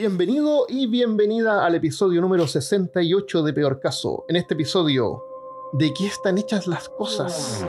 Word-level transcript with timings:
Bienvenido 0.00 0.66
y 0.68 0.86
bienvenida 0.88 1.64
al 1.64 1.74
episodio 1.74 2.20
número 2.20 2.46
68 2.46 3.42
de 3.42 3.52
Peor 3.54 3.80
Caso. 3.80 4.26
En 4.28 4.36
este 4.36 4.52
episodio, 4.52 5.24
¿de 5.72 5.94
qué 5.94 6.04
están 6.06 6.36
hechas 6.36 6.66
las 6.66 6.90
cosas? 6.90 7.64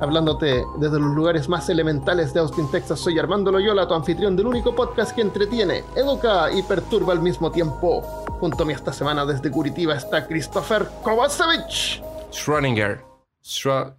Hablándote 0.00 0.64
desde 0.78 0.98
los 0.98 1.14
lugares 1.14 1.46
más 1.50 1.68
elementales 1.68 2.32
de 2.32 2.40
Austin, 2.40 2.70
Texas, 2.70 2.98
soy 3.00 3.18
Armando 3.18 3.52
Loyola, 3.52 3.86
tu 3.86 3.92
anfitrión 3.92 4.34
del 4.34 4.46
único 4.46 4.74
podcast 4.74 5.14
que 5.14 5.20
entretiene, 5.20 5.84
educa 5.94 6.50
y 6.50 6.62
perturba 6.62 7.12
al 7.12 7.20
mismo 7.20 7.50
tiempo. 7.52 8.00
Junto 8.40 8.62
a 8.62 8.66
mí 8.66 8.72
esta 8.72 8.94
semana 8.94 9.26
desde 9.26 9.50
Curitiba 9.50 9.94
está 9.94 10.26
Christopher 10.26 10.88
Kovacevic. 11.02 12.02
Schrödinger. 12.32 13.02
Stro- 13.44 13.94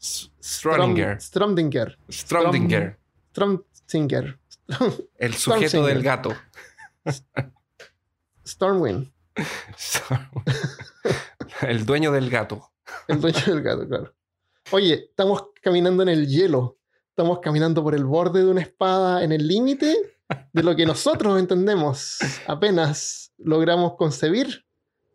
S- 0.00 0.30
Schrödinger. 0.40 1.20
Stromdinger. 1.20 1.98
Stromdinger. 2.10 2.98
Stromdinger. 3.32 4.38
El 5.18 5.34
sujeto 5.34 5.84
del 5.86 6.02
gato. 6.02 6.34
Stormwind. 8.46 9.10
El 11.62 11.84
dueño 11.86 12.12
del 12.12 12.28
gato. 12.30 12.70
El 13.06 13.20
dueño 13.20 13.40
del 13.46 13.62
gato, 13.62 13.86
claro. 13.88 14.14
Oye, 14.70 15.06
estamos 15.10 15.46
caminando 15.62 16.02
en 16.02 16.08
el 16.10 16.26
hielo. 16.28 16.78
Estamos 17.10 17.40
caminando 17.40 17.82
por 17.82 17.94
el 17.94 18.04
borde 18.04 18.44
de 18.44 18.50
una 18.50 18.60
espada 18.60 19.24
en 19.24 19.32
el 19.32 19.46
límite 19.48 19.96
de 20.52 20.62
lo 20.62 20.76
que 20.76 20.84
nosotros 20.86 21.38
entendemos. 21.38 22.18
Apenas 22.46 23.32
logramos 23.38 23.94
concebir. 23.96 24.64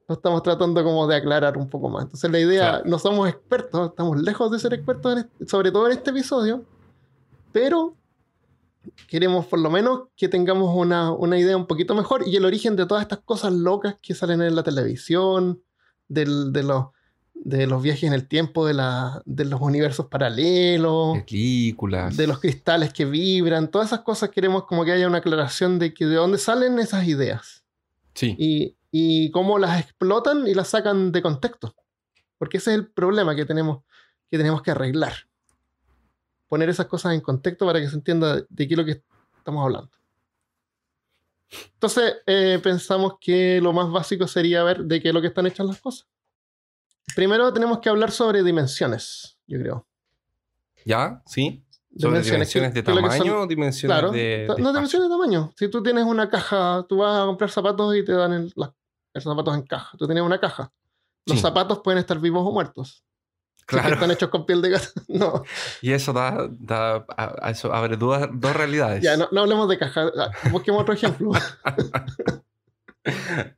Lo 0.07 0.16
estamos 0.16 0.43
tratando 0.43 0.84
como 0.84 1.07
de 1.07 1.16
aclarar 1.16 1.57
un 1.57 1.70
poco 1.70 1.89
más. 1.89 2.03
Entonces 2.03 2.30
la 2.30 2.39
idea, 2.39 2.70
Claro. 2.71 2.84
no 2.85 2.99
somos 2.99 3.30
expertos, 3.30 3.89
estamos 3.89 4.21
lejos 4.21 4.52
de 4.52 4.59
ser 4.59 4.73
expertos, 4.73 5.13
en 5.13 5.17
este- 5.20 5.45
sobre 5.48 5.71
todo 5.71 5.85
en 5.88 5.93
este 5.93 6.09
episodio, 6.09 6.66
pero 7.52 7.95
queremos 9.07 9.45
por 9.45 9.60
lo 9.60 9.70
menos 9.70 10.01
que 10.18 10.27
tengamos 10.27 10.76
una, 10.76 11.12
una 11.13 11.37
idea 11.40 11.55
un 11.55 11.68
poquito 11.68 11.95
mejor 11.95 12.27
y 12.27 12.35
el 12.35 12.43
origen 12.43 12.76
de 12.76 12.85
todas 12.85 13.01
estas 13.04 13.20
cosas 13.20 13.54
locas 13.54 13.95
que 14.01 14.13
salen 14.13 14.41
en 14.41 14.55
la 14.55 14.63
televisión, 14.63 15.62
del- 16.10 16.51
de, 16.51 16.63
los, 16.63 16.88
de 17.34 17.65
los 17.65 17.82
viajes 17.82 18.04
en 18.04 18.13
el 18.13 18.27
tiempo, 18.27 18.65
de, 18.65 18.73
la, 18.73 19.21
de 19.26 19.45
los 19.45 19.62
universos 19.62 20.07
paralelos, 20.07 21.17
Películas. 21.23 22.17
de 22.17 22.27
los 22.27 22.40
cristales 22.40 22.91
que 22.91 23.05
vibran, 23.05 23.71
todas 23.71 23.88
esas 23.88 24.01
cosas 24.01 24.29
queremos 24.32 24.65
como 24.65 24.84
que 24.84 24.91
haya 24.91 25.07
una 25.07 25.20
aclaración 25.20 25.79
de 25.79 25.93
que 25.93 26.05
de 26.05 26.15
dónde 26.15 26.38
salen 26.38 26.77
esas 26.79 27.07
ideas 27.07 27.63
Sí. 28.15 28.35
y, 28.38 28.76
y 28.96 29.32
cómo 29.32 29.58
las 29.58 29.80
explotan 29.82 30.46
y 30.48 30.54
las 30.54 30.68
sacan 30.70 31.12
de 31.12 31.24
contexto. 31.24 31.74
Porque 32.38 32.58
ese 32.58 32.72
es 32.72 32.77
el 32.77 32.88
problema 32.91 33.35
que 33.35 33.44
tenemos 33.44 33.84
que, 34.30 34.38
tenemos 34.38 34.62
que 34.62 34.70
arreglar. 34.70 35.13
Poner 36.48 36.70
esas 36.70 36.85
cosas 36.85 37.13
en 37.16 37.22
contexto 37.22 37.66
para 37.66 37.80
que 37.82 37.90
se 37.90 37.96
entienda 37.96 38.35
de 38.48 38.68
qué 38.68 38.74
es 38.76 38.77
lo 38.77 38.85
que 38.85 39.04
estamos 39.40 39.63
hablando. 39.66 39.90
Entonces, 41.74 42.18
eh, 42.26 42.60
pensamos 42.62 43.13
que 43.20 43.60
lo 43.62 43.74
más 43.74 43.91
básico 43.91 44.27
sería 44.27 44.63
ver 44.63 44.84
de 44.85 45.02
qué 45.02 45.07
es 45.10 45.13
lo 45.13 45.22
que 45.22 45.28
están 45.28 45.48
hechas 45.48 45.66
las 45.66 45.82
cosas. 45.82 46.07
Primero 47.16 47.52
tenemos 47.52 47.80
que 47.80 47.90
hablar 47.90 48.12
sobre 48.12 48.44
dimensiones, 48.44 49.38
yo 49.48 49.60
creo. 49.60 49.88
¿Ya? 50.85 51.22
¿Sí? 51.26 51.63
¿Sobre 51.98 52.22
dimensiones, 52.22 52.70
¿qué- 52.74 52.82
de 52.82 52.84
tamaño 52.84 53.41
o 53.41 53.48
dimensiones 53.48 53.94
Claro, 53.98 54.12
de, 54.12 54.20
de 54.20 54.46
no 54.48 54.54
espacio? 54.54 54.72
dimensiones 54.74 55.10
de 55.10 55.13
tamaño. 55.13 55.52
Si 55.55 55.68
tú 55.70 55.84
tienes 55.84 56.05
una 56.05 56.30
caja, 56.30 56.85
tú 56.90 56.98
vas 56.98 57.22
a 57.22 57.26
comprar 57.26 57.50
zapatos 57.52 57.96
y 57.96 58.04
te 58.04 58.13
dan 58.13 58.34
el, 58.34 58.54
la- 58.55 58.74
los 59.14 59.24
zapatos 59.24 59.56
en 59.56 59.64
caja. 59.64 59.98
Tú 59.98 60.06
tienes 60.06 60.24
una 60.24 60.40
caja. 60.40 60.72
Los 61.26 61.38
Sí. 61.38 61.42
zapatos 61.42 61.80
pueden 61.80 62.00
estar 62.00 62.20
vivos 62.20 62.44
o 62.46 62.52
muertos. 62.52 63.04
Si 63.56 63.62
es 63.62 63.66
que 63.68 63.76
Claro. 63.78 63.94
están 63.96 64.12
hechos 64.12 64.30
con 64.30 64.46
piel 64.46 64.62
de 64.62 64.69
gato. 64.72 64.88
No, 65.08 65.44
Y 65.81 65.92
eso 65.94 66.12
da, 66.14 66.47
da 66.52 67.06
a- 67.18 67.36
a 67.47 67.50
eso 67.52 67.74
abre 67.74 67.96
dos, 67.97 68.28
dos 68.34 68.53
realidades. 68.56 69.02
ya, 69.03 69.16
no, 69.16 69.28
no 69.31 69.41
hablemos 69.41 69.69
de 69.69 69.78
caja. 69.78 70.12
Ah, 70.18 70.31
Busquemos 70.52 70.81
otro 70.81 70.94
ejemplo. 70.94 71.31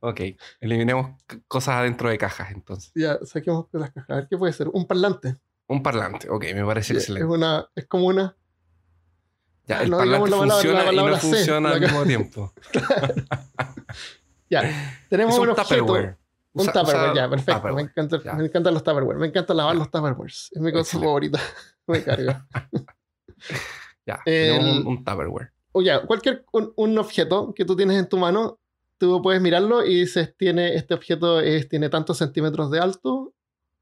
Ok. 0.00 0.20
Eliminemos 0.60 1.22
cosas 1.46 1.76
adentro 1.76 2.08
de 2.08 2.18
cajas 2.18 2.50
entonces. 2.50 2.90
ya, 2.96 3.18
saquemos 3.24 3.66
las 3.72 3.92
cajas. 3.92 4.10
A 4.10 4.14
ver, 4.16 4.26
¿qué 4.28 4.36
puede 4.36 4.52
ser? 4.52 4.68
Un 4.72 4.86
parlante. 4.86 5.36
Un 5.68 5.82
parlante. 5.84 6.28
Ok, 6.30 6.44
me 6.54 6.64
parece 6.64 6.94
Ya, 6.94 6.98
Es, 6.98 7.04
excelente. 7.04 7.32
una, 7.32 7.68
es 7.76 7.86
como 7.86 8.06
una... 8.06 8.36
Ya, 9.68 9.78
Ah, 9.78 9.82
el 9.84 9.90
no 9.90 9.98
parlante 9.98 10.30
la 10.30 10.36
palabra- 10.36 10.54
funciona 10.54 10.78
la 10.84 10.92
y 10.92 10.96
no 10.96 11.02
palabra 11.02 11.20
C, 11.20 11.28
funciona 11.28 11.70
al 11.70 11.80
mismo 11.80 12.04
tiempo. 12.04 12.52
Ya, 14.50 14.62
tenemos 15.10 15.36
un, 15.38 15.44
un 15.44 15.50
objeto. 15.50 15.84
Tupperware. 15.86 16.16
Un 16.52 16.66
Tupperware, 16.66 17.14
ya, 17.14 17.28
perfecto. 17.28 17.74
Me, 17.74 17.82
encanta, 17.82 18.22
Ya. 18.24 18.32
me 18.34 18.44
encantan 18.46 18.72
los 18.74 18.82
Tupperware. 18.82 19.18
Me 19.18 19.26
encanta 19.26 19.52
lavar 19.54 19.76
los 19.76 19.90
Tupperwares. 19.90 20.48
Es 20.52 20.60
mi 20.62 20.72
cosa 20.72 20.98
favorita. 20.98 21.38
me 21.86 22.02
carga. 22.02 22.46
Ya, 24.06 24.20
El- 24.24 24.56
tenemos 24.58 24.78
un, 24.78 24.86
un 24.86 25.04
Tupperware. 25.04 25.50
o 25.72 25.82
ya, 25.82 26.02
cualquier 26.06 26.44
un, 26.52 26.72
un 26.76 26.96
objeto 26.98 27.52
que 27.54 27.64
tú 27.64 27.74
tienes 27.76 27.98
en 27.98 28.08
tu 28.08 28.16
mano, 28.18 28.60
tú 28.98 29.20
puedes 29.20 29.42
mirarlo 29.42 29.84
y 29.84 30.00
dices, 30.00 30.32
tiene, 30.36 30.74
este 30.76 30.94
objeto 30.94 31.40
es, 31.40 31.68
tiene 31.68 31.88
tantos 31.88 32.18
centímetros 32.18 32.70
de 32.70 32.78
alto. 32.78 33.34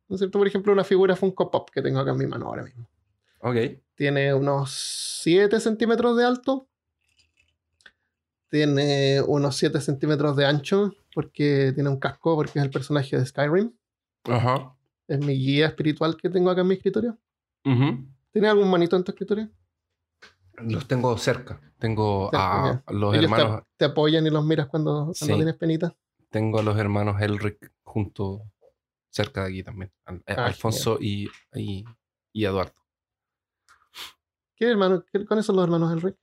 ¿No 0.09 0.17
es 0.17 0.21
cierto? 0.21 0.39
Por 0.39 0.47
ejemplo, 0.47 0.73
una 0.73 0.83
figura 0.85 1.15
Funko 1.15 1.51
Pop 1.51 1.69
que 1.71 1.83
tengo 1.83 2.01
acá 2.01 2.13
en 2.13 2.19
mi 2.19 2.27
mano 2.27 2.47
ahora 2.47 2.63
mismo. 2.63 2.89
Ok. 3.41 3.57
Tiene 3.95 4.33
unos 4.35 4.71
7 5.23 5.61
centímetros 5.61 6.17
de 6.17 6.25
alto. 6.25 6.69
Tiene 8.59 9.20
unos 9.20 9.56
7 9.56 9.81
centímetros 9.81 10.37
de 10.37 10.47
ancho 10.47 10.92
porque 11.12 11.72
tiene 11.75 11.91
un 11.91 11.98
casco 11.98 12.37
porque 12.37 12.60
es 12.60 12.65
el 12.65 12.70
personaje 12.70 13.19
de 13.19 13.26
Skyrim. 13.26 13.72
Ajá. 14.31 14.76
Es 15.09 15.19
mi 15.19 15.32
guía 15.34 15.66
espiritual 15.66 16.16
que 16.16 16.31
tengo 16.31 16.50
acá 16.50 16.60
en 16.60 16.69
mi 16.69 16.75
escritorio. 16.75 17.19
Ujú. 17.65 18.06
¿Tienes 18.31 18.50
algún 18.53 18.70
manito 18.70 18.94
en 18.94 19.03
tu 19.03 19.10
escritorio? 19.10 19.50
Los 20.59 20.87
tengo 20.87 21.19
cerca. 21.19 21.60
Tengo 21.81 22.26
Cerca, 22.31 22.84
a 22.87 22.92
los 22.92 23.15
Ellos 23.16 23.25
hermanos. 23.25 23.62
te, 23.62 23.69
te 23.78 23.84
apoyan 23.87 24.25
y 24.25 24.31
los 24.31 24.44
miras 24.44 24.69
cuando, 24.69 24.92
cuando 25.06 25.15
Sí. 25.15 25.34
tienes 25.34 25.56
penita. 25.56 25.92
Tengo 26.31 26.60
a 26.60 26.62
los 26.62 26.78
hermanos 26.78 27.21
Elric 27.21 27.72
junto 27.82 28.53
cerca 29.10 29.42
de 29.42 29.48
aquí 29.48 29.65
también. 29.65 29.91
Al- 30.04 30.19
eh, 30.28 30.34
Ah, 30.38 30.47
Alfonso 30.47 30.98
y, 31.00 31.28
y, 31.56 31.84
y 32.32 32.44
Eduardo. 32.44 32.75
¿Qué 34.54 34.71
hermano? 34.71 35.04
¿Qué- 35.12 35.26
¿Cuáles 35.26 35.44
son 35.44 35.56
los 35.56 35.65
hermanos 35.65 35.91
del 35.91 36.03
Rick? 36.03 36.16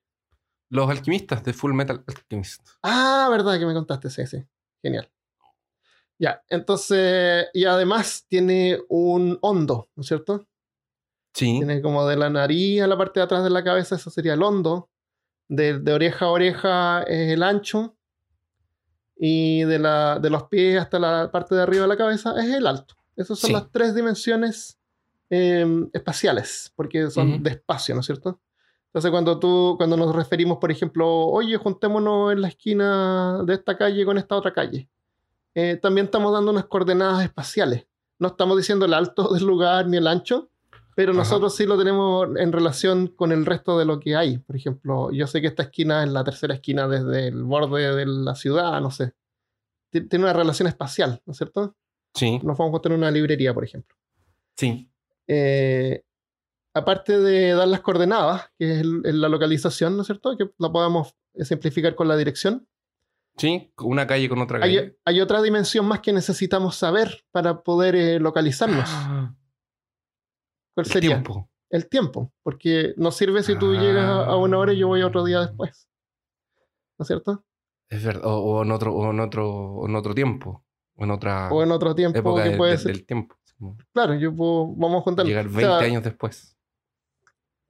Los 0.72 0.90
alquimistas 0.90 1.44
de 1.44 1.54
Full 1.54 1.74
Metal 1.74 2.04
Alchemist. 2.08 2.66
Ah, 2.82 3.28
verdad 3.30 3.60
que 3.60 3.66
me 3.66 3.74
contaste, 3.74 4.10
sí, 4.10 4.26
sí. 4.26 4.44
Genial. 4.82 5.08
Ya, 6.18 6.42
entonces, 6.50 7.48
y 7.54 7.66
además 7.66 8.26
tiene 8.28 8.80
un 8.90 9.38
hondo, 9.42 9.90
¿no 9.96 10.02
es 10.02 10.08
cierto? 10.08 10.48
Sí. 11.34 11.58
Tiene 11.58 11.82
como 11.82 12.08
de 12.08 12.16
la 12.16 12.30
nariz 12.30 12.82
a 12.82 12.88
la 12.88 12.98
parte 12.98 13.20
de 13.20 13.26
atrás 13.26 13.44
de 13.44 13.50
la 13.50 13.64
cabeza, 13.64 13.96
eso 13.96 14.10
sería 14.10 14.34
el 14.34 14.42
hondo. 14.44 14.90
De, 15.50 15.80
de 15.80 15.94
oreja 15.94 16.26
a 16.26 16.30
oreja 16.30 17.04
es 17.04 17.32
el 17.34 17.44
ancho. 17.44 17.98
Y 19.18 19.64
de, 19.66 19.78
la, 19.78 20.20
de 20.20 20.30
los 20.30 20.44
pies 20.44 20.80
hasta 20.82 20.98
la 21.00 21.30
parte 21.32 21.54
de 21.54 21.62
arriba 21.62 21.84
de 21.84 21.88
la 21.90 21.98
cabeza 21.98 22.34
es 22.42 22.50
el 22.56 22.66
alto. 22.66 22.96
Esas 23.16 23.38
son 23.38 23.50
Sí. 23.50 23.54
las 23.54 23.70
tres 23.72 23.94
dimensiones 23.94 24.80
eh, 25.30 25.66
espaciales, 25.94 26.72
porque 26.76 27.10
son 27.12 27.34
Ujú. 27.36 27.44
de 27.44 27.50
espacio, 27.52 27.94
¿no 27.94 28.02
es 28.02 28.06
cierto? 28.08 28.40
Entonces, 28.94 29.10
cuando 29.12 29.40
tú, 29.40 29.76
cuando 29.78 29.96
nos 29.96 30.14
referimos, 30.14 30.58
por 30.58 30.70
ejemplo, 30.72 31.08
oye, 31.28 31.56
juntémonos 31.58 32.34
en 32.34 32.42
la 32.42 32.50
esquina 32.50 33.42
de 33.46 33.54
esta 33.54 33.78
calle 33.78 34.04
con 34.06 34.18
esta 34.18 34.36
otra 34.36 34.54
calle, 34.54 34.90
eh, 35.56 35.78
también 35.82 36.06
estamos 36.06 36.34
dando 36.34 36.52
unas 36.52 36.66
coordenadas 36.66 37.24
espaciales. 37.24 37.88
No 38.20 38.28
estamos 38.30 38.58
diciendo 38.58 38.86
el 38.86 38.94
alto 38.94 39.34
del 39.34 39.46
lugar 39.46 39.88
ni 39.88 39.96
el 39.98 40.08
ancho, 40.08 40.50
pero 40.94 41.12
Ajá. 41.14 41.20
nosotros 41.20 41.56
sí 41.56 41.66
lo 41.66 41.78
tenemos 41.78 42.28
en 42.38 42.52
relación 42.52 43.08
con 43.08 43.32
el 43.32 43.46
resto 43.46 43.80
de 43.80 43.86
lo 43.86 44.00
que 44.00 44.16
hay. 44.18 44.40
Por 44.40 44.58
ejemplo, 44.58 45.10
yo 45.12 45.26
sé 45.26 45.40
que 45.40 45.48
esta 45.48 45.64
esquina 45.64 46.04
es 46.04 46.10
la 46.12 46.24
tercera 46.26 46.54
esquina 46.54 46.88
desde 46.90 47.30
el 47.30 47.44
borde 47.44 47.96
de 47.96 48.06
la 48.06 48.36
ciudad, 48.36 48.82
no 48.82 48.92
sé. 48.92 49.14
Ti- 49.90 50.02
Tiene 50.02 50.26
una 50.26 50.34
relación 50.34 50.68
espacial, 50.68 51.22
¿no 51.26 51.32
es 51.32 51.38
cierto? 51.38 51.76
Sí. 52.14 52.40
Nos 52.44 52.58
vamos 52.58 52.78
a 52.78 52.82
tener 52.82 52.98
una 52.98 53.10
librería, 53.10 53.54
por 53.54 53.64
ejemplo. 53.64 53.96
Sí. 54.58 54.90
Eh, 55.28 56.04
aparte 56.74 57.20
de 57.20 57.52
dar 57.54 57.68
las 57.68 57.82
coordenadas, 57.82 58.50
que 58.58 58.74
es 58.74 58.80
el- 58.82 59.02
la 59.22 59.30
localización, 59.30 59.96
¿no 59.96 60.02
es 60.02 60.08
cierto? 60.08 60.38
Que 60.38 60.50
la 60.58 60.72
podamos 60.72 61.16
simplificar 61.36 61.96
con 61.96 62.08
la 62.08 62.16
dirección. 62.18 62.68
Sí. 63.38 63.72
Una 63.80 64.06
calle 64.08 64.28
con 64.30 64.40
otra 64.42 64.60
calle. 64.60 64.80
Hay, 64.80 64.96
hay 65.06 65.22
otra 65.22 65.42
dimensión 65.42 65.86
más 65.86 66.02
que 66.02 66.12
necesitamos 66.14 66.76
saber 66.76 67.24
para 67.32 67.62
poder 67.64 67.96
eh, 67.96 68.20
localizarnos. 68.20 68.90
Ah, 68.92 69.34
¿Cuál 70.76 70.86
el 70.86 70.92
sería? 70.92 71.10
tiempo. 71.12 71.50
El 71.70 71.88
tiempo. 71.88 72.34
Porque 72.44 72.94
no 72.98 73.12
sirve 73.12 73.44
si 73.44 73.56
tú 73.58 73.74
Ah. 73.78 73.82
llegas 73.82 74.06
a- 74.06 74.36
una 74.36 74.58
hora 74.58 74.74
y 74.74 74.78
yo 74.80 74.88
voy 74.88 75.02
otro 75.04 75.24
día 75.24 75.40
después. 75.40 75.88
¿No 76.98 77.04
es 77.04 77.08
cierto? 77.08 77.44
Es 77.90 78.04
verdad. 78.04 78.26
O, 78.26 78.36
o 78.60 78.64
en 78.64 78.72
otro, 78.72 78.94
o 78.94 79.10
en 79.12 79.20
otro, 79.22 79.50
o 79.50 79.88
en 79.88 79.96
otro 79.96 80.14
tiempo. 80.14 80.64
O 80.96 81.04
en 81.06 81.12
otra 81.12 81.50
O 81.52 81.64
en 81.64 81.72
otro 81.72 81.96
tiempo 81.96 82.20
época 82.20 82.44
que 82.44 82.50
de- 82.52 82.58
puede 82.58 82.72
de- 82.74 82.78
ser. 82.78 82.92
del 82.92 83.06
tiempo. 83.06 83.36
Claro, 83.94 84.16
yo 84.16 84.36
puedo, 84.36 84.68
vamos 84.76 85.00
a 85.00 85.04
juntar. 85.04 85.26
Llegar 85.26 85.46
o 85.48 85.50
20 85.50 85.62
sea, 85.62 85.78
años 85.80 86.04
después. 86.04 86.51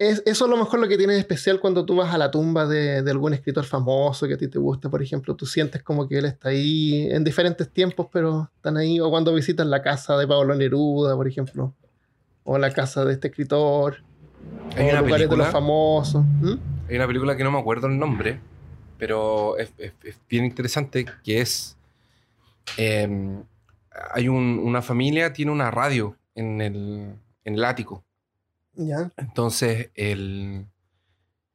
Es- 0.10 0.24
eso 0.26 0.46
es 0.46 0.50
lo 0.52 0.58
mejor 0.58 0.80
lo 0.80 0.88
que 0.88 0.98
tiene 0.98 1.14
de 1.14 1.20
especial 1.20 1.60
cuando 1.60 1.86
tú 1.86 1.96
vas 1.96 2.14
a 2.14 2.18
la 2.18 2.32
tumba 2.32 2.66
de, 2.66 3.02
de 3.04 3.12
algún 3.12 3.34
escritor 3.34 3.64
famoso 3.66 4.28
que 4.28 4.34
a 4.34 4.38
ti 4.38 4.48
te 4.48 4.58
gusta, 4.60 4.90
por 4.90 5.02
ejemplo. 5.02 5.36
Tú 5.36 5.46
sientes 5.46 5.84
como 5.84 6.08
que 6.08 6.18
él 6.18 6.26
está 6.26 6.50
ahí 6.50 7.08
en 7.12 7.24
diferentes 7.24 7.70
tiempos, 7.70 8.08
pero 8.12 8.50
están 8.56 8.78
ahí. 8.78 9.00
O 9.00 9.10
cuando 9.10 9.34
visitas 9.34 9.66
la 9.68 9.82
casa 9.82 10.18
de 10.18 10.28
Pablo 10.28 10.56
Neruda, 10.56 11.16
por 11.16 11.28
ejemplo. 11.28 11.74
O 12.44 12.58
la 12.58 12.72
casa 12.74 13.06
de 13.06 13.14
este 13.14 13.28
escritor. 13.30 13.98
Hay 14.76 14.86
o 14.88 14.90
una 14.92 15.02
lugares 15.02 15.06
de 15.06 15.10
película- 15.28 15.44
los 15.46 15.52
famosos. 15.54 16.24
¿Mm? 16.26 16.54
Hay 16.90 16.96
una 16.96 17.08
película 17.08 17.38
que 17.38 17.44
no 17.44 17.52
me 17.52 17.60
acuerdo 17.60 17.88
el 17.88 17.98
nombre, 18.00 18.40
pero 18.98 19.58
es, 19.58 19.72
es- 19.78 19.94
es 20.04 20.20
bien 20.30 20.46
interesante, 20.46 21.06
que 21.24 21.42
es... 21.42 21.78
eh, 22.78 23.40
hay 24.14 24.28
un- 24.30 24.60
una 24.64 24.82
familia, 24.82 25.34
tiene 25.34 25.52
una 25.52 25.70
radio 25.70 26.16
en 26.36 26.62
el, 26.62 27.14
en 27.46 27.54
el 27.56 27.64
ático. 27.66 28.04
Ya. 28.74 29.12
Entonces, 29.18 29.92
el, 29.96 30.68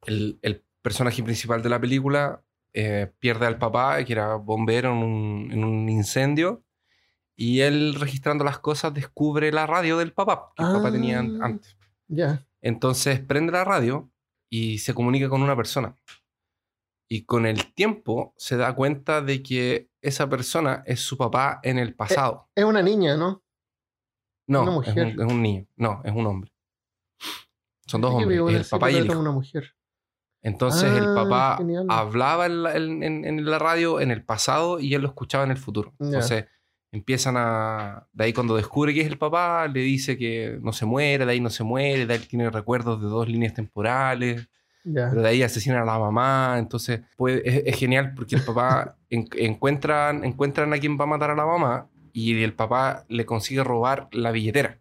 el, 0.05 0.39
el 0.41 0.63
personaje 0.81 1.23
principal 1.23 1.61
de 1.61 1.69
la 1.69 1.79
película 1.79 2.43
eh, 2.73 3.11
pierde 3.19 3.45
al 3.47 3.57
papá, 3.57 4.03
que 4.03 4.13
era 4.13 4.35
bombero 4.35 4.91
en 4.91 4.97
un, 5.03 5.51
en 5.51 5.63
un 5.63 5.89
incendio, 5.89 6.63
y 7.35 7.61
él 7.61 7.95
registrando 7.99 8.43
las 8.43 8.59
cosas 8.59 8.93
descubre 8.93 9.51
la 9.51 9.65
radio 9.67 9.97
del 9.97 10.13
papá, 10.13 10.51
que 10.55 10.63
el 10.63 10.71
papá 10.71 10.91
tenía 10.91 11.19
Ah. 11.19 11.37
antes. 11.41 11.75
Ya. 12.07 12.45
Entonces 12.61 13.19
prende 13.19 13.51
la 13.51 13.63
radio 13.63 14.09
y 14.49 14.79
se 14.79 14.93
comunica 14.93 15.29
con 15.29 15.41
una 15.41 15.55
persona. 15.55 15.95
Y 17.09 17.23
con 17.25 17.45
el 17.45 17.73
tiempo 17.73 18.33
se 18.37 18.57
da 18.57 18.73
cuenta 18.75 19.21
de 19.21 19.41
que 19.41 19.89
esa 20.01 20.27
persona 20.29 20.83
es 20.85 20.99
su 20.99 21.17
papá 21.17 21.59
en 21.63 21.79
el 21.79 21.93
pasado. 21.95 22.49
Es 22.55 22.63
una 22.65 22.81
niña, 22.81 23.15
¿no? 23.17 23.43
no, 24.47 24.61
una 24.63 24.71
es 24.71 24.75
mujer. 24.75 25.05
un, 25.17 25.21
es 25.21 25.33
un 25.33 25.41
niño. 25.41 25.67
No, 25.75 26.01
es 26.03 26.11
un 26.13 26.25
hombre. 26.25 26.51
Son 27.85 28.01
dos 28.01 28.13
hombres, 28.13 28.39
es 28.49 28.55
el 28.55 28.65
papá 28.69 28.91
y 28.91 28.95
el 28.95 29.05
hijo. 29.05 29.19
una 29.19 29.31
mujer. 29.31 29.73
Entonces 30.41 30.91
el 30.91 31.05
Ah, 31.09 31.13
papá 31.15 31.55
genial. 31.57 31.85
hablaba 31.89 32.45
en 32.45 32.63
la, 32.63 32.75
en- 32.75 33.03
en- 33.03 33.25
en 33.25 33.45
la 33.45 33.59
radio 33.59 33.99
en 33.99 34.11
el 34.11 34.23
pasado 34.23 34.79
y 34.79 34.93
él 34.93 35.01
lo 35.01 35.07
escuchaba 35.09 35.43
en 35.43 35.51
el 35.51 35.57
futuro. 35.57 35.93
Ya. 35.99 36.05
Entonces 36.07 36.45
empiezan 36.91 37.35
a... 37.37 38.07
De 38.13 38.25
ahí 38.25 38.33
cuando 38.33 38.55
descubre 38.55 38.93
que 38.93 39.01
es 39.01 39.07
el 39.07 39.17
papá, 39.17 39.67
le 39.67 39.81
dice 39.81 40.17
que 40.17 40.57
no 40.61 40.71
se 40.73 40.85
muere, 40.85 41.25
de 41.25 41.31
ahí 41.31 41.39
no 41.41 41.49
se 41.49 41.63
muere, 41.63 42.05
de 42.05 42.13
ahí 42.13 42.19
tiene 42.19 42.49
recuerdos 42.49 43.01
de 43.01 43.07
dos 43.07 43.27
líneas 43.27 43.53
temporales. 43.53 44.47
Pero 45.09 45.21
de 45.21 45.27
ahí 45.27 45.43
asesinan 45.43 45.81
a 45.81 45.85
la 45.85 45.99
mamá. 45.99 46.55
Entonces, 46.59 47.01
pues, 47.17 47.41
es, 47.43 47.63
es 47.65 47.77
genial 47.77 48.13
porque 48.15 48.35
el 48.35 48.41
papá 48.43 48.95
en- 49.09 49.27
encuentran, 49.37 50.23
encuentran 50.23 50.73
a 50.73 50.77
quien 50.79 50.97
va 50.97 51.03
a 51.03 51.07
matar 51.07 51.31
a 51.31 51.35
la 51.35 51.45
mamá 51.45 51.87
y 52.13 52.41
el 52.41 52.53
papá 52.53 53.03
le 53.09 53.25
consigue 53.25 53.63
robar 53.63 54.07
la 54.11 54.31
billetera. 54.31 54.79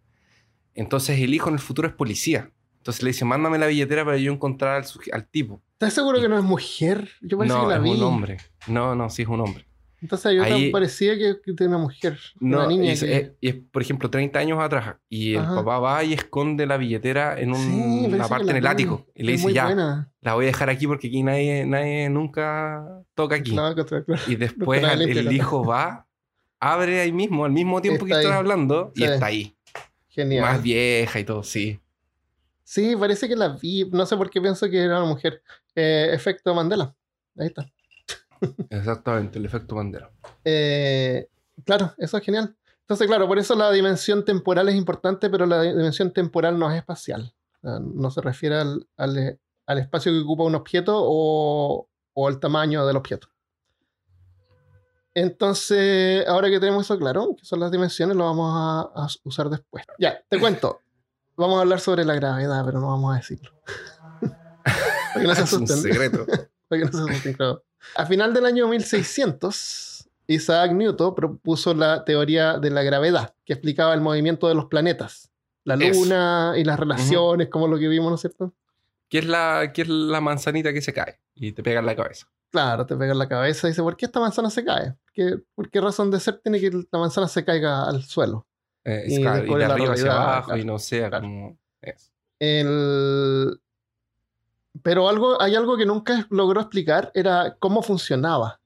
Entonces, 0.76 1.18
el 1.20 1.34
hijo 1.34 1.48
en 1.48 1.54
el 1.54 1.60
futuro 1.60 1.88
es 1.88 1.94
policía. 1.94 2.50
Entonces 2.78 3.02
le 3.02 3.08
dice, 3.10 3.24
mándame 3.24 3.58
la 3.58 3.66
billetera 3.66 4.04
para 4.04 4.16
yo 4.16 4.32
encontrar 4.32 4.76
al, 4.76 4.84
al 5.12 5.26
tipo. 5.28 5.60
¿Estás 5.72 5.92
seguro 5.94 6.20
que 6.20 6.28
no 6.28 6.38
es 6.38 6.44
mujer? 6.44 7.10
Yo 7.20 7.36
parece 7.36 7.54
no, 7.56 7.62
que 7.62 7.68
la 7.70 7.76
es 7.78 7.82
vi. 7.82 7.90
un 7.90 8.02
hombre. 8.02 8.36
No, 8.68 8.94
no, 8.94 9.10
sí 9.10 9.22
es 9.22 9.28
un 9.28 9.40
hombre. 9.40 9.66
Entonces 10.00 10.34
yo 10.36 10.42
Ahí- 10.44 10.66
me 10.66 10.70
parecía 10.70 11.14
que, 11.16 11.34
que 11.42 11.52
era 11.58 11.68
una 11.68 11.78
mujer. 11.78 12.18
No, 12.38 12.58
una 12.58 12.66
niña. 12.68 12.84
y 12.84 12.88
es, 12.90 13.00
que- 13.02 13.16
es- 13.16 13.30
y 13.40 13.48
es, 13.48 13.54
por 13.72 13.82
ejemplo, 13.82 14.08
30 14.10 14.38
años 14.38 14.60
atrás. 14.62 14.96
Y 15.08 15.32
el 15.34 15.40
Ajá. 15.40 15.54
papá 15.56 15.78
va 15.80 16.04
y 16.04 16.12
esconde 16.12 16.64
la 16.66 16.76
billetera 16.76 17.40
en 17.40 17.50
un- 17.50 17.56
Sí, 17.56 18.14
una 18.14 18.28
parte 18.28 18.50
en 18.50 18.56
el 18.56 18.66
ático. 18.66 19.06
Y 19.14 19.24
le 19.24 19.32
dice, 19.32 19.52
ya, 19.52 19.64
buena. 19.64 20.12
la 20.20 20.34
voy 20.34 20.44
a 20.44 20.48
dejar 20.48 20.70
aquí 20.70 20.86
porque 20.86 21.08
aquí 21.08 21.22
nadie, 21.24 21.64
nadie 21.66 22.08
nunca 22.10 22.84
toca 23.14 23.36
aquí. 23.36 23.50
Claro. 23.52 23.84
Y 24.28 24.36
después 24.36 24.82
el 24.84 25.32
hijo 25.32 25.64
va, 25.64 26.06
abre 26.60 27.00
ahí 27.00 27.10
mismo, 27.12 27.44
al 27.44 27.52
mismo 27.52 27.80
tiempo 27.80 28.04
que 28.04 28.12
Está 28.12 28.20
estoy 28.20 28.32
ahí. 28.32 28.38
hablando, 28.38 28.92
y 28.94 29.02
está 29.04 29.26
ahí. 29.26 29.55
Genial. 30.16 30.42
Más 30.42 30.62
vieja 30.62 31.20
y 31.20 31.24
todo, 31.24 31.42
sí. 31.44 31.78
Sí, 32.64 32.96
parece 32.96 33.28
que 33.28 33.36
la 33.36 33.48
vi. 33.50 33.88
No 33.92 34.04
sé 34.06 34.16
por 34.16 34.28
qué 34.30 34.40
pienso 34.40 34.68
que 34.68 34.82
era 34.82 34.96
una 34.98 35.06
mujer. 35.08 35.42
Eh, 35.76 36.08
efecto 36.12 36.52
Mandela. 36.54 36.92
Ahí 37.38 37.46
está. 37.46 37.70
Exactamente, 38.70 39.38
el 39.38 39.44
efecto 39.46 39.76
bandera. 39.76 40.10
Eh, 40.44 41.28
claro, 41.64 41.94
eso 41.98 42.16
es 42.16 42.24
genial. 42.24 42.56
Entonces, 42.80 43.06
claro, 43.06 43.28
por 43.28 43.38
eso 43.38 43.54
la 43.54 43.70
dimensión 43.70 44.24
temporal 44.24 44.68
es 44.68 44.74
importante, 44.74 45.28
pero 45.30 45.44
la 45.46 45.62
dimensión 45.62 46.12
temporal 46.12 46.58
no 46.58 46.70
es 46.70 46.76
espacial. 46.78 47.34
Sea, 47.60 47.78
no 47.80 48.10
se 48.10 48.20
refiere 48.20 48.56
al, 48.56 48.86
al- 48.96 49.38
al 49.66 49.78
espacio 49.78 50.12
que 50.12 50.20
ocupa 50.20 50.44
un 50.44 50.54
objeto 50.54 50.92
o, 50.96 51.88
o 52.14 52.28
al 52.28 52.38
tamaño 52.40 52.86
del 52.86 52.96
objeto. 52.96 53.28
Entonces, 55.16 56.26
ahora 56.28 56.50
que 56.50 56.60
tenemos 56.60 56.84
eso 56.84 56.98
claro, 56.98 57.34
que 57.38 57.44
son 57.46 57.58
las 57.58 57.70
dimensiones, 57.70 58.14
lo 58.14 58.26
vamos 58.26 58.52
a, 58.54 58.80
a 59.02 59.08
usar 59.24 59.48
después. 59.48 59.82
Ya, 59.98 60.22
te 60.28 60.38
cuento. 60.38 60.82
Vamos 61.38 61.56
a 61.56 61.62
hablar 61.62 61.80
sobre 61.80 62.04
la 62.04 62.14
gravedad, 62.14 62.62
pero 62.66 62.80
no 62.80 62.88
vamos 62.88 63.14
a 63.14 63.16
decirlo. 63.16 63.50
Para 64.20 65.20
que 65.20 65.22
no 65.26 65.34
se 65.34 65.42
es 65.44 65.52
un 65.54 65.62
asusten. 65.64 65.82
secreto. 65.90 66.26
Para 66.68 66.82
que 66.82 66.84
no 66.84 66.92
se 66.92 67.10
asusten, 67.10 67.32
claro. 67.32 67.64
A 67.94 68.04
final 68.04 68.34
del 68.34 68.44
año 68.44 68.68
1600, 68.68 70.06
Isaac 70.26 70.72
Newton 70.72 71.14
propuso 71.14 71.72
la 71.72 72.04
teoría 72.04 72.58
de 72.58 72.68
la 72.68 72.82
gravedad, 72.82 73.34
que 73.46 73.54
explicaba 73.54 73.94
el 73.94 74.02
movimiento 74.02 74.48
de 74.48 74.54
los 74.54 74.66
planetas, 74.66 75.30
la 75.64 75.76
Eso. 75.76 75.98
luna 75.98 76.52
y 76.58 76.64
las 76.64 76.78
relaciones, 76.78 77.48
como 77.48 77.68
lo 77.68 77.78
que 77.78 77.88
vimos, 77.88 78.10
¿no 78.10 78.16
es 78.16 78.20
cierto? 78.20 78.52
¿Qué 79.08 79.20
es, 79.20 79.24
la, 79.26 79.70
¿Qué 79.72 79.80
es 79.80 79.88
la 79.88 80.20
manzanita 80.20 80.74
que 80.74 80.82
se 80.82 80.92
cae? 80.92 81.20
Y 81.34 81.52
te 81.52 81.62
pega 81.62 81.80
en 81.80 81.86
la 81.86 81.96
cabeza. 81.96 82.28
Claro, 82.62 82.86
te 82.86 82.96
pega 82.96 83.12
en 83.12 83.18
la 83.18 83.28
cabeza 83.28 83.66
y 83.66 83.70
dice, 83.70 83.82
¿por 83.82 83.96
qué 83.96 84.06
esta 84.06 84.18
manzana 84.20 84.48
se 84.50 84.64
cae? 84.64 84.94
¿Qué- 85.12 85.38
¿Por 85.54 85.70
qué 85.70 85.80
razón 85.80 86.10
de 86.10 86.18
ser 86.20 86.38
tiene 86.42 86.58
que 86.58 86.70
la 86.70 86.98
manzana 86.98 87.28
se 87.28 87.44
caiga 87.44 87.84
al 87.88 88.02
suelo? 88.02 88.46
Eh, 88.84 89.04
Y 89.08 89.20
claro, 89.20 89.44
y 89.44 89.58
de 89.58 89.64
arriba 89.64 89.92
hacia 89.94 90.12
abajo, 90.12 90.46
claro. 90.46 90.60
y 90.60 90.64
no 90.64 90.78
sé, 90.78 90.98
Claro. 91.08 91.20
como... 91.20 91.58
El... 92.38 93.60
Pero 94.82 95.08
algo, 95.08 95.40
hay 95.40 95.54
algo 95.54 95.76
que 95.76 95.86
nunca 95.86 96.26
logró 96.30 96.60
explicar, 96.60 97.10
era 97.14 97.56
cómo 97.58 97.82
funcionaba. 97.82 98.60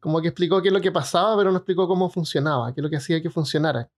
Como 0.00 0.20
que 0.20 0.28
explicó 0.28 0.60
qué 0.60 0.68
es 0.68 0.74
lo 0.74 0.80
que 0.80 0.90
pasaba, 0.90 1.36
pero 1.36 1.50
no 1.52 1.58
explicó 1.58 1.86
cómo 1.86 2.10
funcionaba, 2.10 2.74
qué 2.74 2.80
es 2.80 2.82
lo 2.82 2.90
que 2.90 2.96
hacía 2.96 3.22
que 3.22 3.30
funcionara. 3.30 3.88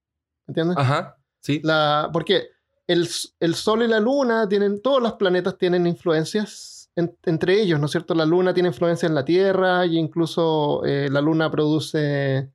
¿Entiendes? 0.47 0.77
Ajá, 0.77 1.17
sí. 1.39 1.61
La, 1.63 2.09
porque 2.13 2.49
el, 2.87 3.09
el 3.39 3.55
Sol 3.55 3.81
y 3.83 3.87
la 3.87 3.99
Luna 3.99 4.47
tienen, 4.47 4.81
todos 4.81 5.01
los 5.01 5.13
planetas 5.13 5.57
tienen 5.57 5.87
influencias 5.87 6.74
en- 6.95 7.17
entre 7.23 7.61
ellos, 7.61 7.79
¿no 7.79 7.85
es 7.85 7.91
cierto? 7.91 8.13
La 8.15 8.25
Luna 8.25 8.53
tiene 8.53 8.69
influencia 8.69 9.07
en 9.07 9.15
la 9.15 9.25
Tierra 9.25 9.85
y 9.85 9.97
incluso 9.97 10.83
eh, 10.85 11.09
la 11.11 11.21
Luna 11.21 11.49
produce, 11.51 12.51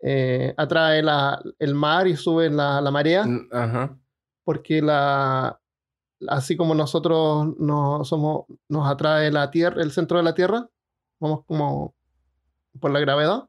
eh, 0.00 0.54
atrae 0.56 1.02
la- 1.02 1.42
el 1.58 1.74
mar 1.74 2.06
y 2.06 2.16
sube 2.16 2.50
la, 2.50 2.80
la 2.80 2.90
marea 2.90 3.24
Mm, 3.26 3.48
Ajá. 3.52 3.98
porque 4.44 4.82
la 4.82 5.58
así 6.28 6.56
como 6.56 6.74
nosotros 6.74 7.48
no 7.58 8.04
somos 8.04 8.44
nos 8.68 8.88
atrae 8.88 9.32
la 9.32 9.50
tierra 9.50 9.82
el 9.82 9.90
centro 9.90 10.18
de 10.18 10.22
la 10.22 10.34
tierra 10.34 10.68
vamos 11.20 11.44
como 11.46 11.94
por 12.80 12.92
la 12.92 13.00
gravedad 13.00 13.48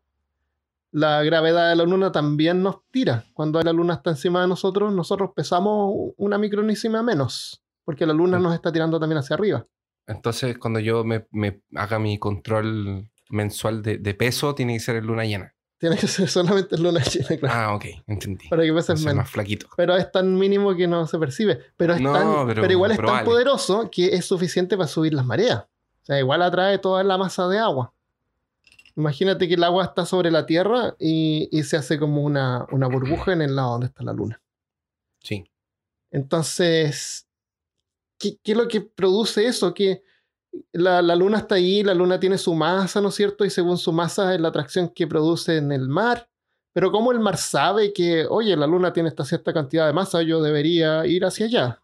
la 0.91 1.21
gravedad 1.24 1.69
de 1.69 1.75
la 1.75 1.83
luna 1.83 2.12
también 2.12 2.63
nos 2.63 2.77
tira 2.91 3.25
cuando 3.33 3.62
la 3.62 3.74
luna 3.74 3.94
está 3.95 4.09
encima 4.12 4.41
de 4.41 4.47
nosotros 4.47 4.91
nosotros 4.91 5.31
pesamos 5.35 5.94
una 6.18 6.39
micronísima 6.39 7.03
menos 7.03 7.62
porque 7.85 8.07
la 8.07 8.13
luna 8.13 8.38
Sí. 8.38 8.44
nos 8.44 8.53
está 8.56 8.71
tirando 8.71 8.99
también 8.99 9.19
hacia 9.19 9.35
arriba 9.35 9.66
Entonces, 10.07 10.57
cuando 10.57 10.80
yo 10.80 11.04
me, 11.04 11.26
me 11.31 11.62
haga 11.76 11.98
mi 12.00 12.18
control 12.19 13.10
mensual 13.30 13.81
de, 13.81 13.98
de 13.98 14.14
peso, 14.14 14.54
tiene 14.56 14.74
que 14.74 14.80
ser 14.80 14.98
en 14.98 15.06
luna 15.07 15.24
llena. 15.26 15.56
tiene 15.78 15.98
que 15.98 16.07
ser 16.07 16.30
solamente 16.30 16.78
luna 16.78 17.02
llena 17.04 17.38
claro, 17.38 17.54
Ah, 17.72 17.76
ok, 17.76 17.86
entendí. 18.07 18.48
para 18.50 18.64
que 18.64 18.69
peses 18.74 18.90
Entonces, 18.90 19.06
menos 19.06 19.24
más 19.24 19.30
flaquito. 19.31 19.68
pero 19.78 19.95
es 19.95 20.12
tan 20.12 20.38
mínimo 20.38 20.76
que 20.76 20.88
no 20.88 21.07
se 21.07 21.18
percibe. 21.18 21.60
Pero, 21.78 21.94
es 21.95 22.02
No, 22.02 22.14
tan- 22.14 22.48
pero- 22.48 22.62
pero, 22.62 22.74
igual 22.74 22.92
es 22.92 22.98
pero 22.98 23.07
tan 23.07 23.16
vale. 23.18 23.26
poderoso 23.26 23.90
que 23.92 24.14
es 24.16 24.26
suficiente 24.26 24.76
para 24.78 24.88
subir 24.88 25.14
las 25.14 25.26
mareas. 25.26 25.60
O 25.64 26.06
sea, 26.06 26.19
igual 26.19 26.42
atrae 26.42 26.78
toda 26.80 27.02
la 27.04 27.18
masa 27.18 27.48
de 27.48 27.60
agua. 27.60 27.94
Imagínate 28.95 29.48
que 29.48 29.56
el 29.56 29.64
agua 29.64 29.86
está 29.86 30.06
sobre 30.06 30.30
la 30.30 30.45
Tierra 30.45 30.95
y, 31.00 31.48
y 31.52 31.64
se 31.64 31.78
hace 31.78 31.98
como 31.98 32.22
una, 32.22 32.68
una 32.72 32.88
burbuja 32.88 33.33
en 33.33 33.42
el 33.42 33.56
lado 33.56 33.72
donde 33.72 33.88
está 33.88 34.04
la 34.04 34.14
Luna. 34.14 34.40
Sí. 35.22 35.45
Entonces, 36.12 37.26
¿qué, 38.18 38.38
qué 38.44 38.52
es 38.52 38.58
lo 38.58 38.68
que 38.68 38.82
produce 38.82 39.46
eso? 39.46 39.74
Que 39.74 40.04
la, 40.72 41.02
la 41.02 41.16
Luna 41.16 41.40
está 41.40 41.56
ahí, 41.56 41.84
la 41.84 41.94
Luna 41.94 42.20
tiene 42.20 42.38
su 42.38 42.54
masa, 42.54 43.02
¿no 43.02 43.10
es 43.10 43.16
cierto? 43.16 43.46
Y 43.46 43.50
según 43.50 43.78
su 43.78 43.92
masa 43.92 44.34
es 44.34 44.42
la 44.42 44.50
atracción 44.50 44.90
que 44.90 45.08
produce 45.08 45.58
en 45.58 45.72
el 45.72 45.88
mar. 45.88 46.30
Pero 46.74 46.92
¿cómo 46.92 47.12
el 47.12 47.20
mar 47.20 47.38
sabe 47.38 47.94
que, 47.94 48.26
oye, 48.26 48.56
la 48.56 48.68
Luna 48.68 48.94
tiene 48.94 49.10
esta 49.10 49.24
cierta 49.26 49.54
cantidad 49.54 49.86
de 49.86 49.94
masa, 49.94 50.22
yo 50.24 50.42
debería 50.42 51.06
ir 51.06 51.24
hacia 51.24 51.46
allá? 51.46 51.84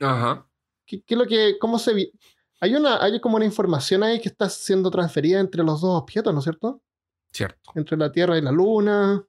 Ajá. 0.00 0.48
¿Qué, 0.86 1.02
qué 1.02 1.14
es 1.14 1.18
lo 1.18 1.26
que, 1.26 1.58
cómo 1.58 1.78
se 1.78 2.12
Hay 2.60 2.74
una, 2.74 3.02
hay 3.02 3.20
como 3.20 3.36
una 3.36 3.44
información 3.44 4.02
ahí 4.02 4.20
que 4.20 4.28
está 4.28 4.48
siendo 4.48 4.90
transferida 4.90 5.38
entre 5.38 5.62
los 5.62 5.80
dos 5.80 6.00
objetos, 6.02 6.32
¿no 6.32 6.40
es 6.40 6.44
cierto? 6.44 6.82
Cierto. 7.30 7.72
Entre 7.74 7.96
la 7.96 8.10
Tierra 8.10 8.38
y 8.38 8.42
la 8.42 8.52
Luna. 8.52 9.26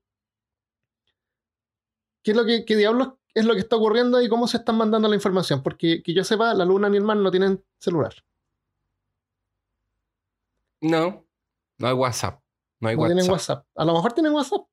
¿Qué 2.24 2.32
es 2.32 2.38
lo 2.38 2.46
que, 2.46 2.64
qué 2.64 2.78
diablos 2.78 3.10
es 3.34 3.46
lo 3.46 3.54
que 3.54 3.60
está 3.62 3.75
ocurriendo 3.75 4.22
y 4.22 4.30
cómo 4.30 4.48
se 4.48 4.58
están 4.58 4.78
mandando 4.78 5.08
la 5.08 5.16
información? 5.16 5.63
Porque 5.63 6.04
que 6.04 6.13
yo 6.13 6.24
sepa, 6.24 6.54
la 6.54 6.66
Luna 6.66 6.90
ni 6.90 6.98
el 6.98 7.04
mar 7.04 7.18
no 7.18 7.32
tienen 7.32 7.63
celular. 7.80 8.13
No, 10.82 11.25
no 11.78 11.88
hay 11.88 11.94
WhatsApp. 11.94 12.42
No 12.80 12.90
hay 12.90 12.96
no 12.96 13.02
WhatsApp. 13.04 13.16
tienen 13.18 13.32
WhatsApp. 13.32 13.66
A 13.75 13.86
lo 13.86 13.94
mejor 13.94 14.13
tienen 14.13 14.34
WhatsApp. 14.34 14.62
A 14.62 14.66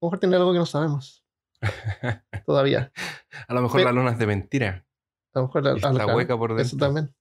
lo 0.00 0.06
mejor 0.08 0.18
tienen 0.18 0.40
algo 0.40 0.52
que 0.52 0.58
no 0.58 0.66
sabemos. 0.66 1.24
Todavía. 2.46 2.92
A 3.46 3.54
lo 3.54 3.62
mejor 3.62 3.82
la 3.82 3.92
luna 3.92 4.10
es 4.10 4.18
de 4.18 4.26
mentira. 4.26 4.84
A 5.34 5.38
lo 5.38 5.46
mejor 5.46 5.64
Y 5.64 5.76
está 5.76 5.90
claro, 5.92 6.16
hueca 6.16 6.36
por 6.36 6.50
Eso 6.52 6.70
dentro. 6.76 6.78
también. 6.86 7.14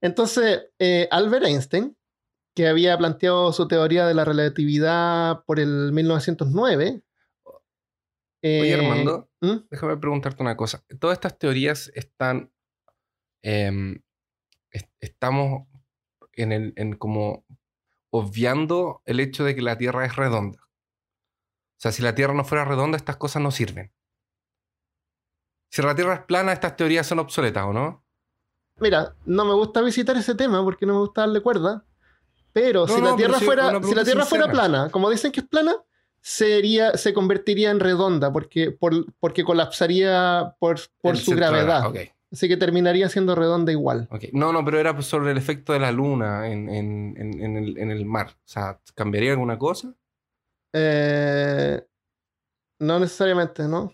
Entonces, 0.00 0.68
eh, 0.78 1.08
Albert 1.10 1.44
Einstein, 1.46 1.96
que 2.54 2.68
había 2.68 2.96
planteado 2.96 3.52
su 3.52 3.66
teoría 3.68 4.06
de 4.06 4.14
la 4.14 4.24
relatividad 4.24 5.44
por 5.44 5.58
el 5.60 5.92
1909. 5.92 7.02
Oye, 8.42 8.70
eh, 8.70 8.74
Armando, 8.74 9.28
¿Mm? 9.40 9.66
déjame 9.70 9.96
preguntarte 9.98 10.42
una 10.42 10.56
cosa. 10.56 10.82
¿Todas 10.98 11.16
estas 11.16 11.38
teorías 11.38 11.90
están 11.94 12.52
em, 13.42 14.02
est- 14.70 14.92
estamos 15.00 15.66
en 16.32 16.52
el, 16.52 16.72
en 16.76 16.94
como 16.96 17.44
obviando 18.10 19.02
el 19.04 19.20
hecho 19.20 19.44
de 19.44 19.54
que 19.54 19.62
la 19.62 19.76
Tierra 19.78 20.04
es 20.06 20.16
redonda. 20.16 20.58
O 20.62 21.82
sea, 21.82 21.92
si 21.92 22.02
la 22.02 22.14
Tierra 22.14 22.34
no 22.34 22.44
fuera 22.44 22.64
redonda, 22.64 22.96
estas 22.96 23.16
cosas 23.16 23.42
no 23.42 23.50
sirven. 23.50 23.92
Si 25.70 25.80
la 25.82 25.94
Tierra 25.94 26.14
es 26.14 26.20
plana, 26.24 26.52
estas 26.52 26.76
teorías 26.76 27.06
son 27.06 27.20
obsoletas, 27.20 27.64
¿o 27.64 27.72
no? 27.72 28.04
Mira, 28.78 29.14
no 29.26 29.44
me 29.44 29.54
gusta 29.54 29.80
visitar 29.82 30.16
ese 30.16 30.34
tema 30.34 30.62
porque 30.64 30.86
no 30.86 30.94
me 30.94 31.00
gusta 31.00 31.20
darle 31.22 31.40
cuerda. 31.40 31.84
Pero 32.52 32.86
No, 32.86 32.94
si 32.94 33.00
no, 33.00 33.10
la 33.10 33.16
pero 33.16 33.16
Tierra 33.16 33.40
fuera, 33.40 33.82
si 33.82 33.94
la 33.94 34.04
Tierra 34.04 34.24
fuera 34.26 34.50
plana, 34.50 34.90
como 34.90 35.08
dicen 35.10 35.30
que 35.30 35.40
es 35.40 35.46
plana, 35.48 35.76
sería, 36.20 36.96
se 36.96 37.12
convertiría 37.14 37.70
en 37.70 37.80
redonda 37.80 38.32
porque, 38.32 38.70
por- 38.70 39.12
porque 39.20 39.44
colapsaría 39.44 40.54
por, 40.58 40.78
por 41.00 41.16
su 41.16 41.30
gravedad. 41.36 41.82
Así 42.32 42.46
que 42.46 42.56
terminaría 42.56 43.08
siendo 43.08 43.34
redonda 43.34 43.72
igual. 43.72 44.06
No, 44.32 44.52
no, 44.52 44.64
pero 44.64 44.78
era 44.78 45.00
sobre 45.02 45.32
el 45.32 45.38
efecto 45.38 45.72
de 45.72 45.80
la 45.80 45.90
luna 45.90 46.46
en, 46.48 46.68
en- 46.68 47.14
en- 47.16 47.40
en 47.42 47.56
el, 47.56 47.78
en 47.78 47.90
el 47.90 48.04
mar. 48.04 48.28
O 48.36 48.48
sea, 48.48 48.78
¿cambiaría 48.94 49.32
alguna 49.32 49.58
cosa? 49.58 49.92
Eh, 50.72 51.82
no 52.78 53.00
necesariamente, 53.00 53.64
¿no? 53.64 53.92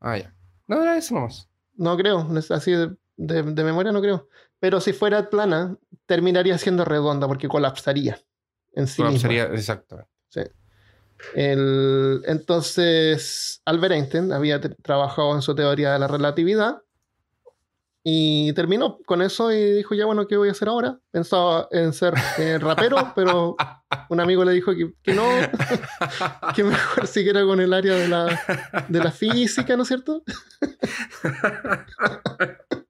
Ah, 0.00 0.16
ya. 0.18 0.34
No, 0.66 0.82
era 0.82 0.96
eso 0.96 1.14
nomás. 1.14 1.48
No 1.76 1.96
creo, 1.96 2.26
así 2.50 2.72
de, 2.72 2.96
de- 3.16 3.42
de 3.42 3.64
memoria 3.64 3.92
no 3.92 4.00
creo. 4.00 4.28
Pero 4.60 4.80
si 4.80 4.92
fuera 4.94 5.28
plana, 5.28 5.76
terminaría 6.06 6.56
siendo 6.56 6.84
redonda 6.86 7.26
porque 7.28 7.48
colapsaría 7.48 8.18
en 8.74 8.86
sí 8.86 9.02
misma. 9.02 9.28
Sería, 9.28 9.44
exactamente. 9.46 10.08
El- 11.34 12.22
entonces, 12.26 13.60
Albert 13.64 13.94
Einstein 13.94 14.32
había 14.32 14.60
trabajado 14.60 15.34
en 15.34 15.42
su 15.42 15.54
teoría 15.54 15.92
de 15.92 15.98
la 15.98 16.08
relatividad 16.08 16.78
y 18.06 18.52
terminó 18.52 18.98
con 19.06 19.22
eso 19.22 19.50
y 19.50 19.72
dijo, 19.76 19.94
ya 19.94 20.04
bueno, 20.04 20.26
¿qué 20.26 20.36
voy 20.36 20.50
a 20.50 20.52
hacer 20.52 20.68
ahora? 20.68 20.98
Pensaba 21.10 21.68
en 21.70 21.92
ser 21.94 22.12
eh, 22.38 22.58
rapero, 22.60 23.12
pero 23.16 23.56
un 24.10 24.20
amigo 24.20 24.44
le 24.44 24.52
dijo 24.52 24.72
que, 24.74 24.92
que 25.02 25.14
no, 25.14 25.24
que 26.54 26.64
mejor 26.64 27.06
siguiera 27.06 27.42
con 27.44 27.60
el 27.60 27.72
área 27.72 27.94
de 27.94 28.08
la, 28.08 28.84
de 28.88 28.98
la 28.98 29.10
física, 29.10 29.74
¿no 29.76 29.82
es 29.84 29.88
cierto? 29.88 30.22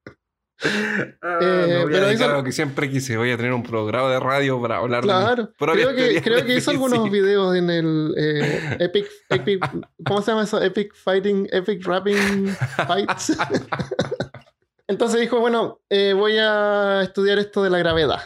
Ah, 1.23 1.39
Eh, 1.41 1.67
me 1.69 1.75
voy 1.85 1.95
a 1.95 1.97
pero 1.97 2.09
eso- 2.09 2.29
lo 2.33 2.45
que 2.45 2.53
siempre 2.53 2.91
quise. 2.91 3.17
Voy 3.17 3.31
a 3.31 3.37
tener 3.37 3.53
un 3.53 3.63
programa 3.63 4.11
de 4.11 4.21
radio 4.21 4.61
para 4.61 4.79
hablar 4.79 5.03
de 5.03 5.09
Claro, 5.09 5.53
creo 5.59 5.95
que, 5.95 6.23
creo 6.23 6.45
que 6.47 6.57
hizo 6.57 6.71
algunos 6.71 7.11
videos 7.11 7.57
en 7.57 7.71
el 7.71 8.15
eh, 8.17 8.77
Epic, 8.81 9.07
Epic, 9.31 9.65
¿cómo 10.07 10.23
se 10.23 10.31
llama 10.31 10.45
eso? 10.45 10.63
Epic 10.63 10.95
Fighting, 10.95 11.49
Epic 11.53 11.85
Rapping 11.87 12.49
Fights. 12.87 13.37
Entonces 14.87 15.21
dijo, 15.21 15.41
bueno, 15.41 15.81
eh, 15.89 16.13
voy 16.15 16.37
a 16.39 17.03
estudiar 17.03 17.39
esto 17.39 17.63
de 17.63 17.71
la 17.71 17.79
gravedad. 17.79 18.21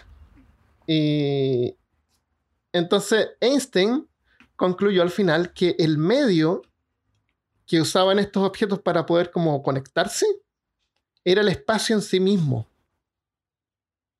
Y 0.86 1.76
entonces 2.72 3.28
Einstein 3.40 4.08
concluyó 4.56 5.02
al 5.02 5.10
final 5.10 5.52
que 5.52 5.76
el 5.78 5.98
medio 5.98 6.62
que 7.66 7.80
usaban 7.80 8.18
estos 8.18 8.42
objetos 8.44 8.80
para 8.80 9.04
poder 9.06 9.30
como 9.30 9.62
conectarse 9.62 10.26
era 11.30 11.42
el 11.42 11.48
espacio 11.48 11.94
en 11.94 12.02
sí 12.02 12.20
mismo. 12.20 12.66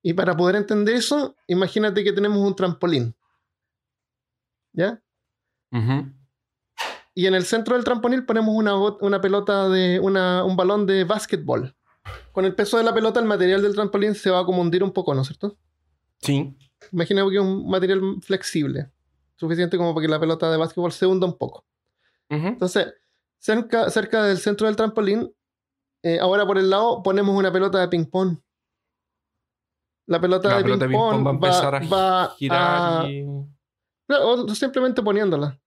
Y 0.02 0.12
para 0.12 0.36
poder 0.36 0.56
entender 0.56 0.94
eso, 0.94 1.36
imagínate 1.46 2.04
que 2.04 2.12
tenemos 2.12 2.38
un 2.38 2.54
trampolín. 2.54 3.14
¿Ya? 4.72 5.02
Y 7.14 7.26
en 7.26 7.34
el 7.34 7.44
centro 7.44 7.74
del 7.74 7.84
trampolín 7.84 8.24
ponemos 8.24 8.54
una, 8.54 8.76
una 8.76 9.20
pelota 9.20 9.68
de. 9.68 9.98
Una, 9.98 10.44
un 10.44 10.56
balón 10.56 10.86
de 10.86 11.04
básquetbol. 11.04 11.74
Con 12.32 12.44
el 12.44 12.54
peso 12.54 12.78
de 12.78 12.84
la 12.84 12.94
pelota, 12.94 13.18
el 13.20 13.26
material 13.26 13.60
del 13.60 13.74
trampolín 13.74 14.14
se 14.14 14.30
va 14.30 14.40
a 14.40 14.44
como 14.44 14.62
hundir 14.62 14.84
un 14.84 14.92
poco, 14.92 15.14
¿no 15.14 15.22
es 15.22 15.28
cierto? 15.28 15.58
Sí. 16.20 16.56
Imaginemos 16.92 17.30
que 17.32 17.38
es 17.38 17.42
un 17.42 17.68
material 17.68 18.00
flexible. 18.22 18.90
Suficiente 19.36 19.76
como 19.76 19.94
para 19.94 20.06
que 20.06 20.10
la 20.10 20.20
pelota 20.20 20.50
de 20.50 20.56
básquetbol 20.56 20.92
se 20.92 21.06
hunda 21.06 21.26
un 21.26 21.36
poco. 21.36 21.64
Ujú. 22.30 22.46
Entonces, 22.46 22.94
cerca, 23.38 23.90
cerca 23.90 24.22
del 24.22 24.38
centro 24.38 24.66
del 24.66 24.76
trampolín, 24.76 25.32
eh, 26.14 26.18
ahora 26.20 26.46
por 26.46 26.58
el 26.58 26.70
lado 26.70 27.02
ponemos 27.02 27.34
una 27.36 27.52
pelota 27.52 27.78
de 27.80 27.88
ping-pong. 27.88 28.38
La 30.06 30.20
pelota, 30.20 30.48
La 30.48 30.56
de, 30.58 30.62
pelota 30.64 30.84
de 30.84 30.88
ping-pong 30.88 31.16
ping-pong 31.16 31.26
va 31.26 31.30
a 31.30 31.34
empezar 31.34 31.74
a 31.74 31.80
va 31.88 32.24
a- 32.24 32.28
girar 32.30 33.10
y... 33.10 33.24
No, 33.24 34.30
o 34.32 34.48
simplemente 34.54 35.02
poniéndola. 35.02 35.58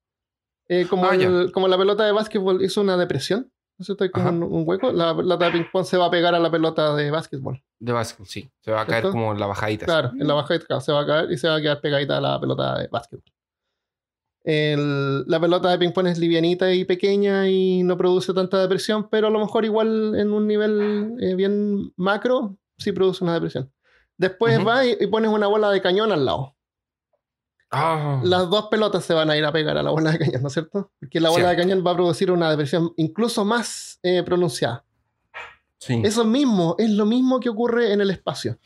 Eh, 0.68 0.88
como, 0.90 1.06
Ah, 1.06 1.16
el- 1.16 1.52
como 1.52 1.68
la 1.68 1.78
pelota 1.78 2.06
de 2.06 2.12
básquetbol 2.12 2.64
hizo 2.64 2.82
una 2.82 2.98
depresión, 2.98 3.52
¿no 3.78 3.84
es 3.84 3.90
un, 3.90 4.44
un 4.44 4.64
hueco, 4.68 4.92
la 4.92 5.16
pelota 5.16 5.46
de 5.46 5.52
ping-pong 5.52 5.86
se 5.86 5.98
va 5.98 6.06
a 6.08 6.12
pegar 6.12 6.34
a 6.34 6.40
la 6.40 6.50
pelota 6.50 6.96
de 6.96 7.12
básquetbol. 7.12 7.62
De 7.80 7.92
básquet, 7.92 8.26
sí. 8.26 8.52
Se 8.62 8.72
va 8.72 8.82
a 8.82 8.86
caer 8.86 9.02
¿Cierto? 9.04 9.12
como 9.12 9.32
en 9.32 9.40
la 9.40 9.46
bajadita. 9.48 9.86
Claro, 9.86 10.12
en 10.20 10.28
la 10.28 10.34
bajadita 10.34 10.80
se 10.82 10.92
va 10.92 11.02
a 11.02 11.06
caer 11.06 11.32
y 11.32 11.38
se 11.38 11.48
va 11.48 11.56
a 11.58 11.62
quedar 11.62 11.82
pegadita 11.82 12.18
a 12.18 12.22
la 12.22 12.40
pelota 12.40 12.80
de 12.80 12.88
básquetbol. 12.88 13.24
El- 14.44 15.24
la 15.28 15.40
pelota 15.40 15.70
de 15.70 15.78
ping-pong 15.78 16.08
es 16.08 16.18
livianita 16.18 16.74
y 16.74 16.84
pequeña 16.86 17.48
y 17.50 17.84
no 17.84 17.96
produce 17.98 18.34
tanta 18.34 18.60
depresión, 18.60 19.08
pero 19.10 19.28
a 19.28 19.30
lo 19.30 19.40
mejor 19.40 19.66
igual 19.66 20.16
en 20.16 20.32
un 20.34 20.48
nivel 20.48 21.16
eh, 21.20 21.36
bien 21.36 21.94
macro 21.96 22.58
sí 22.78 22.92
produce 22.92 23.24
una 23.24 23.34
depresión. 23.36 23.72
Después 24.18 24.58
Ujú. 24.58 24.68
va 24.68 24.86
y, 24.86 24.98
y 25.00 25.08
pones 25.08 25.30
una 25.32 25.48
bola 25.48 25.70
de 25.70 25.82
cañón 25.82 26.12
al 26.12 26.26
lado. 26.26 26.56
Ah. 27.74 28.20
las 28.26 28.50
dos 28.50 28.68
pelotas 28.70 29.06
se 29.06 29.14
van 29.14 29.30
a 29.30 29.38
ir 29.38 29.46
a 29.46 29.52
pegar 29.54 29.78
a 29.78 29.84
la 29.84 29.92
bola 29.92 30.12
de 30.12 30.20
cañón, 30.20 30.42
¿no 30.42 30.48
es 30.50 30.54
cierto? 30.54 30.92
Porque 31.00 31.22
la 31.22 31.30
bola 31.30 31.52
de 31.52 31.56
cañón 31.56 31.84
va 31.88 31.92
a 31.92 31.96
producir 31.96 32.30
una 32.30 32.50
depresión 32.50 32.92
incluso 32.98 33.46
más 33.46 33.98
eh, 34.04 34.24
pronunciada. 34.24 34.84
Sí. 35.78 36.02
Eso 36.04 36.26
mismo 36.26 36.76
es 36.78 36.90
lo 36.90 37.06
mismo 37.06 37.40
que 37.40 37.48
ocurre 37.48 37.94
en 37.94 38.02
el 38.02 38.10
espacio. 38.12 38.58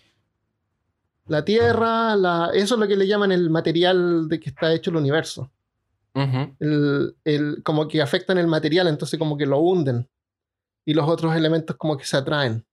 La 1.28 1.46
Tierra, 1.46 2.16
la, 2.16 2.50
eso 2.54 2.74
es 2.76 2.80
lo 2.80 2.88
que 2.88 2.96
le 2.98 3.06
llaman 3.08 3.32
el 3.32 3.50
material 3.52 4.28
de 4.28 4.40
que 4.40 4.50
está 4.50 4.74
hecho 4.74 4.90
el 4.90 4.96
universo. 4.98 5.52
El, 6.60 7.18
el- 7.26 7.62
como 7.64 7.88
que 7.88 8.02
afectan 8.02 8.38
el 8.38 8.48
material, 8.48 8.88
entonces 8.88 9.20
como 9.20 9.38
que 9.38 9.46
lo 9.46 9.60
hunden. 9.60 10.10
Y 10.86 10.94
los 10.94 11.10
otros 11.10 11.36
elementos 11.36 11.76
como 11.76 11.98
que 11.98 12.06
se 12.06 12.16
atraen. 12.18 12.66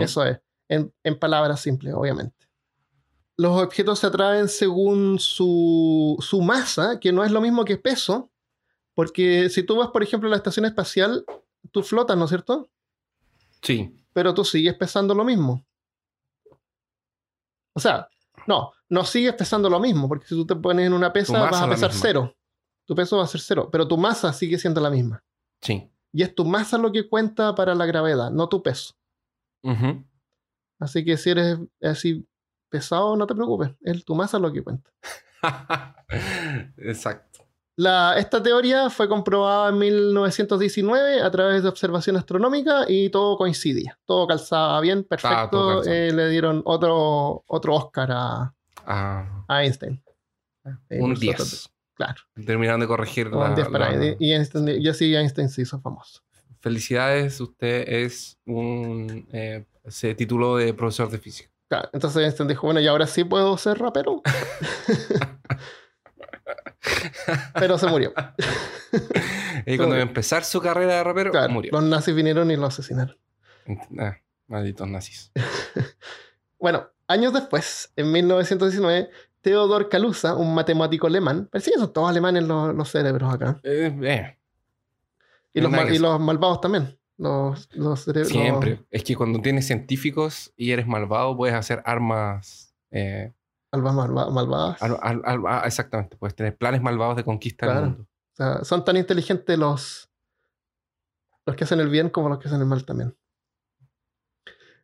Eso 0.00 0.24
es. 0.24 0.40
En, 0.68 0.92
en 1.04 1.18
palabras 1.18 1.60
simples, 1.60 1.94
obviamente. 1.94 2.34
Los 3.36 3.62
objetos 3.62 4.00
se 4.00 4.06
atraen 4.08 4.48
según 4.48 5.18
su, 5.20 6.16
su 6.20 6.40
masa, 6.42 6.98
que 6.98 7.12
no 7.12 7.22
es 7.22 7.30
lo 7.30 7.40
mismo 7.40 7.64
que 7.64 7.76
peso, 7.76 8.30
porque 8.94 9.48
si 9.50 9.62
tú 9.62 9.76
vas, 9.76 9.88
por 9.88 10.02
ejemplo, 10.02 10.28
a 10.28 10.30
la 10.30 10.36
estación 10.38 10.64
espacial, 10.64 11.24
tú 11.70 11.82
flotas, 11.82 12.16
¿no 12.16 12.24
es 12.24 12.30
cierto? 12.30 12.68
Sí. 13.62 13.94
Pero 14.12 14.32
tú 14.34 14.44
sigues 14.44 14.74
pesando 14.74 15.14
lo 15.14 15.22
mismo. 15.24 15.64
O 17.74 17.80
sea, 17.80 18.08
no, 18.46 18.72
no 18.88 19.04
sigues 19.04 19.34
pesando 19.34 19.68
lo 19.68 19.80
mismo, 19.80 20.08
porque 20.08 20.26
si 20.26 20.34
tú 20.34 20.46
te 20.46 20.56
pones 20.56 20.86
en 20.86 20.92
una 20.92 21.12
pesa 21.12 21.38
vas 21.38 21.62
a 21.62 21.68
pesar 21.68 21.92
cero. 21.92 22.34
Tu 22.86 22.94
peso 22.94 23.16
va 23.16 23.24
a 23.24 23.28
ser 23.28 23.40
cero, 23.40 23.68
pero 23.70 23.88
tu 23.88 23.96
masa 23.96 24.32
sigue 24.32 24.58
siendo 24.58 24.80
la 24.80 24.90
misma. 24.90 25.24
Sí. 25.60 25.90
Y 26.12 26.22
es 26.22 26.34
tu 26.34 26.44
masa 26.44 26.78
lo 26.78 26.92
que 26.92 27.08
cuenta 27.08 27.54
para 27.54 27.74
la 27.74 27.84
gravedad, 27.84 28.30
no 28.30 28.48
tu 28.48 28.62
peso. 28.62 28.94
Ujú. 29.62 30.04
Así 30.78 31.04
que 31.04 31.16
si 31.16 31.30
eres 31.30 31.58
así 31.82 32.26
pesado, 32.68 33.16
no 33.16 33.26
te 33.26 33.34
preocupes, 33.34 33.70
es 33.80 34.04
tu 34.04 34.14
masa 34.14 34.38
lo 34.38 34.52
que 34.52 34.62
cuenta. 34.62 34.90
Exacto. 36.76 37.25
La, 37.78 38.14
esta 38.18 38.42
teoría 38.42 38.88
fue 38.88 39.06
comprobada 39.06 39.68
en 39.68 39.78
1919 39.78 41.20
a 41.20 41.30
través 41.30 41.62
de 41.62 41.68
observación 41.68 42.16
astronómica 42.16 42.86
y 42.88 43.10
todo 43.10 43.36
coincidía. 43.36 43.98
Todo 44.06 44.26
calzaba 44.26 44.80
bien, 44.80 45.04
perfecto. 45.04 45.68
calzaba. 45.76 45.82
eh, 45.94 46.10
le 46.12 46.28
dieron 46.30 46.62
otro, 46.64 47.44
otro 47.46 47.74
Oscar 47.74 48.08
a, 48.12 48.54
Ah, 48.86 49.44
a 49.48 49.62
Einstein. 49.64 50.02
Eh, 50.88 51.00
un 51.00 51.10
por 51.10 51.16
su 51.16 51.20
10. 51.20 51.40
otro- 51.40 51.72
Claro, 51.94 52.20
Terminaron 52.46 52.80
de 52.80 52.86
corregir 52.86 53.28
un 53.28 53.40
la, 53.40 53.54
10 53.54 53.68
para 53.68 53.90
la-. 53.92 54.16
Y, 54.18 54.32
Einstein- 54.32 54.80
y 54.80 54.88
así 54.88 55.14
Einstein 55.14 55.48
se 55.48 55.62
hizo 55.62 55.80
famoso. 55.80 56.20
Felicidades, 56.60 57.40
usted 57.40 57.84
es 57.88 58.38
un... 58.46 59.26
eh, 59.32 59.64
se 59.86 60.14
tituló 60.14 60.56
de 60.56 60.72
profesor 60.74 61.10
de 61.10 61.18
física. 61.18 61.50
Claro, 61.68 61.88
entonces 61.92 62.22
Einstein 62.22 62.48
dijo, 62.48 62.66
bueno, 62.66 62.80
y 62.80 62.86
ahora 62.86 63.06
sí 63.06 63.24
puedo 63.24 63.56
ser 63.58 63.78
rapero. 63.78 64.22
Pero 67.54 67.78
se 67.78 67.86
murió. 67.86 68.12
Y 69.66 69.76
cuando 69.76 69.96
iba 69.96 70.04
a 70.04 70.06
empezar 70.08 70.44
su 70.44 70.60
carrera 70.60 70.94
de 70.96 71.04
rapero, 71.04 71.32
Claro, 71.32 71.52
murió. 71.52 71.72
los 71.72 71.82
nazis 71.82 72.14
vinieron 72.14 72.50
y 72.50 72.56
lo 72.56 72.66
asesinaron. 72.66 73.16
Ah, 73.98 74.16
malditos 74.46 74.88
nazis. 74.88 75.32
Bueno, 76.58 76.88
años 77.06 77.32
después, 77.34 77.92
en 77.96 78.10
1919, 78.12 79.10
Theodor 79.42 79.88
Kaluza, 79.90 80.34
un 80.34 80.54
matemático 80.54 81.06
alemán, 81.06 81.48
parece 81.52 81.70
que 81.72 81.78
son 81.78 81.92
todos 81.92 82.08
alemanes 82.08 82.44
los, 82.44 82.74
los 82.74 82.88
cerebros 82.90 83.32
acá. 83.34 83.60
Eh, 83.62 83.94
eh, 84.02 84.38
Y 85.52 85.60
los, 85.60 85.70
y 85.72 85.98
malvados 86.18 86.60
también. 86.62 86.98
Los, 87.18 87.68
los 87.74 88.04
cerebros. 88.04 88.30
siempre. 88.32 88.80
Es 88.90 89.04
que 89.04 89.14
cuando 89.16 89.40
tienes 89.42 89.66
científicos 89.66 90.52
y 90.56 90.70
eres 90.72 90.86
malvado, 90.86 91.36
puedes 91.36 91.54
hacer 91.54 91.82
armas... 91.84 92.74
eh, 92.90 93.32
Almas 93.76 93.94
malva- 93.94 94.30
malvadas. 94.30 94.82
al- 94.82 94.98
al- 95.00 95.22
al- 95.24 95.42
ah, 95.46 95.62
exactamente, 95.66 96.16
puedes 96.16 96.34
tener 96.34 96.56
planes 96.56 96.82
malvados 96.82 97.16
de 97.16 97.24
conquista 97.24 97.66
Claro. 97.66 97.80
del 97.80 97.88
mundo. 97.90 98.04
O 98.04 98.36
sea, 98.36 98.64
son 98.64 98.84
tan 98.84 98.96
inteligentes 98.96 99.58
los, 99.58 100.10
los 101.46 101.56
que 101.56 101.64
hacen 101.64 101.80
el 101.80 101.88
bien 101.88 102.10
como 102.10 102.28
los 102.28 102.38
que 102.38 102.48
hacen 102.48 102.60
el 102.60 102.66
mal 102.66 102.84
también. 102.84 103.16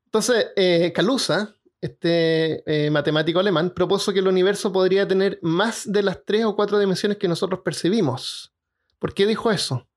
Entonces, 0.06 0.48
eh, 0.56 0.92
Kaluza, 0.94 1.54
este 1.80 2.62
eh, 2.86 2.90
matemático 2.90 3.40
alemán, 3.40 3.70
propuso 3.74 4.12
que 4.12 4.20
el 4.20 4.28
universo 4.28 4.72
podría 4.72 5.08
tener 5.08 5.38
más 5.42 5.90
de 5.90 6.02
las 6.02 6.24
tres 6.24 6.44
o 6.44 6.54
cuatro 6.54 6.78
dimensiones 6.78 7.18
que 7.18 7.28
nosotros 7.28 7.60
percibimos. 7.64 8.54
¿Por 8.98 9.14
qué 9.14 9.26
dijo 9.26 9.50
eso? 9.50 9.88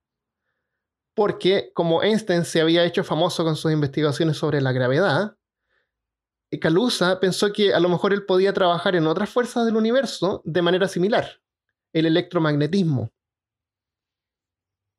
Porque 1.13 1.71
como 1.73 2.01
Einstein 2.01 2.43
se 2.43 2.59
había 2.61 2.83
hecho 2.85 3.03
famoso 3.03 3.43
con 3.43 3.55
sus 3.55 3.71
investigaciones 3.71 4.37
sobre 4.37 4.61
la 4.61 4.71
gravedad, 4.71 5.35
Kaluza 6.59 7.19
pensó 7.19 7.51
que 7.51 7.73
a 7.73 7.79
lo 7.79 7.89
mejor 7.89 8.13
él 8.13 8.25
podía 8.25 8.53
trabajar 8.53 8.95
en 8.95 9.07
otras 9.07 9.29
fuerzas 9.29 9.65
del 9.65 9.75
universo 9.75 10.41
de 10.45 10.61
manera 10.61 10.87
similar, 10.87 11.41
el 11.93 12.05
electromagnetismo. 12.05 13.11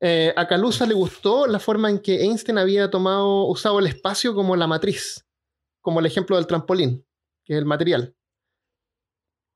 Eh, 0.01 0.35
a 0.37 0.47
Kaluza 0.47 0.87
le 0.87 0.95
gustó 0.95 1.47
la 1.47 1.59
forma 1.59 1.89
en 1.89 2.01
que 2.01 2.23
Einstein 2.23 2.59
había 2.59 2.91
tomado, 2.91 3.47
usado 3.47 3.79
el 3.79 3.87
espacio 3.87 4.35
como 4.35 4.55
la 4.55 4.67
matriz, 4.67 5.27
como 5.81 6.01
el 6.01 6.07
ejemplo 6.07 6.37
del 6.37 6.47
trampolín, 6.47 7.07
que 7.45 7.55
es 7.55 7.59
el 7.59 7.65
material. 7.65 8.15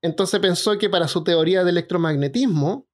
Entonces 0.01 0.39
pensó 0.39 0.77
que 0.79 0.89
para 0.89 1.07
su 1.07 1.23
teoría 1.23 1.63
de 1.63 1.69
electromagnetismo 1.69 2.87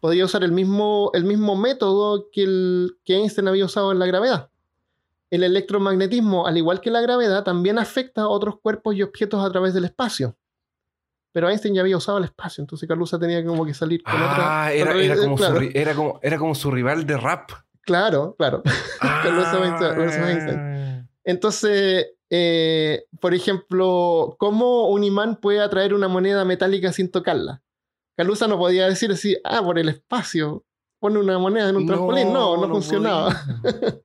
podía 0.00 0.24
usar 0.24 0.42
el 0.42 0.50
mismo, 0.50 1.10
el 1.14 1.24
mismo 1.24 1.54
método 1.54 2.28
que, 2.32 2.88
que 3.04 3.16
Einstein 3.16 3.46
había 3.46 3.64
usado 3.64 3.92
en 3.92 4.00
la 4.00 4.06
gravedad. 4.06 4.50
El 5.30 5.44
electromagnetismo, 5.44 6.46
al 6.46 6.56
igual 6.56 6.80
que 6.80 6.90
la 6.90 7.00
gravedad, 7.00 7.44
también 7.44 7.78
afecta 7.78 8.22
a 8.22 8.28
otros 8.28 8.60
cuerpos 8.60 8.94
y 8.94 9.02
objetos 9.02 9.44
a 9.44 9.50
través 9.50 9.74
del 9.74 9.84
espacio 9.84 10.36
pero 11.32 11.48
Einstein 11.48 11.74
ya 11.74 11.82
había 11.82 11.96
usado 11.96 12.18
el 12.18 12.24
espacio, 12.24 12.62
entonces 12.62 12.88
Carlusa 12.88 13.16
tenía 13.16 13.44
como 13.44 13.64
que 13.64 13.72
salir 13.72 14.02
con 14.02 14.14
ah, 14.16 14.32
otra. 14.32 14.72
Era, 14.72 14.92
era, 15.00 15.16
como 15.16 15.38
su, 15.38 15.70
era, 15.72 15.94
como, 15.94 16.18
era 16.20 16.36
como 16.36 16.54
su 16.54 16.70
rival 16.70 17.06
de 17.06 17.16
rap. 17.16 17.50
Claro, 17.82 18.34
claro. 18.36 18.62
Ah. 19.00 19.22
Entonces, 21.24 22.06
eh, 22.28 23.04
por 23.20 23.34
ejemplo, 23.34 24.34
¿cómo 24.38 24.88
un 24.88 25.04
imán 25.04 25.36
puede 25.36 25.60
atraer 25.60 25.94
una 25.94 26.08
moneda 26.08 26.44
metálica 26.44 26.92
sin 26.92 27.10
tocarla? 27.10 27.62
Carlusa 28.16 28.48
no 28.48 28.58
podía 28.58 28.88
decir 28.88 29.12
así, 29.12 29.36
ah, 29.44 29.62
por 29.62 29.78
el 29.78 29.90
espacio, 29.90 30.64
pone 30.98 31.18
una 31.18 31.38
moneda 31.38 31.68
en 31.68 31.76
un 31.76 31.86
trampolín. 31.86 32.32
No, 32.32 32.56
no, 32.56 32.68
funcionaba. 32.68 33.40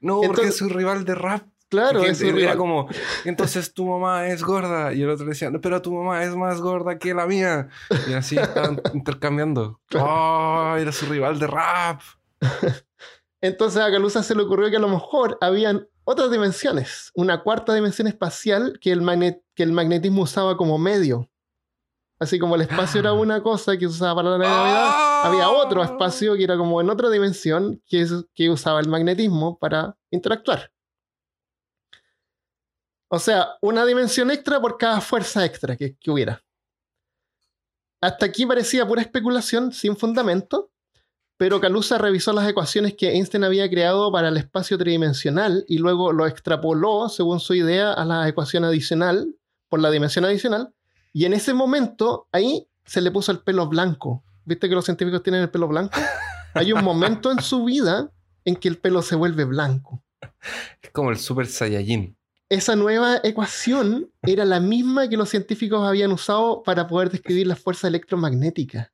no, 0.00 0.20
porque 0.20 0.48
es 0.48 0.56
su 0.56 0.68
rival 0.68 1.04
de 1.04 1.14
rap. 1.14 1.42
Claro, 1.68 2.04
eso 2.04 2.26
era 2.26 2.56
como, 2.56 2.88
entonces 3.24 3.74
tu 3.74 3.86
mamá 3.86 4.28
es 4.28 4.44
gorda. 4.44 4.92
Y 4.92 5.02
el 5.02 5.10
otro 5.10 5.26
decía, 5.26 5.50
no, 5.50 5.60
pero 5.60 5.82
tu 5.82 5.92
mamá 5.92 6.22
es 6.22 6.36
más 6.36 6.60
gorda 6.60 6.96
que 6.96 7.12
la 7.12 7.26
mía. 7.26 7.68
Y 8.08 8.12
así 8.12 8.36
estaban 8.36 8.80
intercambiando. 8.94 9.80
¡Oh! 9.94 10.76
Era 10.78 10.92
su 10.92 11.06
rival 11.06 11.40
de 11.40 11.46
rap. 11.48 12.00
Entonces 13.40 13.82
a 13.82 13.90
Calusa 13.90 14.22
se 14.22 14.34
le 14.34 14.42
ocurrió 14.42 14.70
que 14.70 14.76
a 14.76 14.80
lo 14.80 14.88
mejor 14.88 15.38
habían 15.40 15.88
otras 16.04 16.30
dimensiones, 16.30 17.10
una 17.14 17.42
cuarta 17.42 17.74
dimensión 17.74 18.06
espacial 18.06 18.78
que 18.80 18.92
el, 18.92 19.04
que 19.54 19.62
el 19.64 19.72
magnetismo 19.72 20.22
usaba 20.22 20.56
como 20.56 20.78
medio. 20.78 21.28
Así 22.18 22.38
como 22.38 22.54
el 22.54 22.62
espacio 22.62 23.00
era 23.00 23.12
una 23.12 23.42
cosa 23.42 23.72
que 23.76 23.80
se 23.80 23.86
usaba 23.86 24.16
para 24.16 24.30
la 24.30 24.38
gravedad, 24.38 25.26
había 25.26 25.50
otro 25.50 25.82
espacio 25.82 26.34
que 26.34 26.44
era 26.44 26.56
como 26.56 26.80
en 26.80 26.88
otra 26.88 27.10
dimensión 27.10 27.82
que, 27.86 28.06
que 28.34 28.48
usaba 28.48 28.80
el 28.80 28.88
magnetismo 28.88 29.58
para 29.58 29.96
interactuar. 30.10 30.72
O 33.08 33.18
sea, 33.18 33.56
una 33.60 33.84
dimensión 33.84 34.30
extra 34.30 34.60
por 34.60 34.78
cada 34.78 35.00
fuerza 35.00 35.44
extra 35.44 35.76
que, 35.76 35.96
hubiera. 36.08 36.42
Hasta 38.00 38.26
aquí 38.26 38.44
parecía 38.46 38.86
pura 38.86 39.02
especulación 39.02 39.72
sin 39.72 39.96
fundamento, 39.96 40.70
pero 41.36 41.60
Kaluza 41.60 41.98
revisó 41.98 42.32
las 42.32 42.48
ecuaciones 42.48 42.94
que 42.94 43.10
Einstein 43.10 43.44
había 43.44 43.68
creado 43.70 44.10
para 44.10 44.28
el 44.28 44.36
espacio 44.36 44.76
tridimensional 44.78 45.64
y 45.68 45.78
luego 45.78 46.12
lo 46.12 46.26
extrapoló, 46.26 47.08
según 47.08 47.40
su 47.40 47.54
idea, 47.54 47.92
a 47.92 48.04
la 48.04 48.26
ecuación 48.28 48.64
adicional, 48.64 49.34
por 49.68 49.80
la 49.80 49.90
dimensión 49.90 50.24
adicional, 50.24 50.74
y 51.16 51.24
en 51.24 51.32
ese 51.32 51.54
momento 51.54 52.28
ahí 52.30 52.68
se 52.84 53.00
le 53.00 53.10
puso 53.10 53.32
el 53.32 53.40
pelo 53.40 53.66
blanco. 53.68 54.22
¿Viste 54.44 54.68
que 54.68 54.74
los 54.74 54.84
científicos 54.84 55.22
tienen 55.22 55.40
el 55.40 55.50
pelo 55.50 55.66
blanco? 55.66 55.98
Hay 56.54 56.72
un 56.72 56.84
momento 56.84 57.32
en 57.32 57.40
su 57.40 57.64
vida 57.64 58.12
en 58.44 58.56
que 58.56 58.68
el 58.68 58.76
pelo 58.76 59.00
se 59.00 59.16
vuelve 59.16 59.44
blanco. 59.44 60.04
Es 60.82 60.90
como 60.90 61.10
el 61.10 61.16
Super 61.16 61.46
Saiyajin 61.46 62.16
esa 62.48 62.76
nueva 62.76 63.20
ecuación 63.24 64.12
era 64.22 64.44
la 64.44 64.60
misma 64.60 65.08
que 65.08 65.16
los 65.16 65.30
científicos 65.30 65.86
habían 65.86 66.12
usado 66.12 66.62
para 66.62 66.86
poder 66.86 67.10
describir 67.10 67.46
la 67.46 67.56
fuerza 67.56 67.88
electromagnética. 67.88 68.92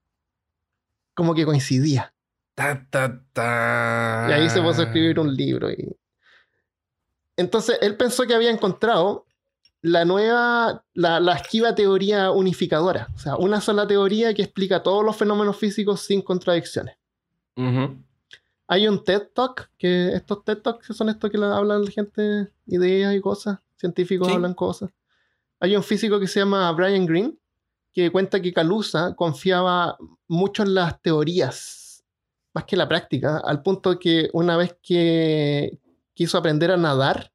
Como 1.15 1.35
que 1.35 1.45
coincidía. 1.45 2.15
Y 2.57 4.33
ahí 4.33 4.49
se 4.49 4.63
puso 4.63 4.81
a 4.81 4.85
escribir 4.85 5.19
un 5.19 5.35
libro. 5.35 5.69
Entonces, 7.37 7.79
él 7.83 7.97
pensó 7.97 8.27
que 8.27 8.35
había 8.35 8.51
encontrado 8.51 9.27
la 9.83 10.05
nueva, 10.05 10.85
la, 10.95 11.33
esquiva 11.33 11.75
teoría 11.75 12.31
unificadora. 12.31 13.09
O 13.15 13.19
sea, 13.19 13.37
una 13.37 13.61
sola 13.61 13.87
teoría 13.87 14.33
que 14.33 14.43
explica 14.43 14.83
todos 14.83 15.05
los 15.05 15.17
fenómenos 15.17 15.57
físicos 15.57 16.01
sin 16.01 16.23
contradicciones. 16.23 16.97
Hay 18.69 18.89
un 18.89 19.05
TED 19.05 19.29
Talk, 19.35 19.71
que 19.77 20.15
estos 20.15 20.45
TED 20.45 20.59
Talks 20.59 20.97
son 20.97 21.09
estos 21.09 21.31
que 21.31 21.37
hablan 21.37 21.85
la 21.85 21.91
gente 21.91 22.49
ideas 22.67 23.15
y 23.15 23.21
cosas, 23.21 23.59
científicos 23.77 24.29
hablan 24.29 24.55
cosas. 24.55 24.91
Hay 25.61 25.77
un 25.77 25.83
físico 25.83 26.19
que 26.19 26.29
se 26.29 26.41
llama 26.41 26.71
Brian 26.73 27.05
Greene, 27.05 27.37
que 27.93 28.11
cuenta 28.11 28.41
que 28.41 28.53
Calusa 28.53 29.15
confiaba 29.15 29.99
mucho 30.29 30.63
en 30.63 30.75
las 30.75 31.03
teorías, 31.03 32.05
más 32.55 32.65
que 32.65 32.77
en 32.77 32.79
la 32.79 32.89
práctica, 32.89 33.43
al 33.45 33.63
punto 33.63 33.99
que 33.99 34.31
una 34.33 34.57
vez 34.57 34.77
que 34.81 35.79
quiso 36.15 36.39
aprender 36.39 36.71
a 36.71 36.77
nadar, 36.77 37.32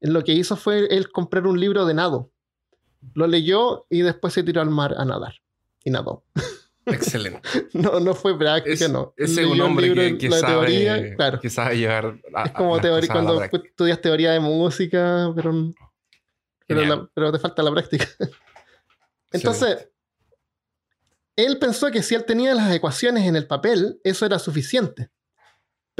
lo 0.00 0.24
que 0.24 0.32
hizo 0.32 0.56
fue 0.56 0.86
él 0.90 1.10
comprar 1.10 1.46
un 1.46 1.60
libro 1.60 1.84
de 1.86 1.94
nado. 1.94 2.30
Lo 3.14 3.26
leyó 3.26 3.86
y 3.90 4.02
después 4.02 4.34
se 4.34 4.42
tiró 4.42 4.60
al 4.60 4.70
mar 4.70 4.94
a 4.96 5.04
nadar. 5.04 5.34
Y 5.84 5.90
nadó. 5.90 6.24
Excelente. 6.86 7.40
no, 7.74 8.00
no 8.00 8.14
fue 8.14 8.36
práctica, 8.36 8.88
no. 8.88 9.14
Ese 9.16 9.42
es 9.42 9.46
un 9.46 9.60
hombre 9.60 10.16
que, 10.18 10.30
sabe, 10.30 10.52
teoría, 10.52 11.14
claro. 11.14 11.40
que 11.40 11.50
sabe 11.50 11.78
llevar. 11.78 12.18
es 12.44 12.52
como 12.52 12.80
teoría, 12.80 13.12
cuando 13.12 13.42
estudias 13.42 14.00
teoría 14.00 14.32
de 14.32 14.40
música, 14.40 15.32
pero, 15.34 15.72
pero, 17.14 17.32
te 17.32 17.38
falta 17.38 17.62
la 17.62 17.70
práctica. 17.70 18.08
Entonces, 19.32 19.88
él 21.36 21.58
pensó 21.58 21.90
que 21.90 22.02
si 22.02 22.14
él 22.14 22.24
tenía 22.24 22.54
las 22.54 22.72
ecuaciones 22.74 23.26
en 23.26 23.36
el 23.36 23.46
papel, 23.46 24.00
eso 24.02 24.26
era 24.26 24.38
suficiente. 24.38 25.10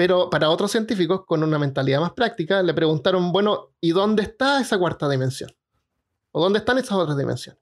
Pero 0.00 0.30
para 0.30 0.48
otros 0.48 0.70
científicos 0.70 1.26
con 1.26 1.42
una 1.42 1.58
mentalidad 1.58 2.00
más 2.00 2.12
práctica, 2.12 2.62
le 2.62 2.72
preguntaron, 2.72 3.32
bueno, 3.32 3.74
¿y 3.82 3.90
dónde 3.90 4.22
está 4.22 4.58
esa 4.58 4.78
cuarta 4.78 5.06
dimensión? 5.10 5.50
¿O 6.32 6.40
dónde 6.40 6.60
están 6.60 6.78
esas 6.78 6.92
otras 6.92 7.18
dimensiones? 7.18 7.60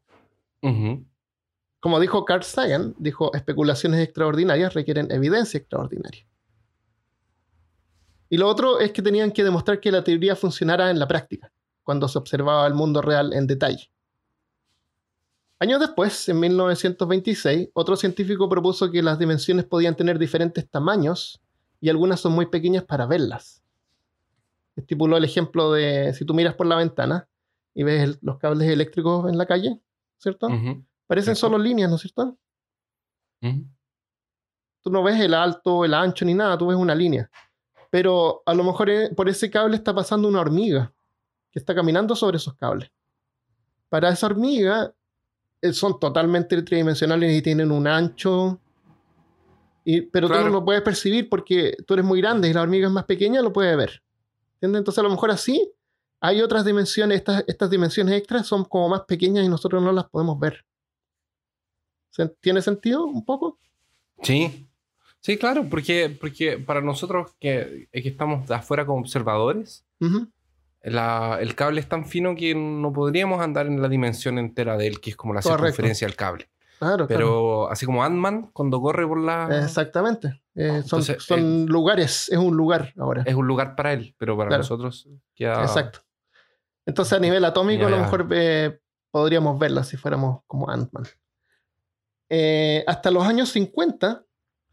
Como 1.80 1.98
dijo 1.98 2.24
Carl 2.24 2.44
Sagan, 2.44 2.94
dijo, 2.96 3.34
especulaciones 3.34 3.98
extraordinarias 3.98 4.72
requieren 4.72 5.10
evidencia 5.10 5.58
extraordinaria. 5.58 6.28
Y 8.28 8.36
lo 8.36 8.46
otro 8.46 8.78
es 8.78 8.92
que 8.92 9.02
tenían 9.02 9.32
que 9.32 9.42
demostrar 9.42 9.80
que 9.80 9.90
la 9.90 10.04
teoría 10.04 10.36
funcionara 10.36 10.92
en 10.92 11.00
la 11.00 11.08
práctica, 11.08 11.50
cuando 11.82 12.06
se 12.06 12.18
observaba 12.18 12.68
el 12.68 12.74
mundo 12.74 13.02
real 13.02 13.32
en 13.32 13.48
detalle. 13.48 13.90
Años 15.58 15.80
después, 15.80 16.28
en 16.28 16.38
1926, 16.38 17.70
otro 17.72 17.96
científico 17.96 18.48
propuso 18.48 18.92
que 18.92 19.02
las 19.02 19.18
dimensiones 19.18 19.64
podían 19.64 19.96
tener 19.96 20.20
diferentes 20.20 20.70
tamaños 20.70 21.42
y 21.80 21.88
algunas 21.88 22.20
son 22.20 22.32
muy 22.32 22.46
pequeñas 22.46 22.84
para 22.84 23.06
verlas. 23.06 23.62
Estipuló 24.76 25.16
el 25.16 25.24
ejemplo 25.24 25.72
de 25.72 26.12
si 26.14 26.24
tú 26.24 26.34
miras 26.34 26.54
por 26.54 26.66
la 26.66 26.76
ventana 26.76 27.28
y 27.74 27.82
ves 27.82 28.18
los 28.22 28.38
cables 28.38 28.68
eléctricos 28.68 29.28
en 29.30 29.38
la 29.38 29.46
calle, 29.46 29.80
¿cierto? 30.18 30.48
Parecen 31.06 31.36
solo 31.36 31.58
líneas, 31.58 31.90
¿no 31.90 31.96
es 31.96 32.02
cierto? 32.02 32.36
Tú 33.40 34.90
no 34.90 35.02
ves 35.02 35.20
el 35.20 35.34
alto, 35.34 35.84
el 35.84 35.94
ancho 35.94 36.24
ni 36.24 36.34
nada, 36.34 36.56
tú 36.58 36.68
ves 36.68 36.76
una 36.76 36.94
línea. 36.94 37.30
Pero 37.90 38.42
a 38.44 38.54
lo 38.54 38.64
mejor 38.64 38.90
eh, 38.90 39.10
por 39.14 39.28
ese 39.28 39.50
cable 39.50 39.76
está 39.76 39.94
pasando 39.94 40.28
una 40.28 40.40
hormiga 40.40 40.92
que 41.50 41.58
está 41.58 41.74
caminando 41.74 42.14
sobre 42.14 42.36
esos 42.36 42.54
cables. 42.54 42.90
Para 43.88 44.10
esa 44.10 44.26
hormiga 44.26 44.92
eh, 45.62 45.72
son 45.72 45.98
totalmente 45.98 46.60
tridimensionales 46.62 47.32
y 47.34 47.42
tienen 47.42 47.72
un 47.72 47.86
ancho. 47.86 48.60
Y, 49.90 50.02
pero 50.02 50.28
tú 50.28 50.34
no 50.34 50.50
lo 50.50 50.62
puedes 50.66 50.82
percibir 50.82 51.30
porque 51.30 51.74
tú 51.86 51.94
eres 51.94 52.04
muy 52.04 52.20
grande 52.20 52.46
y 52.46 52.52
la 52.52 52.60
hormiga 52.60 52.88
es 52.88 52.92
más 52.92 53.06
pequeña, 53.06 53.40
lo 53.40 53.54
puedes 53.54 53.74
ver. 53.74 54.02
¿Entiendes? 54.56 54.80
Entonces 54.80 54.98
a 54.98 55.02
lo 55.02 55.08
mejor 55.08 55.30
así 55.30 55.72
hay 56.20 56.42
otras 56.42 56.66
dimensiones, 56.66 57.16
estas, 57.16 57.42
estas 57.46 57.70
dimensiones 57.70 58.12
extras 58.12 58.46
son 58.46 58.66
como 58.66 58.90
más 58.90 59.04
pequeñas 59.08 59.46
y 59.46 59.48
nosotros 59.48 59.82
no 59.82 59.90
las 59.92 60.04
podemos 60.10 60.38
ver. 60.38 60.62
¿Tiene 62.40 62.60
sentido 62.60 63.06
un 63.06 63.24
poco? 63.24 63.58
Sí, 64.22 64.68
sí, 65.20 65.38
claro, 65.38 65.66
porque, 65.70 66.14
porque 66.20 66.58
para 66.58 66.82
nosotros 66.82 67.34
que, 67.40 67.88
que 67.90 68.08
estamos 68.10 68.46
de 68.46 68.56
afuera 68.56 68.84
como 68.84 69.00
observadores, 69.00 69.86
el 70.82 71.54
cable 71.54 71.80
es 71.80 71.88
tan 71.88 72.04
fino 72.04 72.36
que 72.36 72.54
no 72.54 72.92
podríamos 72.92 73.40
andar 73.40 73.66
en 73.66 73.80
la 73.80 73.88
dimensión 73.88 74.38
entera 74.38 74.76
de 74.76 74.86
él, 74.86 75.00
que 75.00 75.08
es 75.08 75.16
como 75.16 75.32
la 75.32 75.40
circunferencia 75.40 76.06
del 76.06 76.14
cable. 76.14 76.46
Claro, 76.78 77.06
Pero 77.08 77.70
así 77.70 77.86
como 77.86 78.04
Ant-Man, 78.04 78.50
cuando 78.52 78.80
corre 78.80 79.06
por 79.06 79.18
la... 79.20 79.48
Exactamente. 79.64 80.40
Eh, 80.54 80.68
son 80.68 81.00
Entonces, 81.00 81.22
son 81.22 81.66
lugares, 81.66 82.28
es 82.28 82.38
un 82.38 82.56
lugar 82.56 82.92
ahora. 82.96 83.22
Es 83.26 83.34
un 83.34 83.46
lugar 83.46 83.74
para 83.74 83.92
él, 83.92 84.14
pero 84.18 84.36
para 84.36 84.48
Claro. 84.48 84.62
nosotros 84.62 85.08
queda... 85.34 85.62
Exacto. 85.62 86.00
Entonces, 86.86 87.12
a 87.14 87.20
nivel 87.20 87.44
atómico, 87.44 87.82
Ya, 87.82 87.88
a 87.88 87.90
lo 87.90 87.98
mejor 87.98 88.28
eh, 88.30 88.78
podríamos 89.10 89.58
verla 89.58 89.82
si 89.84 89.96
fuéramos 89.96 90.40
como 90.46 90.70
Ant-Man. 90.70 91.04
Eh, 92.30 92.84
hasta 92.86 93.10
los 93.10 93.24
años 93.24 93.48
50 93.50 94.24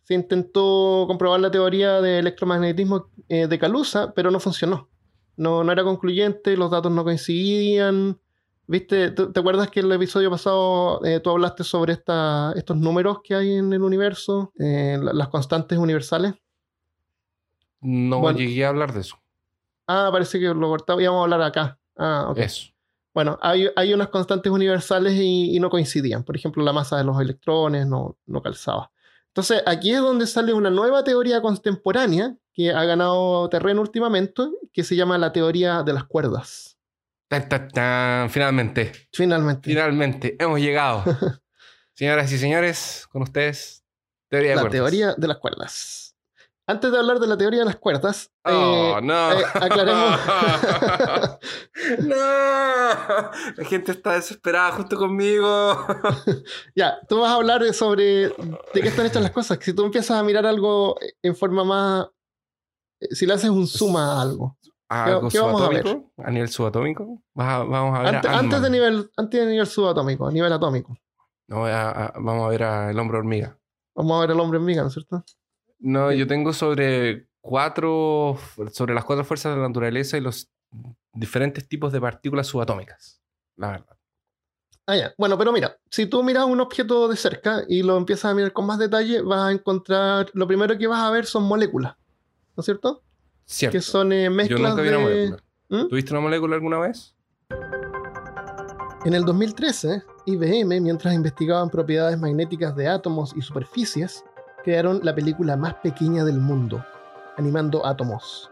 se 0.04 0.14
intentó 0.14 1.06
comprobar 1.08 1.40
la 1.40 1.50
teoría 1.50 2.02
de 2.02 2.20
electromagnetismo 2.20 3.10
eh, 3.28 3.48
de 3.48 3.60
Calusa, 3.60 4.14
pero 4.14 4.30
no 4.30 4.40
funcionó. 4.40 4.90
No, 5.38 5.64
no 5.64 5.72
era 5.72 5.84
concluyente, 5.84 6.56
los 6.56 6.70
datos 6.70 6.92
no 6.92 7.04
coincidían. 7.04 8.20
¿Viste? 8.68 9.12
¿Te, 9.12 9.40
acuerdas 9.40 9.70
que 9.70 9.80
en 9.82 9.86
el 9.88 9.92
episodio 9.94 10.32
pasado 10.32 11.04
eh, 11.06 11.20
tú 11.20 11.30
hablaste 11.30 11.64
sobre 11.64 11.94
esta- 11.94 12.52
estos 12.56 12.76
números 12.78 13.20
que 13.24 13.36
hay 13.36 13.54
en 13.56 13.72
el 13.74 13.82
universo? 13.84 14.52
Eh, 14.60 14.98
la- 15.02 15.14
las 15.14 15.28
constantes 15.28 15.78
universales. 15.78 16.34
No 17.82 18.20
Bueno. 18.20 18.40
llegué 18.40 18.66
a 18.66 18.70
hablar 18.70 18.94
de 18.94 19.02
eso. 19.02 19.18
Ah, 19.88 20.10
parece 20.12 20.40
que 20.40 20.48
lo 20.48 20.68
cortaba. 20.70 21.02
Íbamos 21.02 21.20
a 21.20 21.24
hablar 21.24 21.42
acá. 21.44 21.78
Ah, 21.96 22.28
ok. 22.30 22.38
Eso. 22.40 22.72
Bueno, 23.14 23.38
hay, 23.42 23.70
hay 23.76 23.94
unas 23.94 24.10
constantes 24.10 24.52
universales 24.52 25.14
y, 25.14 25.56
y 25.56 25.60
no 25.60 25.70
coincidían. 25.70 26.24
Por 26.24 26.36
ejemplo, 26.36 26.64
la 26.64 26.74
masa 26.74 26.98
de 26.98 27.04
los 27.04 27.20
electrones 27.22 27.86
no, 27.88 28.18
no 28.26 28.42
calzaba. 28.42 28.92
Entonces, 29.28 29.62
aquí 29.66 29.92
es 29.92 30.00
donde 30.02 30.28
sale 30.28 30.54
una 30.54 30.70
nueva 30.70 31.04
teoría 31.04 31.42
contemporánea 31.42 32.36
que 32.54 32.72
ha 32.72 32.84
ganado 32.86 33.48
terreno 33.50 33.82
últimamente, 33.82 34.44
que 34.74 34.84
se 34.84 34.96
llama 34.96 35.18
la 35.18 35.32
teoría 35.32 35.84
de 35.84 35.94
las 35.94 36.06
cuerdas. 36.06 36.75
Tan, 37.28 37.50
tan, 37.50 37.68
tan. 37.70 38.30
Finalmente, 38.30 38.92
Finalmente, 39.12 39.70
finalmente, 39.70 40.36
hemos 40.40 40.60
llegado. 40.60 41.04
Señoras 41.94 42.32
y 42.32 42.38
señores, 42.38 43.08
con 43.12 43.22
ustedes, 43.24 43.84
teoría 44.30 44.50
de 44.52 44.56
la 44.58 44.62
cuerdas. 44.64 44.78
teoría 44.82 45.14
de 45.18 45.28
las 45.28 45.38
cuerdas. 45.38 46.02
Antes 46.68 46.92
de 46.92 46.98
hablar 46.98 47.20
de 47.20 47.28
la 47.28 47.38
teoría 47.38 47.60
de 47.60 47.66
las 47.66 47.76
cuerdas, 47.78 48.32
Oh, 48.44 48.98
eh, 48.98 49.02
no. 49.04 49.32
eh, 49.34 49.46
aclaremos. 49.54 50.20
no. 52.00 52.16
La 52.16 53.66
gente 53.70 53.92
está 53.92 54.14
desesperada 54.14 54.72
junto 54.74 54.98
conmigo. 54.98 55.86
ya, 56.76 56.98
tú 57.08 57.20
vas 57.22 57.32
a 57.32 57.36
hablar 57.36 57.64
sobre 57.74 58.30
de 58.30 58.82
qué 58.82 58.88
están 58.88 59.06
hechas 59.06 59.22
las 59.22 59.32
cosas. 59.32 59.60
Si 59.62 59.74
tú 59.74 59.84
empiezas 59.86 60.18
a 60.18 60.24
mirar 60.24 60.46
algo 60.46 60.98
en 61.22 61.36
forma 61.36 61.64
más... 61.64 62.08
eh, 63.00 63.08
Si 63.14 63.26
le 63.26 63.34
haces 63.34 63.50
un 63.50 63.68
suma 63.68 64.18
a 64.18 64.22
algo. 64.24 64.58
¿Algo 65.04 65.30
qué 65.30 65.40
vamos 65.40 65.62
a 65.62 65.70
ver? 65.70 65.86
¿A 66.18 66.32
nivel 66.32 66.50
subatómico? 66.50 67.22
A- 67.36 67.64
vamos 67.64 67.98
a 68.00 68.02
ver 68.04 68.16
Antes, 68.16 68.32
a 68.32 68.40
antes 68.40 68.62
de 68.62 68.70
nivel, 68.70 69.12
antes 69.18 69.40
de 69.42 69.48
nivel 69.52 69.68
subatómico, 69.68 70.28
a 70.28 70.32
nivel 70.32 70.54
atómico. 70.54 70.98
No, 71.48 71.66
a- 71.66 71.90
a- 71.92 72.14
vamos 72.20 72.46
a 72.46 72.50
ver 72.50 72.64
a 72.64 72.90
El 72.92 73.00
Hombre 73.00 73.18
Hormiga. 73.18 73.58
Vamos 73.96 74.18
a 74.18 74.22
ver 74.22 74.32
al 74.32 74.40
hombre 74.40 74.58
hormiga, 74.60 74.82
¿no 74.82 74.90
es 74.90 74.94
cierto? 74.94 75.24
No, 75.80 76.12
yo 76.12 76.28
tengo 76.28 76.52
sobre 76.52 77.28
cuatro, 77.40 78.38
sobre 78.74 78.94
las 78.94 79.06
cuatro 79.06 79.24
fuerzas 79.24 79.56
de 79.56 79.62
la 79.62 79.68
naturaleza 79.70 80.18
y 80.18 80.22
los 80.22 80.50
diferentes 81.14 81.68
tipos 81.68 81.94
de 81.94 82.02
partículas 82.02 82.48
subatómicas. 82.48 83.22
La 83.56 83.72
verdad. 83.72 83.98
Ah, 84.86 84.98
ya. 84.98 85.14
Bueno, 85.18 85.38
pero 85.38 85.54
mira, 85.54 85.78
si 85.90 86.08
tú 86.08 86.24
miras 86.24 86.46
un 86.46 86.60
objeto 86.60 87.08
de 87.08 87.16
cerca 87.16 87.64
y 87.70 87.84
lo 87.84 87.96
empiezas 87.98 88.32
a 88.32 88.36
mirar 88.36 88.52
con 88.52 88.66
más 88.66 88.80
detalle, 88.80 89.22
vas 89.22 89.48
a 89.48 89.52
encontrar, 89.52 90.30
lo 90.34 90.46
primero 90.46 90.78
que 90.78 90.88
vas 90.88 91.02
a 91.02 91.10
ver 91.12 91.26
son 91.26 91.44
moléculas, 91.44 91.96
¿no 92.58 92.62
es 92.62 92.66
cierto? 92.66 93.05
Cierto. 93.46 93.78
Que 93.78 93.82
son 93.82 94.12
eh, 94.12 94.26
Yo 94.26 94.32
mezclas 94.32 94.62
nunca 94.62 94.82
vi 94.82 94.90
una 94.90 94.98
de... 94.98 95.04
molécula. 95.04 95.44
¿Mm? 95.70 95.88
¿Tuviste 95.88 96.12
una 96.14 96.22
molécula 96.22 96.56
alguna 96.56 96.80
vez? 96.80 97.16
En 99.06 99.14
el 99.14 99.24
2013, 99.24 100.04
IBM, 100.26 100.82
mientras 100.82 101.14
investigaban 101.14 101.70
propiedades 101.70 102.20
magnéticas 102.20 102.76
de 102.76 102.88
átomos 102.88 103.34
y 103.36 103.42
superficies, 103.42 104.24
crearon 104.64 105.00
la 105.04 105.14
película 105.14 105.56
más 105.56 105.76
pequeña 105.76 106.24
del 106.26 106.40
mundo, 106.40 106.84
animando 107.38 107.86
átomos. 107.86 108.50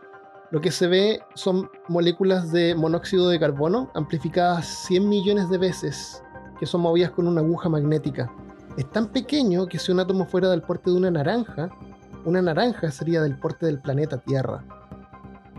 Lo 0.51 0.61
que 0.61 0.69
se 0.69 0.85
ve 0.85 1.19
son 1.33 1.71
moléculas 1.87 2.51
de 2.51 2.75
monóxido 2.75 3.29
de 3.29 3.39
carbono 3.39 3.89
amplificadas 3.95 4.67
100 4.85 5.09
millones 5.09 5.49
de 5.49 5.57
veces, 5.57 6.21
que 6.59 6.67
son 6.67 6.81
movidas 6.81 7.09
con 7.09 7.27
una 7.27 7.41
aguja 7.41 7.69
magnética. 7.69 8.31
Es 8.77 8.87
tan 8.91 9.07
pequeño 9.07 9.65
que 9.65 9.79
si 9.79 9.91
un 9.91 9.99
átomo 9.99 10.27
fuera 10.27 10.49
del 10.49 10.61
porte 10.61 10.91
de 10.91 10.97
una 10.97 11.09
naranja, 11.09 11.71
una 12.25 12.43
naranja 12.43 12.91
sería 12.91 13.23
del 13.23 13.39
porte 13.39 13.65
del 13.65 13.81
planeta 13.81 14.19
Tierra. 14.19 14.63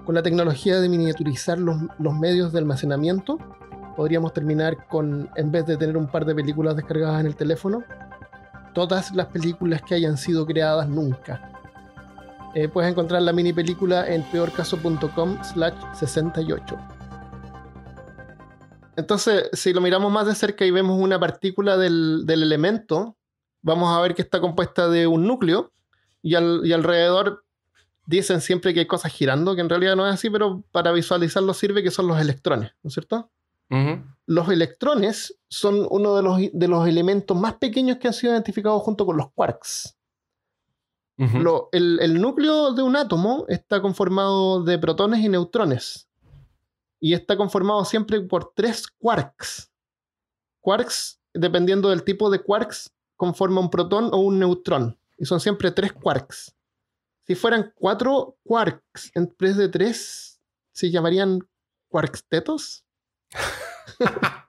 Con 0.05 0.14
la 0.14 0.23
tecnología 0.23 0.81
de 0.81 0.88
miniaturizar 0.88 1.59
los, 1.59 1.77
los 1.99 2.14
medios 2.14 2.53
de 2.53 2.59
almacenamiento, 2.59 3.38
podríamos 3.97 4.33
terminar 4.33 4.87
con, 4.88 5.31
en 5.37 5.51
vez 5.51 5.67
de 5.67 5.77
tener 5.77 5.97
un 5.97 6.09
par 6.09 6.25
de 6.27 6.35
películas 6.35 6.77
descargadas 6.77 7.21
en 7.21 7.27
el 7.27 7.37
teléfono, 7.37 7.83
todas 8.75 9.14
las 9.14 9.27
películas 9.27 9.81
que 9.83 9.95
hayan 9.95 10.17
sido 10.19 10.45
creadas 10.45 10.88
nunca. 10.88 11.51
Eh, 12.55 12.69
puedes 12.69 12.90
encontrar 12.90 13.23
la 13.23 13.33
mini 13.33 13.53
película 13.53 14.07
en 14.07 14.23
peorcaso.com 14.25 15.43
slash 15.43 15.75
68. 15.95 16.77
Entonces, 18.97 19.49
si 19.53 19.73
lo 19.73 19.81
miramos 19.81 20.12
más 20.12 20.27
de 20.27 20.35
cerca 20.35 20.64
y 20.64 20.71
vemos 20.71 21.01
una 21.01 21.19
partícula 21.19 21.77
del, 21.77 22.25
del 22.27 22.43
elemento, 22.43 23.17
vamos 23.62 23.97
a 23.97 24.01
ver 24.01 24.14
que 24.14 24.23
está 24.23 24.40
compuesta 24.40 24.88
de 24.88 25.07
un 25.07 25.27
núcleo 25.27 25.73
y, 26.23 26.35
al- 26.37 26.61
y 26.64 26.73
alrededor 26.73 27.44
dicen 28.07 28.40
siempre 28.40 28.73
que 28.75 28.81
hay 28.81 28.87
cosas 28.87 29.12
girando, 29.12 29.55
que 29.55 29.61
en 29.61 29.69
realidad 29.69 29.97
no 29.97 30.07
es 30.07 30.14
así, 30.14 30.31
pero 30.31 30.62
para 30.73 30.93
visualizarlo 30.93 31.55
sirve 31.55 31.83
que 31.83 31.90
son 31.90 32.07
los 32.07 32.21
electrones, 32.21 32.73
¿no 32.83 32.88
es 32.88 32.95
cierto? 32.95 33.31
Los 34.27 34.49
electrones 34.51 35.38
son 35.49 35.87
uno 35.90 36.14
de 36.17 36.23
los, 36.23 36.38
de 36.53 36.69
los 36.69 36.87
elementos 36.87 37.37
más 37.37 37.55
pequeños 37.55 37.99
que 37.99 38.09
han 38.09 38.14
sido 38.14 38.33
identificados 38.33 38.83
junto 38.83 39.07
con 39.07 39.17
los 39.17 39.31
quarks. 39.33 39.97
Lo- 41.43 41.69
el, 41.73 41.99
el 42.03 42.21
núcleo 42.21 42.73
de 42.73 42.83
un 42.83 42.97
átomo 42.97 43.45
está 43.49 43.81
conformado 43.81 44.62
de 44.64 44.79
protones 44.79 45.21
y 45.21 45.29
neutrones. 45.29 46.09
Y 47.01 47.14
está 47.14 47.37
conformado 47.37 47.85
siempre 47.85 48.21
por 48.21 48.53
tres 48.55 48.87
quarks. 48.99 49.71
Quarks, 50.61 51.21
dependiendo 51.33 51.90
del 51.90 52.03
tipo 52.03 52.31
de 52.31 52.40
quarks, 52.40 52.90
conforma 53.17 53.61
un 53.61 53.71
protón 53.71 54.09
o 54.12 54.17
un 54.19 54.38
neutrón. 54.38 54.99
Y 55.19 55.25
son 55.27 55.38
siempre 55.40 55.71
tres 55.71 55.93
quarks. 55.93 56.55
Si 57.27 57.35
fueran 57.35 57.73
cuatro 57.77 58.37
quarks 58.45 59.11
en 59.15 59.35
vez 59.39 59.57
de 59.57 59.69
tres, 59.69 60.41
¿se 60.73 60.91
llamarían 60.91 61.41
quarkstetos? 61.89 62.85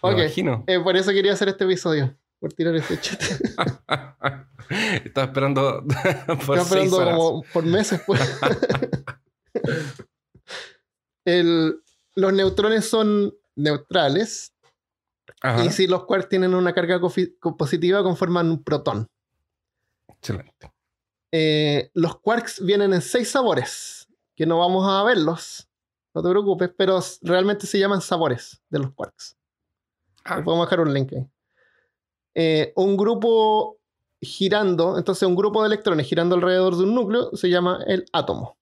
Ok. 0.00 0.12
imagino. 0.18 0.62
Eh, 0.68 0.78
por 0.78 0.96
eso 0.96 1.10
quería 1.10 1.32
hacer 1.32 1.48
este 1.48 1.64
episodio. 1.64 2.16
Por 2.38 2.52
tirar 2.52 2.74
este 2.76 3.00
chat. 3.00 3.20
Estaba 5.04 5.26
esperando 5.26 5.82
por 6.46 6.56
Estaba 6.56 6.60
esperando 6.62 6.96
horas. 6.98 7.16
como 7.16 7.42
por 7.52 7.64
meses. 7.64 8.00
Pues. 8.06 8.20
El- 11.24 11.82
los 12.14 12.32
neutrones 12.32 12.88
son 12.88 13.34
neutrales 13.56 14.54
Ajá. 15.42 15.64
y 15.64 15.70
si 15.70 15.86
los 15.86 16.04
quarks 16.04 16.28
tienen 16.28 16.54
una 16.54 16.72
carga 16.72 17.00
co- 17.00 17.56
positiva 17.56 18.02
conforman 18.02 18.50
un 18.50 18.62
protón. 18.64 19.08
Excelente. 20.08 20.72
Eh, 21.32 21.90
los 21.94 22.20
quarks 22.20 22.64
vienen 22.64 22.92
en 22.92 23.02
seis 23.02 23.30
sabores, 23.30 24.08
que 24.34 24.46
no 24.46 24.58
vamos 24.58 24.88
a 24.88 25.02
verlos, 25.02 25.68
no 26.14 26.22
te 26.22 26.30
preocupes, 26.30 26.70
pero 26.76 27.00
realmente 27.22 27.66
se 27.66 27.78
llaman 27.78 28.00
sabores 28.00 28.62
de 28.70 28.78
los 28.78 28.92
quarks. 28.92 29.36
Ah, 30.24 30.42
podemos 30.42 30.66
dejar 30.66 30.80
un 30.80 30.92
link 30.92 31.12
ahí. 31.12 31.26
Eh, 32.34 32.72
un 32.76 32.96
grupo 32.96 33.78
girando, 34.20 34.98
entonces 34.98 35.26
un 35.26 35.36
grupo 35.36 35.62
de 35.62 35.68
electrones 35.68 36.06
girando 36.06 36.34
alrededor 36.34 36.76
de 36.76 36.84
un 36.84 36.94
núcleo 36.94 37.30
se 37.34 37.50
llama 37.50 37.82
el 37.86 38.06
átomo. 38.12 38.58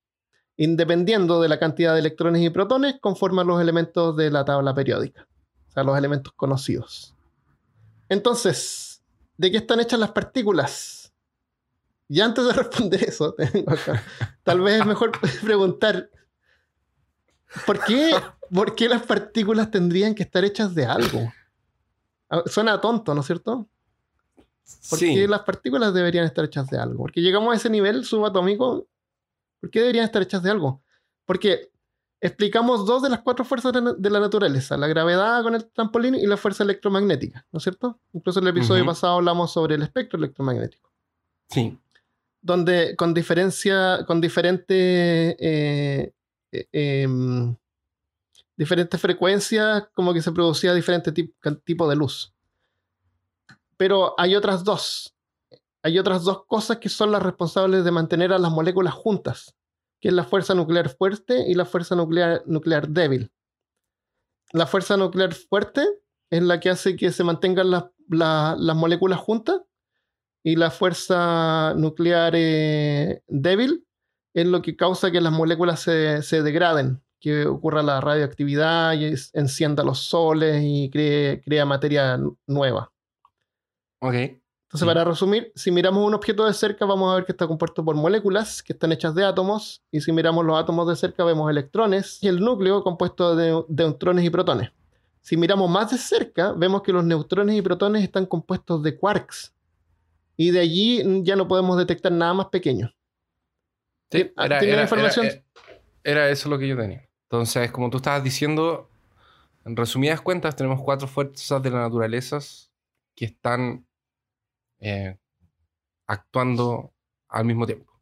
Independiendo 0.56 1.40
de 1.40 1.48
la 1.48 1.58
cantidad 1.58 1.92
de 1.92 2.00
electrones 2.00 2.42
y 2.42 2.50
protones, 2.50 2.96
conforman 3.00 3.46
los 3.46 3.60
elementos 3.60 4.16
de 4.16 4.30
la 4.30 4.44
tabla 4.44 4.74
periódica, 4.74 5.28
o 5.68 5.70
sea, 5.70 5.82
los 5.82 5.98
elementos 5.98 6.32
conocidos. 6.32 7.14
Entonces, 8.08 9.02
¿de 9.36 9.50
qué 9.50 9.58
están 9.58 9.80
hechas 9.80 10.00
las 10.00 10.12
partículas? 10.12 11.05
Y 12.08 12.20
antes 12.20 12.44
de 12.46 12.52
responder 12.62 13.02
eso, 13.04 13.34
tengo 13.34 13.70
acá, 13.70 14.02
tal 14.44 14.60
vez 14.60 14.80
es 14.80 14.86
mejor 14.86 15.12
preguntar, 15.44 16.10
¿por 17.66 17.84
qué, 17.84 18.14
¿por 18.52 18.74
qué 18.74 18.88
las 18.88 19.02
partículas 19.04 19.70
tendrían 19.70 20.14
que 20.14 20.22
estar 20.22 20.44
hechas 20.44 20.74
de 20.74 20.86
algo? 20.86 21.32
Ah, 22.30 22.42
Suena 22.46 22.80
tonto, 22.80 23.14
¿no 23.14 23.20
es 23.20 23.26
cierto? 23.26 23.68
¿Por 24.90 24.98
sí. 24.98 25.14
qué 25.14 25.28
las 25.28 25.42
partículas 25.42 25.94
deberían 25.94 26.24
estar 26.24 26.44
hechas 26.44 26.68
de 26.68 26.78
algo? 26.78 26.98
Porque 26.98 27.20
llegamos 27.22 27.52
a 27.52 27.56
ese 27.56 27.70
nivel 27.70 28.04
subatómico. 28.04 28.86
¿Por 29.60 29.70
qué 29.70 29.80
deberían 29.80 30.04
estar 30.04 30.20
hechas 30.22 30.42
de 30.42 30.50
algo? 30.50 30.82
Porque 31.24 31.70
explicamos 32.20 32.84
dos 32.84 33.02
de 33.02 33.08
las 33.08 33.20
cuatro 33.20 33.44
fuerzas 33.44 33.72
de 33.72 34.10
la- 34.10 34.20
naturaleza: 34.20 34.76
la 34.76 34.88
gravedad 34.88 35.42
con 35.44 35.54
el 35.54 35.66
trampolín 35.70 36.16
y 36.16 36.26
la 36.26 36.36
fuerza 36.36 36.64
electromagnética, 36.64 37.46
¿no 37.52 37.58
es 37.58 37.62
cierto? 37.62 38.00
Incluso 38.12 38.40
en 38.40 38.46
el 38.48 38.56
episodio 38.56 38.84
pasado 38.84 39.14
hablamos 39.14 39.52
sobre 39.52 39.76
el 39.76 39.82
espectro 39.82 40.18
electromagnético, 40.18 40.90
Sí. 41.48 41.78
Donde 42.46 42.94
con 42.96 43.12
diferencia, 43.12 44.04
con 44.06 44.20
diferentes 44.20 44.76
eh, 45.38 46.12
eh, 46.52 46.68
em, 46.72 47.56
diferentes 48.56 49.00
frecuencias, 49.00 49.88
como 49.92 50.14
que 50.14 50.22
se 50.22 50.32
producía 50.32 50.72
diferente 50.72 51.12
tip- 51.12 51.34
tipo 51.64 51.88
de 51.88 51.96
luz. 51.96 52.32
pero 53.76 54.14
hay 54.18 54.34
otras 54.34 54.64
dos. 54.64 55.14
Hay 55.82 55.98
otras 55.98 56.24
dos 56.24 56.46
cosas 56.46 56.78
que 56.78 56.88
son 56.88 57.12
las 57.12 57.22
responsables 57.22 57.84
de 57.84 57.90
mantener 57.90 58.32
a 58.32 58.38
las 58.38 58.50
moléculas 58.50 58.94
juntas, 58.94 59.54
que 60.00 60.08
es 60.08 60.14
la 60.14 60.24
fuerza 60.24 60.54
nuclear 60.54 60.88
fuerte 60.88 61.44
y 61.46 61.54
la 61.54 61.64
fuerza 61.66 61.94
nuclear, 61.94 62.42
nuclear 62.46 62.88
débil. 62.88 63.30
La 64.52 64.66
fuerza 64.66 64.96
nuclear 64.96 65.34
fuerte 65.34 65.84
es 66.30 66.42
la 66.42 66.58
que 66.60 66.70
hace 66.70 66.96
que 66.96 67.12
se 67.12 67.22
mantengan 67.22 67.70
las, 67.70 67.84
la- 68.08 68.56
las 68.58 68.76
moléculas 68.76 69.18
juntas 69.20 69.60
y 70.46 70.54
la 70.54 70.70
fuerza 70.70 71.74
nuclear 71.76 72.34
eh, 72.36 73.20
débil 73.26 73.84
es 74.32 74.46
lo 74.46 74.62
que 74.62 74.76
causa 74.76 75.10
que 75.10 75.20
las 75.20 75.32
moléculas 75.32 75.80
se, 75.80 76.22
se 76.22 76.42
degraden, 76.44 77.02
que 77.20 77.46
ocurra 77.46 77.82
la 77.82 78.00
radioactividad 78.00 78.92
y 78.92 79.06
es- 79.06 79.30
encienda 79.34 79.82
los 79.82 79.98
soles 79.98 80.62
y 80.64 80.88
cree, 80.88 81.40
crea 81.42 81.64
materia 81.66 82.20
nueva. 82.46 82.92
Ok. 84.00 84.14
Entonces, 84.14 84.80
Sí. 84.80 84.84
para 84.86 85.04
resumir, 85.04 85.50
si 85.56 85.70
miramos 85.72 86.06
un 86.06 86.14
objeto 86.14 86.44
de 86.46 86.52
cerca, 86.52 86.84
vamos 86.86 87.10
a 87.12 87.16
ver 87.16 87.24
que 87.24 87.32
está 87.32 87.46
compuesto 87.48 87.84
por 87.84 87.96
moléculas 87.96 88.62
que 88.62 88.72
están 88.72 88.92
hechas 88.92 89.14
de 89.16 89.24
átomos, 89.24 89.82
y 89.90 90.00
si 90.00 90.12
miramos 90.12 90.44
los 90.44 90.56
átomos 90.60 90.86
de 90.88 90.94
cerca, 90.96 91.24
vemos 91.24 91.50
electrones, 91.50 92.18
y 92.22 92.28
el 92.28 92.38
núcleo 92.40 92.82
compuesto 92.84 93.34
de 93.34 93.64
neutrones 93.68 94.24
y 94.24 94.30
protones. 94.30 94.70
Si 95.22 95.36
miramos 95.36 95.68
más 95.70 95.90
de 95.90 95.98
cerca, 95.98 96.52
vemos 96.52 96.82
que 96.82 96.92
los 96.92 97.04
neutrones 97.04 97.56
y 97.56 97.62
protones 97.62 98.04
están 98.04 98.26
compuestos 98.26 98.82
de 98.82 98.96
quarks, 98.96 99.52
y 100.36 100.50
de 100.50 100.60
allí 100.60 101.02
mm, 101.04 101.22
ya 101.24 101.36
no 101.36 101.48
podemos 101.48 101.76
detectar 101.78 102.12
nada 102.12 102.34
más 102.34 102.46
pequeño. 102.46 102.92
Sí, 104.10 104.32
Ah, 104.36 104.46
era, 104.46 104.58
¿tiene 104.58 104.74
era- 104.74 104.82
información? 104.82 105.26
era- 105.26 105.42
era 106.04 106.30
eso 106.30 106.48
lo 106.48 106.58
que 106.58 106.68
yo 106.68 106.76
tenía. 106.76 107.08
Entonces, 107.24 107.70
como 107.72 107.90
tú 107.90 107.96
estabas 107.96 108.22
diciendo, 108.22 108.88
en 109.64 109.74
resumidas 109.76 110.20
cuentas, 110.20 110.54
tenemos 110.54 110.80
cuatro 110.82 111.08
fuerzas 111.08 111.60
de 111.62 111.70
la 111.70 111.80
naturaleza 111.80 112.38
que 113.16 113.24
están 113.24 113.84
eh, 114.78 115.16
actuando 116.06 116.92
al 117.28 117.44
mismo 117.46 117.66
tiempo. 117.66 117.92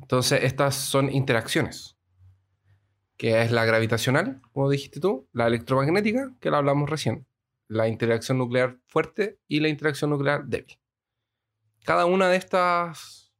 Entonces, 0.00 0.44
estas 0.44 0.74
son 0.76 1.10
interacciones, 1.12 1.96
que 3.16 3.40
es 3.42 3.50
la 3.50 3.64
gravitacional, 3.64 4.40
como 4.52 4.68
dijiste 4.70 5.00
tú, 5.00 5.26
la 5.32 5.46
electromagnética, 5.46 6.34
que 6.40 6.50
la 6.50 6.58
hablamos 6.58 6.88
recién, 6.90 7.26
la 7.68 7.88
interacción 7.88 8.38
nuclear 8.38 8.78
fuerte 8.86 9.38
y 9.48 9.60
la 9.60 9.68
interacción 9.68 10.10
nuclear 10.10 10.44
débil. 10.44 10.78
Cada 11.86 12.04
una 12.04 12.28
de 12.28 12.36
estas 12.36 13.32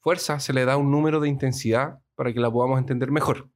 fuerzas 0.00 0.42
se 0.42 0.52
le 0.54 0.64
da 0.64 0.76
un 0.78 0.90
número 0.90 1.20
de 1.20 1.28
intensidad 1.28 2.00
para 2.14 2.32
que 2.32 2.40
la 2.40 2.50
podamos 2.50 2.78
entender 2.78 3.10
mejor. 3.10 3.48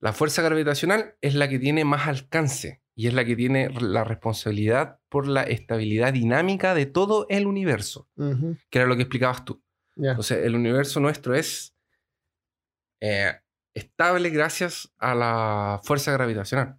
la 0.00 0.12
fuerza 0.12 0.42
gravitacional 0.42 1.16
es 1.20 1.34
la 1.34 1.48
que 1.48 1.58
tiene 1.58 1.84
más 1.84 2.08
alcance 2.08 2.82
y 2.94 3.06
es 3.06 3.14
la 3.14 3.24
que 3.24 3.36
tiene 3.36 3.70
la 3.80 4.04
responsabilidad 4.04 5.00
por 5.08 5.28
la 5.28 5.42
estabilidad 5.44 6.12
dinámica 6.12 6.74
de 6.74 6.86
todo 6.86 7.26
el 7.28 7.46
universo, 7.46 8.08
que 8.70 8.78
era 8.78 8.86
lo 8.86 8.96
que 8.96 9.02
explicabas 9.02 9.44
tú. 9.44 9.62
Ya. 9.94 10.10
Entonces, 10.10 10.44
el 10.44 10.54
universo 10.54 11.00
nuestro 11.00 11.34
es 11.34 11.76
eh, 13.00 13.32
estable 13.74 14.30
gracias 14.30 14.92
a 14.98 15.14
la 15.14 15.80
fuerza 15.84 16.12
gravitacional. 16.12 16.78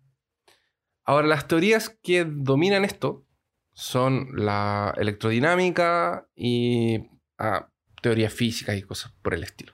Ahora, 1.05 1.27
las 1.27 1.47
teorías 1.47 1.89
que 2.01 2.25
dominan 2.25 2.85
esto 2.85 3.25
son 3.73 4.29
la 4.33 4.93
electrodinámica 4.97 6.27
y 6.35 7.09
ah, 7.37 7.67
teoría 8.01 8.29
física 8.29 8.75
y 8.75 8.83
cosas 8.83 9.11
por 9.21 9.33
el 9.33 9.43
estilo. 9.43 9.73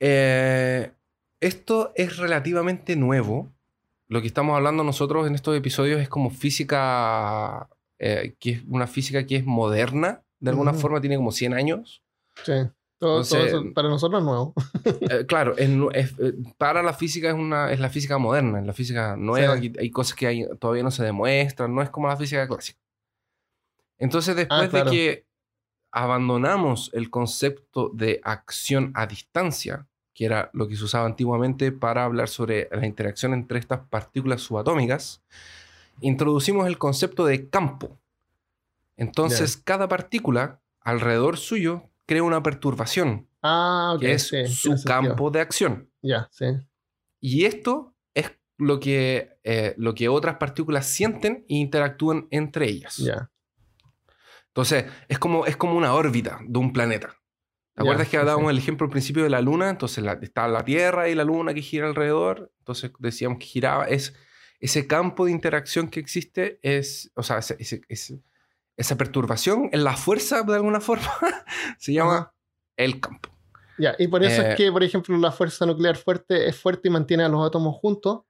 Eh, 0.00 0.92
esto 1.40 1.92
es 1.94 2.16
relativamente 2.16 2.96
nuevo. 2.96 3.52
Lo 4.08 4.20
que 4.20 4.26
estamos 4.26 4.56
hablando 4.56 4.82
nosotros 4.84 5.26
en 5.26 5.34
estos 5.34 5.56
episodios 5.56 6.00
es 6.00 6.08
como 6.08 6.30
física, 6.30 7.68
eh, 7.98 8.34
que 8.40 8.50
es 8.50 8.62
una 8.66 8.86
física 8.86 9.26
que 9.26 9.36
es 9.36 9.44
moderna, 9.44 10.22
de 10.40 10.50
alguna 10.50 10.72
forma 10.72 11.00
tiene 11.00 11.16
como 11.16 11.32
100 11.32 11.54
años. 11.54 12.02
Sí. 12.44 12.52
Todo, 12.98 13.22
todo 13.22 13.38
Entonces- 13.40 13.46
eso 13.52 13.74
para 13.74 13.88
nosotros 13.88 14.20
es 14.20 14.24
nuevo. 14.26 14.54
Eh, 14.84 15.24
claro, 15.26 15.56
es 15.56 15.68
eh, 16.18 16.34
para 16.56 16.82
la 16.82 16.92
física 16.92 17.28
es, 17.28 17.34
una, 17.34 17.70
es 17.72 17.78
la 17.78 17.90
física 17.90 18.18
moderna, 18.18 18.58
es 18.60 18.66
la 18.66 18.72
física 18.72 19.16
nueva, 19.16 19.56
Sí. 19.58 19.72
hay 19.78 19.90
cosas 19.90 20.16
que 20.16 20.26
hay- 20.26 20.46
todavía 20.58 20.82
no 20.82 20.90
se 20.90 21.04
demuestran, 21.04 21.72
no 21.74 21.80
es 21.82 21.90
como 21.90 22.08
la 22.08 22.16
física 22.16 22.46
clásica. 22.48 22.78
Entonces, 23.98 24.34
después 24.36 24.62
Ah, 24.64 24.68
claro. 24.68 24.90
de 24.90 24.96
que 24.96 25.26
abandonamos 25.92 26.90
el 26.92 27.08
concepto 27.10 27.90
de 27.94 28.20
acción 28.24 28.92
a 28.94 29.06
distancia, 29.06 29.86
que 30.14 30.24
era 30.24 30.50
lo 30.52 30.66
que 30.68 30.76
se 30.76 30.84
usaba 30.84 31.06
antiguamente 31.06 31.72
para 31.72 32.04
hablar 32.04 32.28
sobre 32.28 32.68
la 32.72 32.86
interacción 32.86 33.32
entre 33.32 33.58
estas 33.58 33.80
partículas 33.88 34.40
subatómicas, 34.42 35.22
introducimos 36.00 36.66
el 36.66 36.78
concepto 36.78 37.24
de 37.26 37.48
campo. 37.48 37.96
Entonces, 38.96 39.56
cada 39.56 39.88
partícula 39.88 40.60
alrededor 40.80 41.36
suyo 41.36 41.84
crea 42.08 42.22
una 42.24 42.42
perturbación, 42.42 43.28
Ah, 43.42 43.92
ok. 43.94 44.00
que 44.00 44.12
es 44.14 44.26
sí, 44.28 44.46
su 44.48 44.70
sentido. 44.76 44.84
campo 44.84 45.30
de 45.30 45.40
acción. 45.40 45.92
Ya, 46.02 46.26
sí. 46.32 46.46
Y 47.20 47.44
esto 47.44 47.94
es 48.14 48.32
lo 48.56 48.80
que, 48.80 49.38
eh, 49.44 49.74
lo 49.76 49.94
que 49.94 50.08
otras 50.08 50.36
partículas 50.38 50.86
sienten 50.86 51.44
e 51.48 51.54
interactúan 51.56 52.26
entre 52.30 52.66
ellas. 52.66 52.96
Ya. 52.96 53.30
Entonces, 54.48 54.86
es 55.08 55.18
como, 55.18 55.46
es 55.46 55.56
como 55.56 55.74
una 55.76 55.94
órbita 55.94 56.40
de 56.44 56.58
un 56.58 56.72
planeta. 56.72 57.14
¿Te 57.74 57.82
acuerdas 57.82 58.08
que 58.08 58.18
sí, 58.18 58.24
dábamos 58.26 58.48
sí. 58.50 58.56
el 58.56 58.58
ejemplo 58.58 58.86
al 58.86 58.90
principio 58.90 59.22
de 59.22 59.30
la 59.30 59.40
Luna? 59.40 59.70
Entonces 59.70 60.02
la, 60.02 60.14
está 60.14 60.48
la 60.48 60.64
Tierra 60.64 61.08
y 61.08 61.14
la 61.14 61.22
Luna 61.22 61.54
que 61.54 61.62
gira 61.62 61.86
alrededor. 61.86 62.50
Entonces 62.58 62.90
decíamos 62.98 63.38
que 63.38 63.46
giraba. 63.46 63.84
Es, 63.86 64.14
ese 64.58 64.88
campo 64.88 65.26
de 65.26 65.30
interacción 65.30 65.88
que 65.88 66.00
existe 66.00 66.58
es, 66.62 67.12
o 67.14 67.22
sea, 67.22 67.38
ese- 67.38 67.54
ese- 67.60 67.82
ese- 67.88 68.20
esa 68.78 68.96
perturbación 68.96 69.68
en 69.72 69.84
la 69.84 69.96
fuerza, 69.96 70.42
de 70.42 70.54
alguna 70.54 70.80
forma, 70.80 71.10
se 71.78 71.92
llama 71.92 72.32
el 72.76 72.98
campo. 73.00 73.28
Ya, 73.76 73.94
y 73.98 74.08
por 74.08 74.24
eso 74.24 74.40
Eh, 74.42 74.50
es 74.52 74.56
que, 74.56 74.72
por 74.72 74.82
ejemplo, 74.82 75.16
la 75.18 75.30
fuerza 75.30 75.66
nuclear 75.66 75.96
fuerte 75.96 76.48
es 76.48 76.56
fuerte 76.56 76.88
y 76.88 76.90
mantiene 76.90 77.24
a 77.24 77.28
los 77.28 77.46
átomos 77.46 77.76
juntos, 77.76 78.22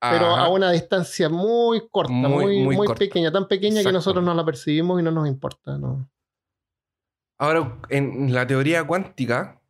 pero 0.00 0.26
a 0.26 0.48
una 0.48 0.70
distancia 0.70 1.28
muy 1.28 1.88
corta, 1.90 2.12
Muy, 2.12 2.28
muy, 2.28 2.62
muy 2.62 2.76
muy, 2.76 2.86
corta. 2.86 3.00
pequeña, 3.00 3.30
tan 3.32 3.46
pequeña 3.48 3.82
que 3.82 3.92
nosotros 3.92 4.24
no 4.24 4.32
la 4.34 4.44
percibimos 4.44 5.00
y 5.00 5.02
no 5.02 5.10
nos 5.10 5.28
importa. 5.28 5.76
¿no? 5.76 6.08
Ahora, 7.38 7.76
en 7.90 8.32
la 8.32 8.46
teoría 8.46 8.84
cuántica, 8.84 9.60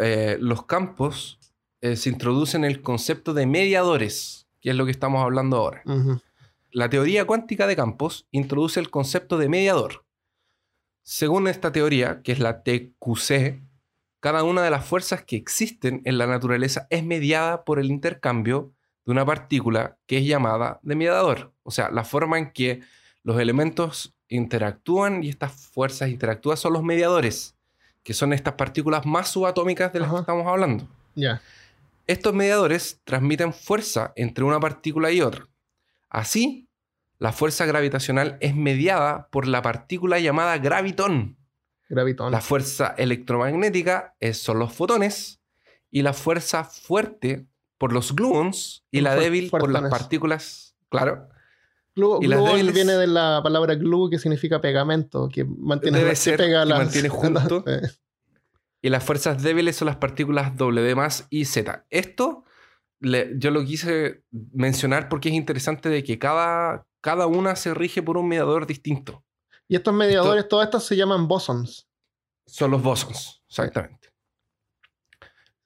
eh, 0.00 0.36
los 0.40 0.64
campos 0.66 1.38
eh, 1.80 1.96
se 1.96 2.08
introducen 2.10 2.64
el 2.64 2.82
concepto 2.82 3.34
de 3.34 3.46
mediadores, 3.46 4.46
que 4.60 4.70
es 4.70 4.76
lo 4.76 4.84
que 4.84 4.90
estamos 4.92 5.22
hablando 5.22 5.56
ahora. 5.58 5.82
La 6.74 6.90
teoría 6.90 7.24
cuántica 7.24 7.68
de 7.68 7.76
campos 7.76 8.26
introduce 8.32 8.80
el 8.80 8.90
concepto 8.90 9.38
de 9.38 9.48
mediador. 9.48 10.04
según 11.04 11.46
esta 11.46 11.70
teoría, 11.70 12.20
que 12.22 12.32
es 12.32 12.40
la 12.40 12.64
TQC, 12.64 13.62
cada 14.18 14.42
una 14.42 14.60
de 14.62 14.70
las 14.70 14.84
fuerzas 14.84 15.22
que 15.22 15.36
existen 15.36 16.02
en 16.04 16.18
la 16.18 16.26
naturaleza 16.26 16.88
es 16.90 17.04
mediada 17.04 17.64
por 17.64 17.78
el 17.78 17.92
intercambio 17.92 18.72
de 19.04 19.12
una 19.12 19.24
partícula 19.24 19.98
que 20.06 20.18
es 20.18 20.26
llamada 20.26 20.80
de 20.82 20.96
mediador. 20.96 21.52
O 21.62 21.70
sea, 21.70 21.90
la 21.90 22.02
forma 22.02 22.38
en 22.38 22.50
que 22.50 22.80
los 23.22 23.38
elementos 23.38 24.12
interactúan 24.26 25.22
y 25.22 25.28
estas 25.28 25.52
fuerzas 25.52 26.08
interactúan 26.08 26.56
son 26.56 26.72
los 26.72 26.82
mediadores, 26.82 27.54
que 28.02 28.14
son 28.14 28.32
estas 28.32 28.54
partículas 28.54 29.06
más 29.06 29.28
subatómicas 29.28 29.92
de 29.92 30.00
las 30.00 30.10
que 30.10 30.18
estamos 30.18 30.46
hablando. 30.48 30.88
Ya. 31.14 31.40
Estos 32.08 32.34
mediadores 32.34 33.00
transmiten 33.04 33.52
fuerza 33.52 34.12
entre 34.16 34.42
una 34.42 34.58
partícula 34.58 35.12
y 35.12 35.20
otra. 35.20 35.46
Así, 36.14 36.63
la 37.18 37.32
fuerza 37.32 37.64
gravitacional 37.66 38.36
es 38.40 38.54
mediada 38.54 39.28
por 39.30 39.46
la 39.46 39.62
partícula 39.62 40.18
llamada 40.18 40.58
gravitón. 40.58 41.36
Gravitón. 41.88 42.32
La 42.32 42.40
fuerza 42.40 42.94
electromagnética 42.98 44.14
es- 44.20 44.38
son 44.42 44.58
los 44.58 44.72
fotones 44.72 45.40
y 45.90 46.02
la 46.02 46.12
fuerza 46.12 46.64
fuerte 46.64 47.46
por 47.78 47.92
los 47.92 48.14
gluons 48.14 48.84
y 48.90 49.00
la 49.00 49.14
débil 49.14 49.50
por 49.50 49.70
las 49.70 49.90
partículas. 49.90 50.76
Claro. 50.88 51.28
Glue, 51.96 52.18
y 52.22 52.26
gluon 52.26 52.56
débiles- 52.58 52.72
viene 52.74 52.92
de 52.94 53.06
la 53.06 53.40
palabra 53.42 53.74
glue 53.76 54.10
que 54.10 54.18
significa 54.18 54.60
pegamento, 54.60 55.28
que 55.28 55.44
mantiene 55.44 55.98
Debe 55.98 56.10
que 56.10 56.16
ser, 56.16 56.36
pega 56.36 56.64
las- 56.64 56.78
mantiene 56.78 57.08
junto. 57.10 57.64
Eh, 57.68 57.82
Y 58.82 58.90
las 58.90 59.02
fuerzas 59.04 59.42
débiles 59.42 59.76
son 59.76 59.86
las 59.86 59.96
partículas 59.96 60.56
W 60.56 60.94
más 60.94 61.26
y 61.30 61.44
Z. 61.46 61.86
Esto 61.90 62.44
le- 63.00 63.32
yo 63.38 63.50
lo 63.50 63.64
quise 63.64 64.24
mencionar 64.52 65.08
porque 65.08 65.28
es 65.30 65.34
interesante 65.34 65.88
de 65.88 66.02
que 66.04 66.18
cada, 66.18 66.86
cada 67.04 67.26
una 67.26 67.54
se 67.54 67.74
rige 67.74 68.02
por 68.02 68.16
un 68.16 68.26
mediador 68.28 68.66
distinto. 68.66 69.22
Y 69.68 69.76
estos 69.76 69.92
mediadores, 69.92 70.48
todos 70.48 70.64
estos 70.64 70.84
se 70.86 70.96
llaman 70.96 71.28
bosons. 71.28 71.86
Son 72.46 72.70
los 72.70 72.82
bosons, 72.82 73.42
exactamente. 73.46 74.08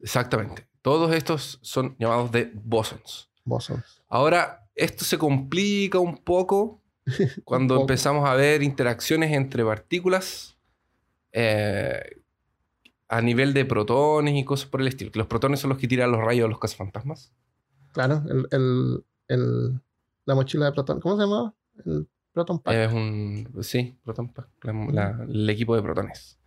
Exactamente. 0.01 0.69
Todos 0.83 1.13
estos 1.15 1.59
son 1.63 1.97
llamados 1.99 2.33
de 2.33 2.51
bosons. 2.55 3.31
Bosons. 3.45 4.03
Ahora, 4.09 4.69
esto 4.75 5.05
se 5.05 5.17
complica 5.17 5.99
un 6.01 6.19
poco 6.19 6.83
cuando 7.45 7.75
poco. 7.75 7.83
empezamos 7.85 8.29
a 8.29 8.35
ver 8.35 8.63
interacciones 8.63 9.33
entre 9.33 9.65
partículas 9.65 10.57
eh, 11.33 12.21
a 13.09 13.21
nivel 13.23 13.55
de 13.55 13.65
protones 13.65 14.35
y 14.37 14.45
cosas 14.45 14.69
por 14.69 14.81
el 14.81 14.89
estilo. 14.89 15.11
Que 15.13 15.19
los 15.21 15.29
protones 15.29 15.61
son 15.61 15.71
los 15.71 15.79
que 15.79 15.89
tiran 15.89 16.11
los 16.11 16.21
rayos 16.21 16.45
de 16.47 16.51
los 16.51 16.59
cazafantasmas. 16.59 17.33
Claro, 17.93 18.23
el, 18.29 18.47
el- 18.51 19.05
el- 19.29 19.58
la 20.29 20.35
mochila 20.35 20.67
de 20.67 20.73
Proton. 20.73 21.01
¿Cómo 21.01 21.17
se 21.17 21.23
llamaba? 21.23 21.55
El 21.85 22.07
Proton 22.33 22.59
Pack. 22.61 22.75
Es 22.75 22.93
un. 22.93 23.49
Sí, 23.63 23.97
proton 24.05 24.29
pack, 24.33 24.47
la- 24.63 24.73
la- 24.93 25.25
el 25.29 25.49
equipo 25.51 25.75
de 25.75 25.83
protones. 25.83 26.39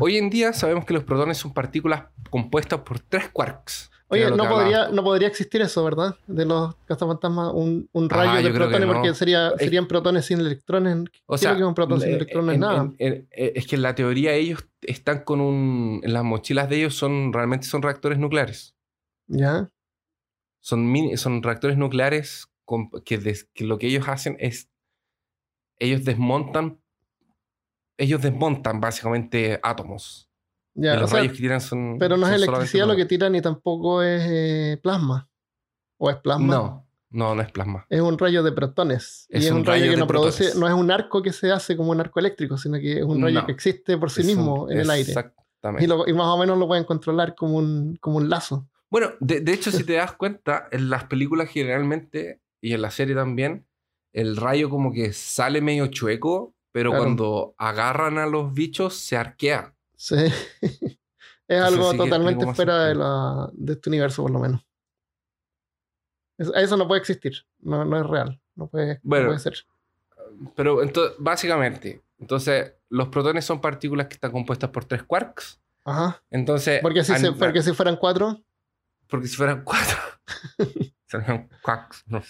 Hoy 0.00 0.16
en 0.18 0.30
día 0.30 0.52
sabemos 0.52 0.84
que 0.84 0.94
los 0.94 1.04
protones 1.04 1.36
son 1.38 1.52
partículas 1.52 2.04
compuestas 2.30 2.80
por 2.80 3.00
tres 3.00 3.28
quarks. 3.30 3.90
Oye, 4.08 4.30
no 4.30 4.48
podría, 4.48 4.88
no 4.90 5.02
podría 5.02 5.26
existir 5.28 5.60
eso, 5.62 5.82
¿verdad? 5.82 6.14
De 6.26 6.44
los 6.44 6.76
cazafantasmas, 6.86 7.52
un, 7.54 7.88
un 7.92 8.08
Ah, 8.12 8.16
rayo 8.16 8.40
yo 8.40 8.48
de 8.52 8.54
protones, 8.54 8.86
no. 8.86 8.92
porque 8.94 9.14
sería, 9.14 9.48
Es- 9.48 9.58
serían 9.58 9.88
protones 9.88 10.26
sin 10.26 10.38
electrones. 10.40 11.04
O 11.26 11.34
¿Qué 11.34 11.38
sea, 11.38 11.56
que 11.56 11.64
un 11.64 11.74
protón 11.74 12.00
sin 12.00 12.10
electrones? 12.12 12.54
en- 12.54 12.60
Nada. 12.60 12.82
en- 12.82 12.96
en- 12.98 13.28
eh, 13.32 13.52
es 13.56 13.66
que 13.66 13.76
en 13.76 13.82
la 13.82 13.94
teoría 13.94 14.32
ellos 14.34 14.64
están 14.82 15.24
con 15.24 15.40
un. 15.40 16.00
En 16.04 16.12
las 16.12 16.22
mochilas 16.22 16.68
de 16.68 16.76
ellos 16.76 16.94
son 16.94 17.32
realmente 17.32 17.66
son 17.66 17.82
reactores 17.82 18.18
nucleares. 18.18 18.74
¿Ya? 19.26 19.70
Son, 20.60 20.86
mini- 20.90 21.16
son 21.16 21.42
reactores 21.42 21.76
nucleares 21.76 22.46
que, 23.04 23.18
des- 23.18 23.48
que 23.54 23.64
lo 23.64 23.78
que 23.78 23.86
ellos 23.88 24.08
hacen 24.08 24.36
es. 24.40 24.68
Ellos 25.78 26.04
desmontan. 26.04 26.78
Ellos 27.96 28.22
desmontan 28.22 28.80
básicamente 28.80 29.60
átomos. 29.62 30.28
Ya, 30.74 30.96
los 30.96 31.10
sea, 31.10 31.20
rayos 31.20 31.32
que 31.34 31.38
tiran 31.38 31.60
son. 31.60 31.96
pero 32.00 32.16
no 32.16 32.26
es 32.26 32.32
son 32.32 32.42
electricidad 32.42 32.86
lo 32.88 32.96
que 32.96 33.04
tiran 33.06 33.34
y 33.36 33.40
tampoco 33.40 34.02
es 34.02 34.22
eh, 34.28 34.80
plasma. 34.82 35.28
¿O 35.98 36.10
es 36.10 36.16
plasma? 36.16 36.46
No, 36.52 36.86
no, 37.10 37.34
no 37.36 37.42
es 37.42 37.52
plasma. 37.52 37.86
Es 37.88 38.00
un 38.00 38.18
rayo 38.18 38.42
de 38.42 38.50
protones. 38.50 39.26
Es 39.30 39.44
y 39.44 39.46
es 39.46 39.52
un 39.52 39.58
un 39.58 39.64
rayo, 39.64 39.82
rayo 39.84 39.92
que 39.92 39.98
no 40.00 40.06
produce, 40.08 40.58
no 40.58 40.66
es 40.66 40.74
un 40.74 40.90
arco 40.90 41.22
que 41.22 41.32
se 41.32 41.52
hace 41.52 41.76
como 41.76 41.92
un 41.92 42.00
arco 42.00 42.18
eléctrico, 42.18 42.58
sino 42.58 42.78
que 42.80 42.98
es 42.98 43.04
un 43.04 43.22
rayo 43.22 43.40
No. 43.42 43.46
que 43.46 43.52
existe 43.52 43.96
por 43.96 44.10
sí 44.10 44.22
un- 44.22 44.26
mismo 44.26 44.68
en 44.70 44.78
el 44.80 44.90
aire. 44.90 45.08
Exactamente. 45.08 45.84
Y, 45.84 45.86
lo- 45.86 46.08
y 46.08 46.12
más 46.12 46.26
o 46.26 46.36
menos 46.38 46.58
lo 46.58 46.66
pueden 46.66 46.82
controlar 46.84 47.36
como 47.36 47.56
un, 47.58 47.96
como 48.00 48.16
un 48.16 48.28
lazo. 48.28 48.68
Bueno, 48.90 49.12
de, 49.20 49.40
de 49.40 49.52
hecho, 49.52 49.70
si 49.70 49.84
te 49.84 49.94
das 49.94 50.12
cuenta, 50.12 50.68
en 50.72 50.90
las 50.90 51.04
películas 51.04 51.48
generalmente 51.48 52.40
y 52.64 52.72
en 52.72 52.82
la 52.82 52.90
serie 52.90 53.14
también, 53.14 53.66
el 54.12 54.36
rayo 54.36 54.70
como 54.70 54.92
que 54.92 55.12
sale 55.12 55.60
medio 55.60 55.86
chueco, 55.88 56.54
pero 56.72 56.90
Claro. 56.90 57.04
cuando 57.04 57.54
agarran 57.58 58.18
a 58.18 58.26
los 58.26 58.52
bichos 58.54 58.94
se 58.96 59.16
arquea. 59.16 59.74
Sí. 59.96 60.16
es 61.48 61.60
algo 61.62 61.90
sí 61.92 61.96
totalmente 61.98 62.52
fuera 62.54 62.86
de, 62.86 62.94
la, 62.94 63.50
de 63.52 63.72
este 63.74 63.90
universo, 63.90 64.22
por 64.22 64.30
lo 64.30 64.38
menos. 64.38 64.66
Es- 66.38 66.52
eso 66.54 66.76
no 66.76 66.88
puede 66.88 67.00
existir. 67.00 67.34
No, 67.60 67.84
no 67.84 68.00
es 68.00 68.06
real. 68.06 68.40
No 68.56 68.66
puede, 68.68 68.94
no 68.94 69.00
Bueno, 69.02 69.26
puede 69.26 69.38
ser. 69.40 69.54
Pero 70.56 70.82
entonces, 70.82 71.16
básicamente, 71.18 72.02
entonces 72.18 72.72
los 72.88 73.08
protones 73.08 73.44
son 73.44 73.60
partículas 73.60 74.06
que 74.08 74.14
están 74.14 74.32
compuestas 74.32 74.70
por 74.70 74.84
tres 74.84 75.02
quarks. 75.02 75.60
Ajá. 75.84 76.22
Entonces, 76.30 76.80
Porque 76.80 77.04
si, 77.04 77.14
se- 77.16 77.32
porque 77.32 77.62
si 77.62 77.72
fueran 77.74 77.96
cuatro, 77.96 78.42
porque 79.08 79.26
si 79.28 79.36
fueran 79.36 79.62
cuatro, 79.64 79.96
serían 81.06 81.48
quarks, 81.62 82.04
no. 82.06 82.22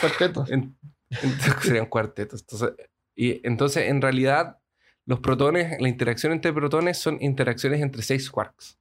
Cuartetos. 0.00 0.50
En- 0.50 0.76
entonces 1.10 1.54
serían 1.62 1.86
cuartetos. 1.86 2.40
Entonces, 2.42 2.70
y 3.14 3.46
entonces, 3.46 3.88
en 3.88 4.00
realidad, 4.02 4.58
los 5.06 5.20
protones, 5.20 5.80
la 5.80 5.88
interacción 5.88 6.32
entre 6.32 6.52
protones 6.52 6.98
son 6.98 7.18
interacciones 7.20 7.80
entre 7.82 8.02
seis 8.02 8.30
quarks 8.30 8.78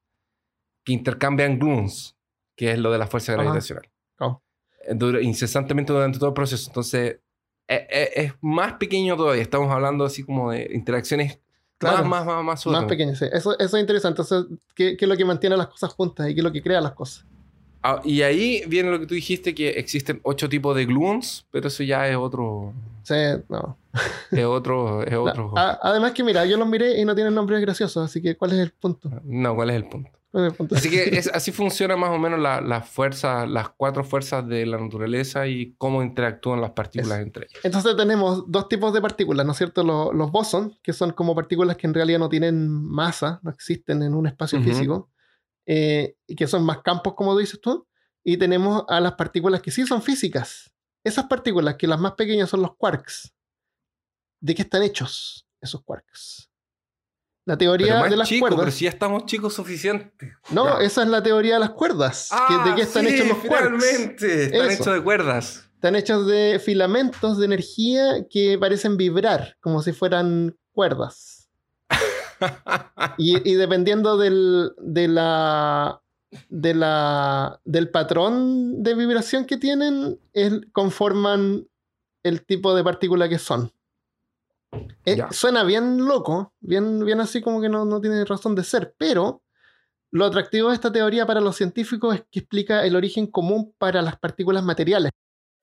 que 0.84 0.94
intercambian 0.94 1.60
gluons, 1.60 2.16
que 2.56 2.72
es 2.72 2.78
lo 2.80 2.92
de 2.92 2.98
la 2.98 3.08
fuerza 3.08 3.34
gravitacional. 3.34 3.90
Claro. 4.16 4.42
Eh, 4.88 5.22
incesantemente 5.22 5.94
durante 5.94 6.20
todo 6.20 6.30
el 6.30 6.34
proceso. 6.34 6.70
Entonces, 6.70 7.20
eh, 7.68 7.88
eh, 7.90 8.10
es 8.16 8.34
más 8.42 8.74
pequeño 8.74 9.16
todavía. 9.16 9.42
Estamos 9.42 9.72
hablando 9.72 10.04
así 10.06 10.24
como 10.24 10.52
de 10.52 10.70
interacciones 10.74 11.40
Claro. 11.78 12.06
más, 12.06 12.08
más, 12.08 12.26
más, 12.26 12.36
más, 12.38 12.46
Más 12.46 12.62
suaves. 12.62 12.88
pequeños, 12.90 13.18
sí. 13.20 13.26
Eso, 13.32 13.58
eso 13.60 13.78
es 13.78 13.82
interesante. 13.82 14.22
Entonces, 14.22 14.58
¿qué, 14.76 14.96
qué 14.98 15.06
es 15.06 15.10
lo 15.10 15.18
que 15.18 15.26
mantiene 15.26 15.56
las 15.58 15.68
cosas 15.68 15.92
juntas 15.94 16.30
y 16.30 16.34
qué 16.34 16.40
es 16.40 16.44
lo 16.44 16.52
que 16.52 16.62
crea 16.62 16.80
las 16.82 16.94
cosas? 16.94 17.26
Ah, 17.84 18.02
y 18.06 18.22
ahí 18.22 18.64
viene 18.68 18.90
lo 18.90 19.00
que 19.00 19.06
tú 19.08 19.14
dijiste, 19.14 19.54
que 19.54 19.70
existen 19.72 20.22
ocho 20.24 20.48
tipos 20.48 20.76
de 20.76 20.86
gluons, 20.86 21.46
pero 21.52 21.68
eso 21.68 21.84
ya 21.84 22.08
es 22.08 22.16
otro... 22.16 22.74
Sí, 23.04 23.16
no. 23.50 23.78
Es 24.32 24.46
otro... 24.46 25.04
Es 25.04 25.14
otro... 25.16 25.52
a- 25.58 25.78
además 25.84 26.14
que 26.14 26.24
mira, 26.24 26.46
yo 26.46 26.58
los 26.58 26.68
miré 26.68 27.00
y 27.00 27.06
no 27.06 27.14
tienen 27.14 27.36
nombres 27.36 27.60
graciosos, 27.62 28.06
así 28.06 28.22
que 28.22 28.36
¿cuál 28.38 28.54
es 28.54 28.60
el 28.60 28.72
punto? 28.72 29.12
No, 29.24 29.54
¿cuál 29.56 29.70
es 29.70 29.76
el 29.76 29.86
punto? 29.88 30.10
¿Cuál 30.32 30.46
es 30.46 30.52
el 30.52 30.58
punto? 30.58 30.76
Así 30.76 30.90
que 30.90 31.04
es, 31.18 31.28
así 31.28 31.52
funciona 31.52 31.96
más 31.98 32.10
o 32.12 32.18
menos 32.18 32.40
la, 32.40 32.60
la 32.62 32.82
fuerza, 32.82 33.46
las 33.46 33.70
cuatro 33.70 34.04
fuerzas 34.04 34.48
de 34.48 34.66
la 34.66 34.78
naturaleza 34.80 35.46
y 35.46 35.76
cómo 35.78 36.02
interactúan 36.02 36.62
las 36.62 36.72
partículas 36.72 37.20
entre 37.20 37.46
ellas. 37.48 37.60
Entonces 37.64 37.96
tenemos 37.98 38.46
dos 38.50 38.68
tipos 38.70 38.94
de 38.94 39.02
partículas, 39.02 39.46
¿no 39.46 39.52
es 39.52 39.58
cierto? 39.60 39.84
Los, 39.84 40.14
los 40.16 40.32
bosons, 40.32 40.80
que 40.82 40.94
son 40.94 41.12
como 41.12 41.36
partículas 41.36 41.76
que 41.78 41.86
en 41.86 41.94
realidad 41.94 42.18
no 42.20 42.30
tienen 42.30 42.68
masa, 42.70 43.40
no 43.44 43.52
existen 43.52 44.02
en 44.02 44.16
un 44.16 44.26
espacio 44.26 44.60
físico, 44.64 45.10
eh, 45.66 46.16
y 46.28 46.36
que 46.36 46.48
son 46.48 46.64
más 46.64 46.82
campos, 46.82 47.14
como 47.16 47.38
dices 47.38 47.60
tú. 47.62 47.88
Y 48.24 48.38
tenemos 48.38 48.84
a 48.88 49.00
las 49.00 49.14
partículas 49.14 49.62
que 49.62 49.72
sí 49.72 49.86
son 49.86 50.02
físicas. 50.02 50.72
Esas 51.04 51.26
partículas, 51.26 51.76
que 51.76 51.88
las 51.88 52.00
más 52.00 52.14
pequeñas 52.14 52.50
son 52.50 52.62
los 52.62 52.76
quarks. 52.78 53.34
¿De 54.40 54.56
qué 54.56 54.62
están 54.64 54.84
hechos 54.84 55.46
esos 55.62 55.82
quarks? 55.84 56.50
La 57.46 57.58
teoría 57.58 57.88
Pero 57.88 58.00
más 58.00 58.10
de 58.10 58.16
las 58.18 58.28
chico, 58.30 58.46
pero 58.46 58.56
cuerdas. 58.56 58.76
si 58.76 58.86
ya 58.86 58.90
estamos 58.92 59.26
chicos 59.26 59.54
suficientes. 59.54 60.34
No, 60.50 60.80
Ya. 60.80 60.86
esa 60.86 61.04
es 61.04 61.10
la 61.10 61.22
teoría 61.22 61.56
de 61.56 61.60
las 61.60 61.72
cuerdas. 61.72 62.30
que- 62.48 62.70
¿De 62.70 62.76
qué 62.76 62.82
están 62.84 63.06
Ah, 63.06 63.10
sí, 63.10 63.16
hechos 63.16 63.28
los 63.28 63.38
quarks? 63.40 63.84
finalmente. 63.84 64.44
Están 64.46 64.62
Eso. 64.70 64.82
hechos 64.82 64.94
de 64.96 65.04
cuerdas. 65.04 65.70
Están 65.76 65.96
hechos 65.98 66.26
de 66.28 66.62
filamentos 66.64 67.38
de 67.38 67.46
energía 67.46 68.26
que 68.30 68.58
parecen 68.58 68.96
vibrar, 68.96 69.58
como 69.60 69.82
si 69.82 69.92
fueran 69.92 70.58
cuerdas. 70.72 71.33
Y, 73.18 73.50
y 73.52 73.56
dependiendo 73.56 74.18
del, 74.18 74.72
de 74.78 75.08
la, 75.08 76.02
de 76.50 76.74
la, 76.74 77.60
del 77.66 77.90
patrón 77.90 78.84
de 78.84 78.96
vibración 78.96 79.46
que 79.46 79.58
tienen, 79.58 80.20
es- 80.34 80.62
conforman 80.72 81.68
el 82.24 82.46
tipo 82.46 82.74
de 82.76 82.84
partícula 82.84 83.28
que 83.30 83.40
son. 83.40 83.72
Eh, 85.06 85.22
suena 85.32 85.64
bien 85.64 86.06
loco, 86.06 86.54
bien, 86.60 87.04
bien 87.06 87.20
así 87.20 87.42
como 87.42 87.62
que 87.62 87.70
no, 87.70 87.86
no 87.86 88.00
tiene 88.02 88.24
razón 88.26 88.56
de 88.56 88.64
ser, 88.64 88.96
pero 88.98 89.42
lo 90.12 90.26
atractivo 90.26 90.70
de 90.70 90.76
esta 90.76 90.92
teoría 90.92 91.26
para 91.26 91.42
los 91.42 91.56
científicos 91.58 92.16
es 92.16 92.24
que 92.32 92.40
explica 92.40 92.86
el 92.86 92.96
origen 92.96 93.28
común 93.28 93.74
para 93.78 94.02
las 94.02 94.18
partículas 94.20 94.64
materiales. 94.64 95.12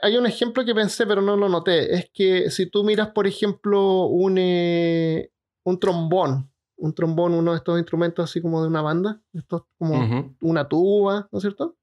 Hay 0.02 0.16
un 0.16 0.26
ejemplo 0.26 0.64
que 0.64 0.74
pensé, 0.74 1.06
pero 1.06 1.22
no 1.22 1.36
lo 1.36 1.48
noté. 1.48 1.94
Es 1.94 2.10
que 2.12 2.50
si 2.50 2.66
tú 2.66 2.84
miras, 2.84 3.10
por 3.10 3.26
ejemplo, 3.26 4.06
un, 4.06 4.36
eh, 4.38 5.30
un 5.64 5.78
trombón, 5.80 6.49
un 6.80 6.94
trombón, 6.94 7.34
uno 7.34 7.52
de 7.52 7.58
estos 7.58 7.78
instrumentos 7.78 8.28
así 8.28 8.40
como 8.40 8.60
de 8.62 8.68
una 8.68 8.82
banda, 8.82 9.20
estos 9.32 9.62
como 9.78 9.94
una 10.40 10.68
tuba, 10.68 11.28
¿no 11.30 11.38
es 11.38 11.42
cierto? 11.42 11.76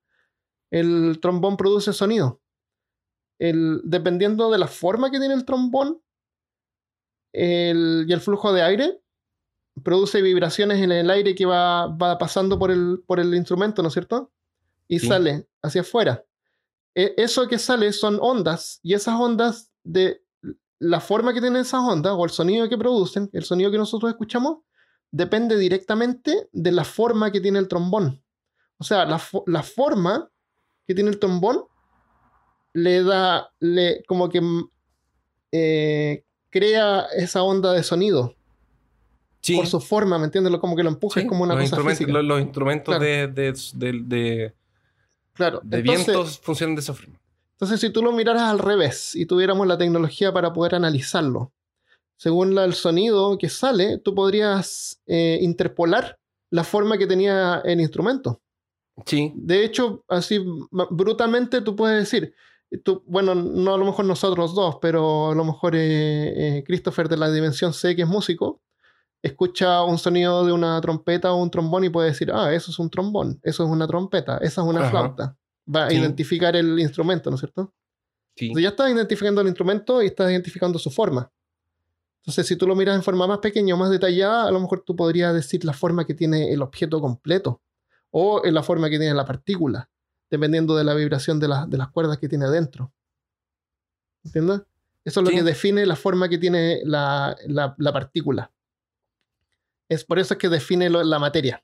El 0.71 1.19
trombón 1.21 1.55
produce 1.57 1.93
sonido. 1.93 2.41
El, 3.39 3.81
dependiendo 3.83 4.49
de 4.51 4.57
la 4.57 4.67
forma 4.67 5.11
que 5.11 5.19
tiene 5.19 5.33
el 5.35 5.45
trombón 5.45 6.01
el- 7.33 8.05
y 8.07 8.13
el 8.13 8.19
flujo 8.21 8.51
de 8.53 8.63
aire, 8.63 9.01
produce 9.83 10.21
vibraciones 10.21 10.81
en 10.81 10.91
el 10.91 11.09
aire 11.09 11.35
que 11.35 11.45
va, 11.45 11.87
va 11.87 12.17
pasando 12.17 12.57
por 12.57 12.71
el, 12.71 13.03
por 13.05 13.19
el 13.19 13.33
instrumento, 13.35 13.81
¿no 13.81 13.89
es 13.89 13.93
cierto? 13.93 14.31
Y 14.87 14.99
Sí. 14.99 15.07
sale 15.07 15.47
hacia 15.61 15.81
afuera. 15.81 16.25
E- 16.95 17.13
eso 17.17 17.47
que 17.47 17.59
sale 17.59 17.93
son 17.93 18.17
ondas, 18.19 18.79
y 18.81 18.93
esas 18.95 19.19
ondas, 19.19 19.71
de 19.83 20.23
la 20.79 20.99
forma 20.99 21.33
que 21.33 21.41
tienen 21.41 21.61
esas 21.61 21.81
ondas, 21.81 22.13
o 22.17 22.23
el 22.23 22.31
sonido 22.31 22.67
que 22.69 22.77
producen, 22.77 23.29
el 23.33 23.43
sonido 23.43 23.69
que 23.69 23.77
nosotros 23.77 24.09
escuchamos, 24.09 24.59
depende 25.11 25.57
directamente 25.57 26.49
de 26.51 26.71
la 26.71 26.83
forma 26.83 27.31
que 27.31 27.41
tiene 27.41 27.59
el 27.59 27.67
trombón. 27.67 28.21
O 28.77 28.83
sea, 28.83 29.05
la, 29.05 29.17
fo- 29.17 29.43
la 29.47 29.63
forma 29.63 30.29
que 30.85 30.93
tiene 30.95 31.09
el 31.09 31.19
trombón 31.19 31.63
le 32.73 33.03
da, 33.03 33.51
le, 33.59 34.03
como 34.07 34.29
que 34.29 34.41
mm, 34.41 34.69
eh, 35.51 36.23
crea 36.49 37.05
esa 37.15 37.43
onda 37.43 37.73
de 37.73 37.83
sonido 37.83 38.33
Sí. 39.41 39.55
por 39.55 39.67
su 39.67 39.79
forma, 39.79 40.17
¿me 40.19 40.25
entiendes? 40.25 40.53
Como 40.59 40.75
que 40.75 40.83
lo 40.83 40.89
empuja, 40.89 41.21
Sí, 41.21 41.25
es 41.25 41.29
como 41.29 41.43
una 41.43 41.53
los 41.53 41.61
cosa 41.63 41.75
instrumentos, 41.75 41.97
física. 41.99 42.11
los, 42.17 42.25
los 42.25 42.41
instrumentos 42.41 42.95
Claro. 42.97 43.03
de, 43.05 43.27
de, 43.27 43.51
de- 43.75 44.01
de- 44.03 44.53
claro. 45.33 45.61
de 45.63 45.77
Entonces, 45.79 46.05
vientos 46.07 46.39
funcionan 46.39 46.75
de 46.75 46.81
esa 46.81 46.93
forma. 46.93 47.17
entonces, 47.53 47.79
si 47.79 47.89
tú 47.91 48.01
lo 48.03 48.11
miraras 48.11 48.43
al 48.43 48.59
revés 48.59 49.15
y 49.15 49.25
tuviéramos 49.25 49.65
la 49.65 49.77
tecnología 49.77 50.33
para 50.33 50.51
poder 50.51 50.75
analizarlo, 50.75 51.53
según 52.17 52.53
la- 52.55 52.65
el 52.65 52.73
sonido 52.73 53.37
que 53.37 53.49
sale, 53.49 53.99
tú 53.99 54.13
podrías 54.15 55.01
eh, 55.05 55.39
interpolar 55.41 56.19
la 56.51 56.63
forma 56.63 56.97
que 56.97 57.07
tenía 57.07 57.61
el 57.63 57.79
instrumento. 57.81 58.41
Sí, 59.05 59.31
De 59.35 59.63
hecho, 59.63 60.03
así 60.07 60.43
brutalmente 60.89 61.61
tú 61.61 61.75
puedes 61.75 61.99
decir, 61.99 62.33
tú, 62.83 63.03
bueno, 63.05 63.35
no 63.35 63.75
a 63.75 63.77
lo 63.77 63.85
mejor 63.85 64.05
nosotros 64.05 64.55
dos, 64.55 64.77
pero 64.81 65.31
a 65.31 65.35
lo 65.35 65.45
mejor 65.45 65.75
eh, 65.75 66.57
eh, 66.57 66.63
Christopher 66.65 67.07
de 67.07 67.17
la 67.17 67.29
Dimensión 67.31 67.73
C, 67.73 67.95
que 67.95 68.01
es 68.01 68.07
músico, 68.07 68.61
escucha 69.21 69.83
un 69.83 69.97
sonido 69.97 70.45
de 70.45 70.51
una 70.51 70.79
trompeta 70.81 71.31
o 71.33 71.41
un 71.41 71.51
trombón 71.51 71.83
y 71.83 71.89
puede 71.89 72.09
decir, 72.09 72.31
ah, 72.33 72.53
eso 72.53 72.71
es 72.71 72.79
un 72.79 72.89
trombón, 72.89 73.39
eso 73.43 73.63
es 73.63 73.69
una 73.69 73.87
trompeta, 73.87 74.37
esa 74.37 74.61
es 74.61 74.67
una 74.67 74.81
Ajá. 74.81 74.89
flauta. 74.89 75.37
Va 75.73 75.87
a 75.87 75.93
identificar 75.93 76.55
el 76.55 76.79
instrumento, 76.79 77.29
¿no 77.29 77.35
es 77.35 77.41
cierto? 77.41 77.73
sí. 78.35 78.45
Entonces 78.47 78.63
ya 78.63 78.69
estás 78.69 78.91
identificando 78.91 79.41
el 79.41 79.47
instrumento 79.47 80.01
y 80.01 80.07
estás 80.07 80.31
identificando 80.31 80.79
su 80.79 80.89
forma. 80.89 81.29
Entonces, 82.27 82.45
si 82.45 82.57
tú 82.57 82.67
lo 82.67 82.75
miras 82.75 82.93
en 82.93 83.03
forma 83.03 83.25
más 83.25 83.37
pequeña 83.39 83.73
o 83.73 83.77
más 83.77 83.89
detallada, 83.89 84.49
a 84.49 84.51
lo 84.51 84.59
mejor 84.59 84.81
tú 84.81 84.97
podrías 84.97 85.33
decir 85.33 85.63
la 85.63 85.71
forma 85.71 86.05
que 86.05 86.13
tiene 86.13 86.51
el 86.51 86.61
objeto 86.61 86.99
completo 86.99 87.61
o 88.11 88.41
en 88.43 88.53
la 88.53 88.63
forma 88.63 88.89
que 88.89 88.99
tiene 88.99 89.13
la 89.13 89.25
partícula, 89.25 89.89
dependiendo 90.29 90.75
de 90.75 90.83
la 90.83 90.93
vibración 90.93 91.39
de, 91.39 91.47
la- 91.47 91.65
de 91.65 91.77
las 91.77 91.87
cuerdas 91.89 92.17
que 92.17 92.27
tiene 92.27 92.43
adentro. 92.43 92.91
¿Entiendes? 94.25 94.61
Eso 95.05 95.21
es 95.21 95.23
lo 95.25 95.29
que 95.29 95.41
define 95.43 95.85
la 95.85 95.95
forma 95.95 96.27
que 96.27 96.37
tiene 96.37 96.81
la, 96.83 97.33
la- 97.47 97.73
la 97.77 97.93
partícula. 97.93 98.51
Es 99.89 100.03
por 100.03 100.19
eso 100.19 100.33
es 100.33 100.37
que 100.37 100.49
define 100.49 100.89
lo- 100.89 101.05
la 101.05 101.19
materia. 101.19 101.63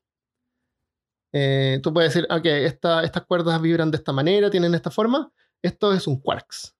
Eh, 1.34 1.82
tú 1.84 1.93
puedes 1.93 2.14
decir, 2.14 2.26
ok, 2.32 2.45
esta- 2.45 3.03
estas 3.03 3.26
cuerdas 3.26 3.61
vibran 3.61 3.91
de 3.91 3.97
esta 3.97 4.14
manera, 4.14 4.49
tienen 4.49 4.74
esta 4.76 4.91
forma. 4.91 5.30
Esto 5.61 5.91
es 5.91 6.07
un 6.07 6.22
quarks. 6.22 6.74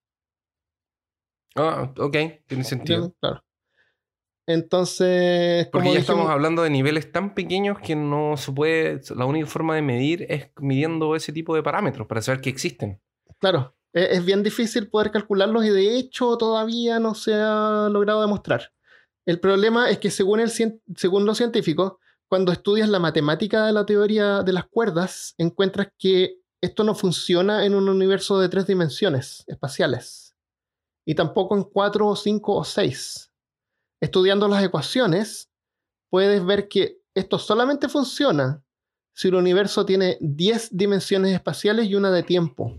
Ah, 1.56 1.92
ok, 1.98 2.16
tiene 2.48 2.64
sentido. 2.64 3.00
¿entiendes? 3.06 3.18
Claro. 3.20 3.44
Entonces, 4.46 5.68
Porque 5.72 5.84
como 5.86 5.94
ya 5.94 6.00
dijimos- 6.00 6.18
estamos 6.18 6.30
hablando 6.32 6.64
de 6.64 6.70
niveles 6.70 7.12
tan 7.12 7.34
pequeños 7.34 7.80
que 7.80 7.96
no 7.96 8.36
se 8.38 8.52
puede. 8.52 9.02
La 9.16 9.26
única 9.26 9.46
forma 9.48 9.76
de 9.76 9.82
medir 9.82 10.26
es 10.30 10.50
midiendo 10.60 11.16
ese 11.16 11.32
tipo 11.32 11.56
de 11.56 11.64
parámetros 11.64 12.08
para 12.08 12.22
saber 12.22 12.41
que 12.41 12.50
existen. 12.50 13.02
Claro, 13.39 13.76
e- 13.94 14.10
es 14.12 14.26
bien 14.26 14.44
difícil 14.44 14.89
poder 14.89 15.12
calcularlos 15.12 15.66
y 15.66 15.70
de 15.70 15.96
hecho 15.98 16.38
todavía 16.38 17.00
no 17.00 17.16
se 17.16 17.34
ha 17.36 17.88
logrado 17.91 18.22
demostrar. 18.22 18.72
El 19.26 19.39
problema 19.39 19.89
es 19.89 20.00
que 20.00 20.12
según, 20.12 20.41
el, 20.41 20.50
según 20.50 21.26
los 21.26 21.38
científicos, 21.38 21.94
cuando 22.28 22.52
estudias 22.52 22.89
la 22.89 23.00
matemática 23.00 23.66
de 23.66 23.74
la 23.74 23.86
teoría 23.86 24.41
de 24.44 24.54
las 24.54 24.66
cuerdas, 24.66 25.36
encuentras 25.38 25.88
que 25.98 26.39
esto 26.62 26.84
no 26.84 26.96
funciona 26.96 27.66
en 27.66 27.76
un 27.76 27.88
universo 27.88 28.39
de 28.39 28.50
tres 28.50 28.68
dimensiones 28.68 29.44
espaciales. 29.48 30.36
Y 31.06 31.16
tampoco 31.16 31.56
en 31.56 31.64
cuatro 31.64 32.08
o 32.08 32.16
cinco 32.16 32.56
o 32.56 32.64
seis. 32.64 33.30
Estudiando 34.04 34.49
las 34.49 34.62
ecuaciones, 34.62 35.49
puedes 36.10 36.43
ver 36.45 36.68
que 36.68 36.97
esto 37.16 37.39
solamente 37.39 37.88
funciona 37.88 38.62
si 39.14 39.30
el 39.30 39.36
universo 39.36 39.86
tiene 39.86 40.18
10 40.20 40.76
dimensiones 40.76 41.32
espaciales 41.34 41.88
y 41.88 41.95
una 41.95 42.12
de 42.12 42.22
tiempo. 42.24 42.78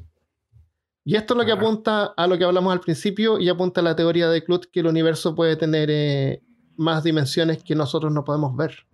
Y 1.02 1.16
esto 1.16 1.32
es 1.32 1.38
lo 1.38 1.46
que 1.46 1.52
apunta 1.52 2.12
a 2.14 2.26
lo 2.26 2.36
que 2.36 2.44
hablamos 2.44 2.72
al 2.74 2.80
principio 2.80 3.38
y 3.38 3.48
apunta 3.48 3.80
a 3.80 3.84
la 3.84 3.96
teoría 3.96 4.28
de 4.28 4.44
Clut 4.44 4.66
que 4.70 4.80
el 4.80 4.86
universo 4.86 5.34
puede 5.34 5.56
tener 5.56 5.88
eh, 5.90 6.42
más 6.76 7.02
dimensiones 7.04 7.62
que 7.64 7.74
nosotros 7.74 8.12
no 8.12 8.22
podemos 8.24 8.54
ver. 8.54 8.86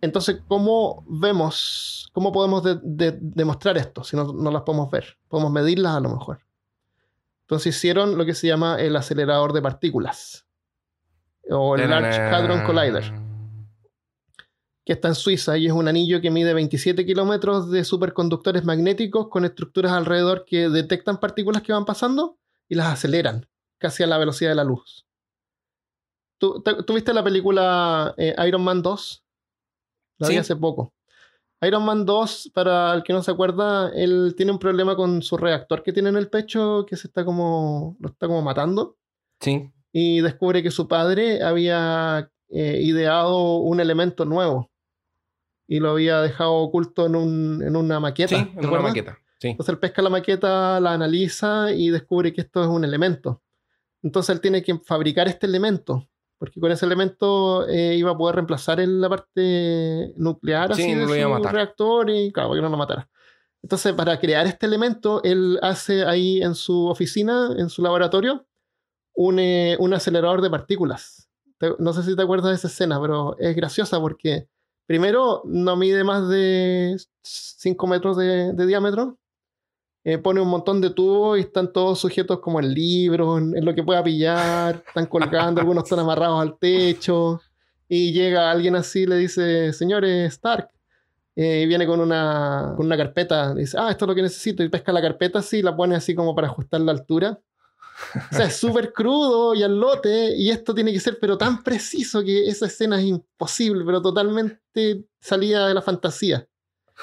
Entonces, 0.00 0.42
¿cómo 0.46 1.04
vemos, 1.08 2.08
cómo 2.12 2.30
podemos 2.30 2.62
de- 2.62 2.78
de- 2.84 3.18
demostrar 3.20 3.76
esto 3.78 4.04
si 4.04 4.14
no, 4.16 4.32
no 4.32 4.50
las 4.52 4.62
podemos 4.62 4.90
ver? 4.92 5.18
Podemos 5.26 5.50
medirlas 5.50 5.96
a 5.96 6.00
lo 6.00 6.10
mejor. 6.10 6.38
Entonces 7.48 7.74
hicieron 7.76 8.18
lo 8.18 8.26
que 8.26 8.34
se 8.34 8.46
llama 8.46 8.78
el 8.78 8.94
acelerador 8.94 9.54
de 9.54 9.62
partículas 9.62 10.46
o 11.48 11.76
el 11.76 11.88
Large 11.88 12.20
Hadron 12.34 12.58
Collider 12.66 13.04
que 14.84 14.92
está 14.94 15.08
en 15.08 15.14
Suiza 15.14 15.56
y 15.58 15.66
es 15.66 15.72
un 15.72 15.86
anillo 15.88 16.20
que 16.22 16.30
mide 16.30 16.54
27 16.54 17.04
kilómetros 17.04 17.70
de 17.70 17.84
superconductores 17.84 18.64
magnéticos 18.64 19.28
con 19.28 19.44
estructuras 19.44 19.92
alrededor 19.92 20.44
que 20.46 20.68
detectan 20.70 21.20
partículas 21.20 21.62
que 21.62 21.72
van 21.74 21.84
pasando 21.84 22.38
y 22.68 22.74
las 22.74 22.86
aceleran 22.88 23.46
casi 23.78 24.02
a 24.02 24.06
la 24.06 24.16
velocidad 24.18 24.50
de 24.50 24.54
la 24.56 24.64
luz. 24.64 25.06
¿Tú, 26.38 26.62
te- 26.62 26.82
tú 26.84 26.94
viste 26.94 27.12
la 27.12 27.22
película 27.24 28.14
eh, 28.16 28.34
Iron 28.46 28.62
Man 28.62 28.80
2? 28.80 29.24
La 30.18 30.28
vi 30.28 30.34
hace 30.40 30.56
poco. 30.56 30.92
Iron 31.62 31.84
Man 31.84 32.04
2, 32.06 32.50
para 32.54 32.94
el 32.94 33.02
que 33.02 33.12
no 33.12 33.22
se 33.22 33.30
acuerda, 33.32 33.90
él 33.94 34.34
tiene 34.36 34.52
un 34.52 34.58
problema 34.58 34.94
con 34.94 35.22
su 35.22 35.36
reactor 35.36 35.82
que 35.82 35.92
tiene 35.92 36.08
en 36.10 36.16
el 36.16 36.28
pecho 36.28 36.84
que 36.86 36.96
se 36.96 37.08
está 37.08 37.24
como, 37.24 37.96
lo 38.00 38.08
está 38.10 38.26
como 38.28 38.42
matando 38.42 38.96
Sí, 39.40 39.70
y 39.92 40.20
descubre 40.20 40.62
que 40.62 40.70
su 40.70 40.86
padre 40.88 41.42
había 41.42 42.30
eh, 42.50 42.80
ideado 42.82 43.56
un 43.58 43.80
elemento 43.80 44.24
nuevo 44.24 44.70
y 45.66 45.80
lo 45.80 45.90
había 45.90 46.20
dejado 46.22 46.54
oculto 46.54 47.06
en, 47.06 47.16
un- 47.16 47.62
en 47.62 47.76
una 47.76 48.00
maqueta. 48.00 48.28
sí, 48.36 48.44
¿te 48.54 48.60
en 48.60 48.66
una 48.68 48.80
maqueta. 48.80 49.18
Sí. 49.40 49.48
Entonces 49.48 49.72
él 49.72 49.78
pesca 49.78 50.02
la 50.02 50.10
maqueta, 50.10 50.80
la 50.80 50.92
analiza 50.94 51.72
y 51.72 51.90
descubre 51.90 52.32
que 52.32 52.40
esto 52.40 52.62
es 52.62 52.68
un 52.68 52.84
elemento. 52.84 53.42
Entonces 54.02 54.34
él 54.34 54.40
tiene 54.40 54.62
que 54.62 54.78
fabricar 54.78 55.28
este 55.28 55.46
elemento, 55.46 56.08
porque 56.38 56.60
con 56.60 56.70
ese 56.72 56.86
elemento 56.86 57.66
eh, 57.68 57.96
iba 57.96 58.12
a 58.12 58.16
poder 58.16 58.36
reemplazar 58.36 58.80
en 58.80 59.00
la 59.00 59.08
parte 59.08 60.12
nuclear 60.16 60.74
Sí, 60.74 60.82
así 60.82 60.92
no 60.94 61.00
de 61.00 61.06
su 61.34 61.42
reactor 61.52 62.10
y 62.10 62.32
claro, 62.32 62.54
que 62.54 62.60
no 62.60 62.68
lo 62.68 62.76
matara. 62.76 63.08
Entonces, 63.62 63.92
para 63.92 64.18
crear 64.20 64.46
este 64.46 64.66
elemento, 64.66 65.20
él 65.24 65.58
hace 65.62 66.04
ahí 66.04 66.40
en 66.40 66.54
su 66.54 66.86
oficina, 66.86 67.50
en 67.58 67.68
su 67.68 67.82
laboratorio, 67.82 68.46
un, 69.14 69.38
eh, 69.40 69.76
un 69.80 69.92
acelerador 69.94 70.40
de 70.42 70.50
partículas. 70.50 71.28
Te- 71.58 71.74
no 71.80 71.92
sé 71.92 72.04
si 72.04 72.14
te 72.14 72.22
acuerdas 72.22 72.50
de 72.50 72.54
esa 72.54 72.68
escena, 72.68 73.00
pero 73.00 73.36
es 73.38 73.56
graciosa 73.56 73.98
porque 74.00 74.48
primero 74.86 75.42
no 75.44 75.74
mide 75.76 76.04
más 76.04 76.28
de 76.28 76.96
5 77.22 77.86
metros 77.88 78.16
de, 78.16 78.52
de 78.52 78.66
diámetro. 78.66 79.18
Eh, 80.08 80.16
pone 80.16 80.40
un 80.40 80.48
montón 80.48 80.80
de 80.80 80.88
tubos 80.88 81.36
y 81.36 81.42
están 81.42 81.70
todos 81.70 81.98
sujetos 82.00 82.40
como 82.40 82.60
en 82.60 82.72
libros, 82.72 83.42
en, 83.42 83.54
en 83.54 83.62
lo 83.62 83.74
que 83.74 83.82
pueda 83.82 84.02
pillar, 84.02 84.82
están 84.86 85.04
colgando, 85.04 85.60
algunos 85.60 85.84
están 85.84 85.98
amarrados 85.98 86.40
al 86.40 86.58
techo. 86.58 87.42
Y 87.90 88.14
llega 88.14 88.50
alguien 88.50 88.74
así 88.74 89.00
y 89.00 89.06
le 89.06 89.16
dice, 89.16 89.70
señores 89.74 90.32
Stark, 90.32 90.70
eh, 91.36 91.60
y 91.62 91.66
viene 91.66 91.86
con 91.86 92.00
una, 92.00 92.72
con 92.74 92.86
una 92.86 92.96
carpeta, 92.96 93.54
dice, 93.54 93.76
ah, 93.78 93.90
esto 93.90 94.06
es 94.06 94.08
lo 94.08 94.14
que 94.14 94.22
necesito, 94.22 94.62
y 94.62 94.70
pesca 94.70 94.92
la 94.92 95.02
carpeta 95.02 95.40
así 95.40 95.58
y 95.58 95.62
la 95.62 95.76
pone 95.76 95.94
así 95.94 96.14
como 96.14 96.34
para 96.34 96.46
ajustar 96.46 96.80
la 96.80 96.92
altura. 96.92 97.38
O 98.32 98.34
sea, 98.34 98.46
es 98.46 98.56
súper 98.56 98.94
crudo 98.94 99.54
y 99.54 99.62
al 99.62 99.78
lote, 99.78 100.34
y 100.34 100.48
esto 100.48 100.74
tiene 100.74 100.90
que 100.90 101.00
ser, 101.00 101.18
pero 101.20 101.36
tan 101.36 101.62
preciso 101.62 102.24
que 102.24 102.48
esa 102.48 102.64
escena 102.64 102.98
es 102.98 103.04
imposible, 103.04 103.84
pero 103.84 104.00
totalmente 104.00 105.04
salida 105.20 105.68
de 105.68 105.74
la 105.74 105.82
fantasía. 105.82 106.48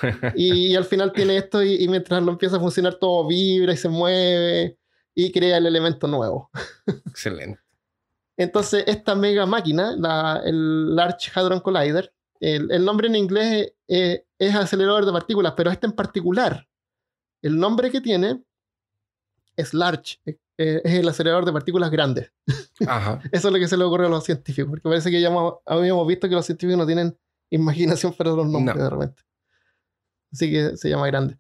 Y, 0.35 0.67
y 0.67 0.75
al 0.75 0.85
final 0.85 1.11
tiene 1.13 1.37
esto, 1.37 1.63
y, 1.63 1.83
y 1.83 1.87
mientras 1.87 2.21
lo 2.23 2.31
empieza 2.31 2.57
a 2.57 2.59
funcionar, 2.59 2.95
todo 2.95 3.25
vibra 3.27 3.73
y 3.73 3.77
se 3.77 3.89
mueve 3.89 4.77
y 5.13 5.31
crea 5.31 5.57
el 5.57 5.65
elemento 5.65 6.07
nuevo. 6.07 6.49
Excelente. 7.07 7.59
Entonces, 8.37 8.83
esta 8.87 9.15
mega 9.15 9.45
máquina, 9.45 9.95
la- 9.97 10.41
el 10.45 10.95
Large 10.95 11.31
Hadron 11.33 11.61
Collider, 11.61 12.13
el, 12.41 12.69
el 12.69 12.83
nombre 12.83 13.07
en 13.07 13.15
inglés 13.15 13.73
eh, 13.87 14.25
es 14.37 14.53
acelerador 14.55 15.05
de 15.05 15.13
partículas, 15.13 15.53
pero 15.55 15.71
este 15.71 15.87
en 15.87 15.93
particular, 15.93 16.67
el 17.41 17.57
nombre 17.57 17.89
que 17.91 18.01
tiene 18.01 18.43
es 19.55 19.73
Large, 19.73 20.17
eh, 20.25 20.35
es 20.83 20.93
el 20.93 21.07
acelerador 21.07 21.45
de 21.45 21.53
partículas 21.53 21.89
grande. 21.89 22.31
Ajá. 22.87 23.21
Eso 23.31 23.47
es 23.47 23.53
lo 23.53 23.59
que 23.59 23.67
se 23.69 23.77
le 23.77 23.85
ocurre 23.85 24.07
a 24.07 24.09
los 24.09 24.25
científicos, 24.25 24.69
porque 24.69 24.89
parece 24.89 25.09
que 25.09 25.21
ya 25.21 25.29
hemos- 25.29 25.55
habíamos 25.65 26.05
visto 26.05 26.27
que 26.27 26.35
los 26.35 26.45
científicos 26.45 26.77
no 26.77 26.85
tienen 26.85 27.17
imaginación 27.49 28.11
para 28.13 28.31
los 28.31 28.45
nombres 28.47 28.75
No. 28.75 28.83
de 28.83 28.89
repente. 28.89 29.21
Así 30.31 30.51
que 30.51 30.75
se 30.77 30.89
llama 30.89 31.07
grande. 31.07 31.37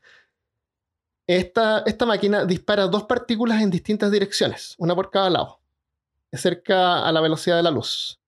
Esta, 1.27 1.79
esta 1.79 2.05
máquina 2.05 2.45
dispara 2.45 2.87
dos 2.87 3.05
partículas 3.05 3.61
en 3.61 3.71
distintas 3.71 4.11
direcciones, 4.11 4.75
una 4.77 4.95
por 4.95 5.09
cada 5.09 5.29
lado, 5.29 5.59
cerca 6.31 7.05
a 7.05 7.11
la 7.11 7.21
velocidad 7.21 7.57
de 7.57 7.63
la 7.63 7.71
luz. 7.71 8.19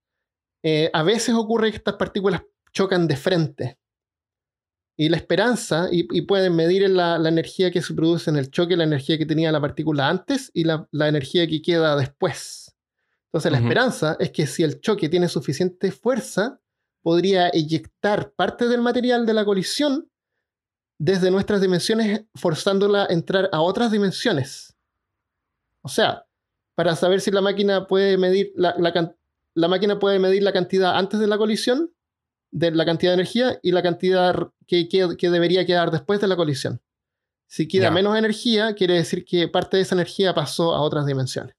eh, 0.63 0.89
a 0.93 1.03
veces 1.03 1.35
ocurre 1.35 1.69
que 1.71 1.77
estas 1.77 1.95
partículas 1.95 2.41
chocan 2.73 3.07
de 3.07 3.15
frente. 3.15 3.79
Y 4.99 5.09
la 5.09 5.17
esperanza, 5.17 5.89
y, 5.91 6.07
y 6.11 6.23
pueden 6.23 6.55
medir 6.55 6.89
la, 6.89 7.19
la, 7.19 7.29
energía 7.29 7.69
que 7.69 7.83
se 7.83 7.93
produce 7.93 8.31
en 8.31 8.37
el 8.37 8.49
choque, 8.49 8.75
la 8.75 8.83
energía 8.83 9.17
que 9.19 9.27
tenía 9.27 9.51
la 9.51 9.61
partícula 9.61 10.09
antes 10.09 10.49
y 10.55 10.63
la, 10.63 10.87
la 10.91 11.07
energía 11.07 11.47
que 11.47 11.61
queda 11.61 11.95
después. 11.95 12.75
Entonces, 13.27 13.51
la 13.51 13.59
esperanza 13.59 14.17
es 14.19 14.31
que 14.31 14.47
si 14.47 14.63
el 14.63 14.81
choque 14.81 15.09
tiene 15.09 15.27
suficiente 15.27 15.91
fuerza, 15.91 16.59
podría 17.03 17.49
eyectar 17.49 18.31
parte 18.31 18.67
del 18.67 18.81
material 18.81 19.27
de 19.27 19.33
la 19.35 19.45
colisión 19.45 20.09
desde 20.99 21.29
nuestras 21.31 21.61
dimensiones, 21.61 22.23
forzándola 22.35 23.03
a 23.03 23.13
entrar 23.13 23.49
a 23.51 23.61
otras 23.61 23.91
dimensiones. 23.91 24.75
O 25.83 25.89
sea, 25.89 26.25
para 26.75 26.95
saber 26.95 27.21
si 27.21 27.31
la 27.31 27.41
máquina 27.41 27.87
puede 27.87 28.17
medir 28.17 28.51
la, 28.55 28.75
la 29.55 29.67
máquina 29.67 29.99
puede 29.99 30.19
medir 30.19 30.43
la 30.43 30.53
cantidad 30.53 30.97
antes 30.97 31.19
de 31.19 31.27
la 31.27 31.37
colisión, 31.37 31.91
de 32.51 32.71
la 32.71 32.85
cantidad 32.85 33.11
de 33.11 33.15
energía 33.15 33.59
y 33.61 33.71
la 33.71 33.81
cantidad 33.83 34.51
que, 34.67 34.87
que- 34.87 35.15
que 35.17 35.29
debería 35.29 35.65
quedar 35.65 35.91
después 35.91 36.19
de 36.21 36.27
la 36.27 36.35
colisión. 36.35 36.81
Si 37.49 37.67
queda 37.67 37.83
menos 37.95 38.17
energía, 38.17 38.73
quiere 38.73 38.95
decir 38.95 39.23
que 39.23 39.47
parte 39.47 39.77
de 39.77 39.83
esa 39.83 39.95
energía 39.95 40.33
pasó 40.33 40.75
a 40.75 40.81
otras 40.81 41.05
dimensiones. 41.05 41.55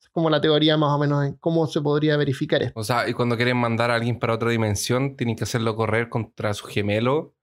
Es 0.00 0.08
como 0.08 0.30
la 0.30 0.40
teoría 0.40 0.76
más 0.78 0.90
o 0.94 0.98
menos 0.98 1.24
en 1.26 1.34
cómo 1.34 1.66
se 1.66 1.80
podría 1.82 2.16
verificar 2.16 2.62
esto. 2.62 2.78
O 2.80 2.84
sea, 2.84 3.06
y 3.08 3.12
cuando 3.12 3.36
quieren 3.36 3.58
mandar 3.58 3.90
a 3.90 3.96
alguien 3.96 4.18
para 4.18 4.34
otra 4.34 4.50
dimensión, 4.50 5.16
tienen 5.16 5.36
que 5.36 5.44
hacerlo 5.44 5.76
correr 5.76 6.08
contra 6.08 6.54
su 6.54 6.66
gemelo 6.66 7.34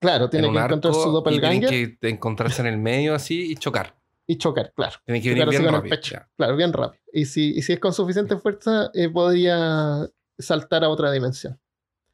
Claro, 0.00 0.30
tiene 0.30 0.46
en 0.48 0.52
que 0.54 0.58
encontrar 0.60 0.94
su 0.94 1.10
doppelganger 1.10 1.98
que 1.98 2.08
encontrarse 2.08 2.60
en 2.62 2.68
el 2.68 2.78
medio 2.78 3.14
así 3.14 3.50
y 3.52 3.56
chocar. 3.56 3.96
y 4.26 4.36
chocar, 4.36 4.72
claro. 4.74 4.96
Tienen 5.06 5.22
que 5.22 5.30
venir 5.30 5.48
bien 5.48 5.64
el 5.64 5.72
rápido. 5.72 5.90
pecho. 5.96 6.18
Claro, 6.36 6.54
bien 6.56 6.72
rápido. 6.72 7.02
Y 7.12 7.24
si, 7.24 7.50
y 7.56 7.62
si 7.62 7.72
es 7.72 7.80
con 7.80 7.92
suficiente 7.92 8.36
fuerza, 8.36 8.90
eh, 8.94 9.08
podría 9.08 10.06
saltar 10.38 10.84
a 10.84 10.88
otra 10.90 11.10
dimensión. 11.10 11.58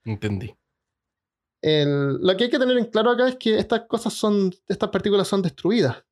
Entendí. 0.04 0.54
El- 1.62 2.18
lo 2.20 2.36
que 2.36 2.44
hay 2.44 2.50
que 2.50 2.58
tener 2.58 2.76
en 2.78 2.84
claro 2.86 3.10
acá 3.10 3.28
es 3.28 3.36
que 3.36 3.58
estas 3.58 3.82
cosas 3.88 4.12
son, 4.12 4.52
estas 4.68 4.88
partículas 4.90 5.26
son 5.28 5.42
destruidas. 5.42 6.04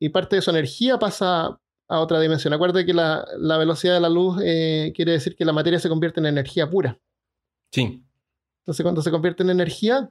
Y 0.00 0.08
parte 0.10 0.36
de 0.36 0.42
su 0.42 0.50
energía 0.50 0.98
pasa 0.98 1.58
a 1.88 2.00
otra 2.00 2.20
dimensión. 2.20 2.52
Acuérdate 2.52 2.84
que 2.84 2.92
la, 2.94 3.26
la 3.38 3.56
velocidad 3.58 3.94
de 3.94 4.00
la 4.00 4.08
luz 4.08 4.40
eh, 4.44 4.92
quiere 4.94 5.12
decir 5.12 5.36
que 5.36 5.44
la 5.44 5.52
materia 5.52 5.78
se 5.78 5.88
convierte 5.88 6.20
en 6.20 6.26
energía 6.26 6.68
pura. 6.68 6.98
Sí. 7.72 8.04
Entonces, 8.62 8.82
cuando 8.82 9.00
se 9.02 9.10
convierte 9.10 9.42
en 9.42 9.50
energía, 9.50 10.10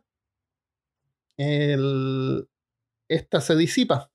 el- 1.38 2.48
esta 3.08 3.42
se 3.42 3.56
disipa, 3.56 4.10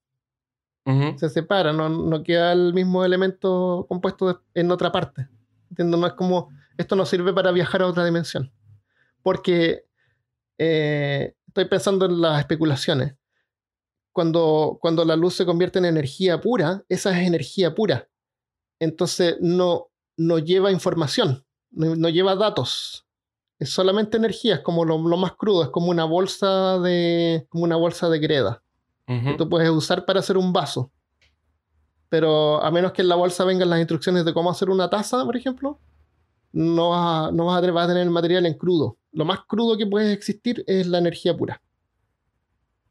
se 1.18 1.28
separa, 1.28 1.72
no, 1.72 1.88
no 1.88 2.22
queda 2.22 2.52
el 2.52 2.72
mismo 2.72 3.04
elemento 3.04 3.84
compuesto 3.88 4.28
de- 4.28 4.60
en 4.60 4.70
otra 4.70 4.90
parte. 4.90 5.28
¿Entiendes? 5.70 6.00
No 6.00 6.06
es 6.06 6.14
como, 6.14 6.48
esto 6.78 6.96
no 6.96 7.04
sirve 7.04 7.32
para 7.32 7.52
viajar 7.52 7.82
a 7.82 7.86
otra 7.86 8.04
dimensión. 8.04 8.50
Porque 9.22 9.84
eh, 10.58 11.34
estoy 11.46 11.66
pensando 11.66 12.06
en 12.06 12.20
las 12.20 12.40
especulaciones. 12.40 13.14
Cuando, 14.12 14.78
cuando 14.80 15.04
la 15.04 15.14
luz 15.14 15.34
se 15.34 15.44
convierte 15.46 15.78
en 15.78 15.84
energía 15.84 16.40
pura, 16.40 16.84
esa 16.88 17.16
es 17.20 17.26
energía 17.26 17.74
pura. 17.74 18.08
Entonces 18.80 19.36
no, 19.40 19.90
no 20.16 20.38
lleva 20.38 20.72
información, 20.72 21.44
no, 21.70 21.94
no 21.94 22.08
lleva 22.08 22.34
datos. 22.34 23.06
Es 23.58 23.70
solamente 23.70 24.16
energía, 24.16 24.56
es 24.56 24.60
como 24.60 24.84
lo, 24.84 24.98
lo 24.98 25.16
más 25.16 25.32
crudo, 25.32 25.64
es 25.64 25.70
como 25.70 25.88
una 25.88 26.04
bolsa 26.04 26.78
de, 26.78 27.46
como 27.48 27.64
una 27.64 27.76
bolsa 27.76 28.08
de 28.08 28.18
greda 28.18 28.62
Ujú. 29.08 29.24
que 29.24 29.34
tú 29.34 29.48
puedes 29.48 29.70
usar 29.70 30.04
para 30.04 30.20
hacer 30.20 30.36
un 30.36 30.52
vaso. 30.52 30.92
Pero 32.08 32.62
a 32.62 32.70
menos 32.70 32.92
que 32.92 33.02
en 33.02 33.08
la 33.08 33.16
bolsa 33.16 33.44
vengan 33.44 33.70
las 33.70 33.80
instrucciones 33.80 34.24
de 34.24 34.32
cómo 34.32 34.50
hacer 34.50 34.70
una 34.70 34.88
taza, 34.88 35.24
por 35.24 35.36
ejemplo, 35.36 35.78
no 36.52 36.90
vas 36.90 37.28
a, 37.28 37.32
no 37.32 37.46
vas 37.46 37.58
a 37.58 37.60
tener, 37.60 37.74
vas 37.74 37.84
a 37.84 37.88
tener 37.88 38.02
el 38.04 38.10
material 38.10 38.46
en 38.46 38.54
crudo. 38.54 38.96
Lo 39.12 39.24
más 39.24 39.40
crudo 39.46 39.76
que 39.76 39.86
puede 39.86 40.12
existir 40.12 40.64
es 40.66 40.86
la 40.86 40.98
energía 40.98 41.36
pura. 41.36 41.60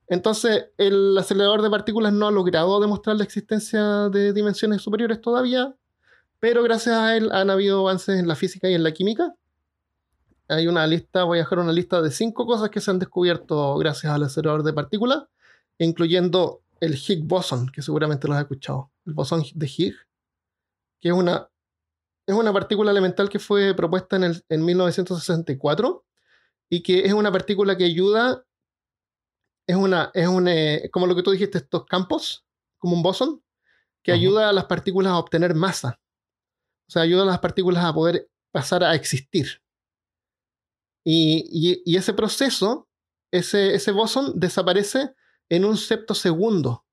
Entonces, 0.07 0.67
el 0.77 1.17
acelerador 1.17 1.61
de 1.61 1.69
partículas 1.69 2.13
no 2.13 2.27
ha 2.27 2.31
logrado 2.31 2.79
demostrar 2.79 3.17
la 3.17 3.23
existencia 3.23 4.09
de 4.09 4.31
dimensiones 4.31 4.81
superiores 4.81 5.19
todavía, 5.19 5.75
pero 6.39 6.63
gracias 6.63 6.95
a 6.95 7.17
él 7.17 7.29
han 7.31 7.49
habido 7.49 7.81
avances 7.81 8.19
en 8.19 8.27
la 8.27 8.35
física 8.35 8.69
y 8.69 8.73
en 8.73 8.83
la 8.83 8.93
química. 8.93 9.35
Hay 10.49 10.67
una 10.67 10.87
lista, 10.87 11.23
voy 11.23 11.39
a 11.39 11.41
dejar 11.41 11.59
una 11.59 11.73
lista 11.73 12.01
de 12.01 12.11
cinco 12.11 12.45
cosas 12.45 12.69
que 12.69 12.79
se 12.79 12.91
han 12.91 12.99
descubierto 12.99 13.77
gracias 13.77 14.13
al 14.13 14.23
acelerador 14.23 14.63
de 14.63 14.73
partículas 14.73 15.23
incluyendo 15.79 16.63
el 16.79 16.95
Higgs 16.95 17.25
boson, 17.25 17.69
que 17.69 17.81
seguramente 17.81 18.27
lo 18.27 18.33
has 18.33 18.41
escuchado, 18.41 18.91
el 19.05 19.13
bosón 19.13 19.43
de 19.53 19.67
Higgs, 19.67 20.07
que 20.99 21.09
es 21.09 21.13
una, 21.13 21.49
es 22.25 22.35
una 22.35 22.53
partícula 22.53 22.91
elemental 22.91 23.29
que 23.29 23.39
fue 23.39 23.73
propuesta 23.75 24.15
en, 24.15 24.23
el, 24.25 24.45
en 24.49 24.65
1964 24.65 26.05
y 26.69 26.83
que 26.83 27.05
es 27.05 27.13
una 27.13 27.31
partícula 27.31 27.77
que 27.77 27.85
ayuda, 27.85 28.45
es 29.67 29.75
una, 29.75 30.11
es 30.13 30.27
un, 30.27 30.47
eh, 30.47 30.89
como 30.91 31.07
lo 31.07 31.15
que 31.15 31.23
tú 31.23 31.31
dijiste, 31.31 31.59
estos 31.59 31.85
campos, 31.85 32.45
como 32.77 32.95
un 32.95 33.03
bosón, 33.03 33.43
que 34.03 34.11
ayuda 34.11 34.49
a 34.49 34.53
las 34.53 34.65
partículas 34.65 35.11
a 35.11 35.17
obtener 35.17 35.53
masa. 35.53 35.99
O 36.87 36.91
sea, 36.91 37.01
ayuda 37.01 37.23
a 37.23 37.25
las 37.25 37.39
partículas 37.39 37.83
a 37.83 37.93
poder 37.93 38.29
pasar 38.51 38.83
a 38.83 38.95
existir. 38.95 39.61
Y, 41.09 41.45
y- 41.49 41.81
y 41.85 41.95
ese 41.95 42.11
proceso, 42.13 42.89
ese, 43.31 43.73
ese 43.75 43.91
bosón 43.93 44.33
desaparece 44.37 45.13
en 45.47 45.63
un 45.63 45.77
septosegundo. 45.77 46.83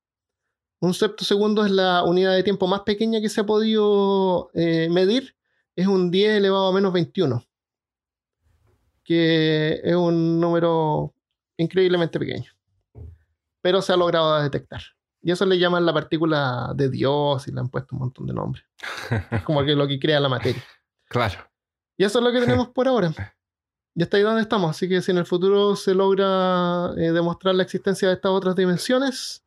Un 0.79 0.93
septosegundo 0.93 1.65
es 1.65 1.71
la 1.71 2.03
unidad 2.03 2.33
de 2.33 2.43
tiempo 2.43 2.65
más 2.67 2.81
pequeña 2.81 3.19
que 3.19 3.27
se 3.27 3.41
ha 3.41 3.45
podido 3.45 4.51
eh, 4.53 4.87
medir. 4.89 5.35
Es 5.75 5.87
un 5.87 6.11
10 6.11 6.35
elevado 6.37 6.67
a 6.67 6.71
menos 6.73 6.93
21. 6.93 7.43
Que 9.03 9.81
es 9.83 9.95
un 9.95 10.39
número 10.39 11.13
increíblemente 11.57 12.19
pequeño. 12.19 12.51
Pero 13.61 13.81
se 13.81 13.93
ha 13.93 13.97
logrado 13.97 14.41
detectar. 14.41 14.81
Y 15.21 15.31
eso 15.31 15.45
le 15.45 15.57
llaman 15.59 15.85
la 15.85 15.93
partícula 15.93 16.71
de 16.75 16.89
Dios 16.89 17.47
y 17.47 17.51
le 17.51 17.59
han 17.59 17.69
puesto 17.69 17.95
un 17.95 17.99
montón 17.99 18.27
de 18.27 18.33
nombres. 18.33 18.63
Es 19.31 19.41
como 19.43 19.63
que 19.65 19.75
lo 19.75 19.87
que 19.87 19.99
crea 19.99 20.19
la 20.19 20.29
materia. 20.29 20.63
Claro. 21.07 21.35
Y 21.97 22.03
eso 22.03 22.17
es 22.19 22.25
lo 22.25 22.31
que 22.31 22.39
tenemos 22.45 22.69
por 22.69 22.87
ahora. 22.87 23.13
Ya 23.95 24.03
está 24.03 24.17
ahí 24.17 24.23
donde 24.23 24.41
estamos. 24.41 24.69
Así 24.69 24.89
que 24.89 25.01
si 25.01 25.11
en 25.11 25.17
el 25.17 25.25
futuro 25.25 25.75
se 25.75 25.95
logra 25.95 26.91
eh, 26.97 27.11
demostrar 27.11 27.55
la 27.55 27.63
existencia 27.63 28.09
de 28.09 28.15
estas 28.15 28.31
otras 28.31 28.55
dimensiones, 28.55 29.43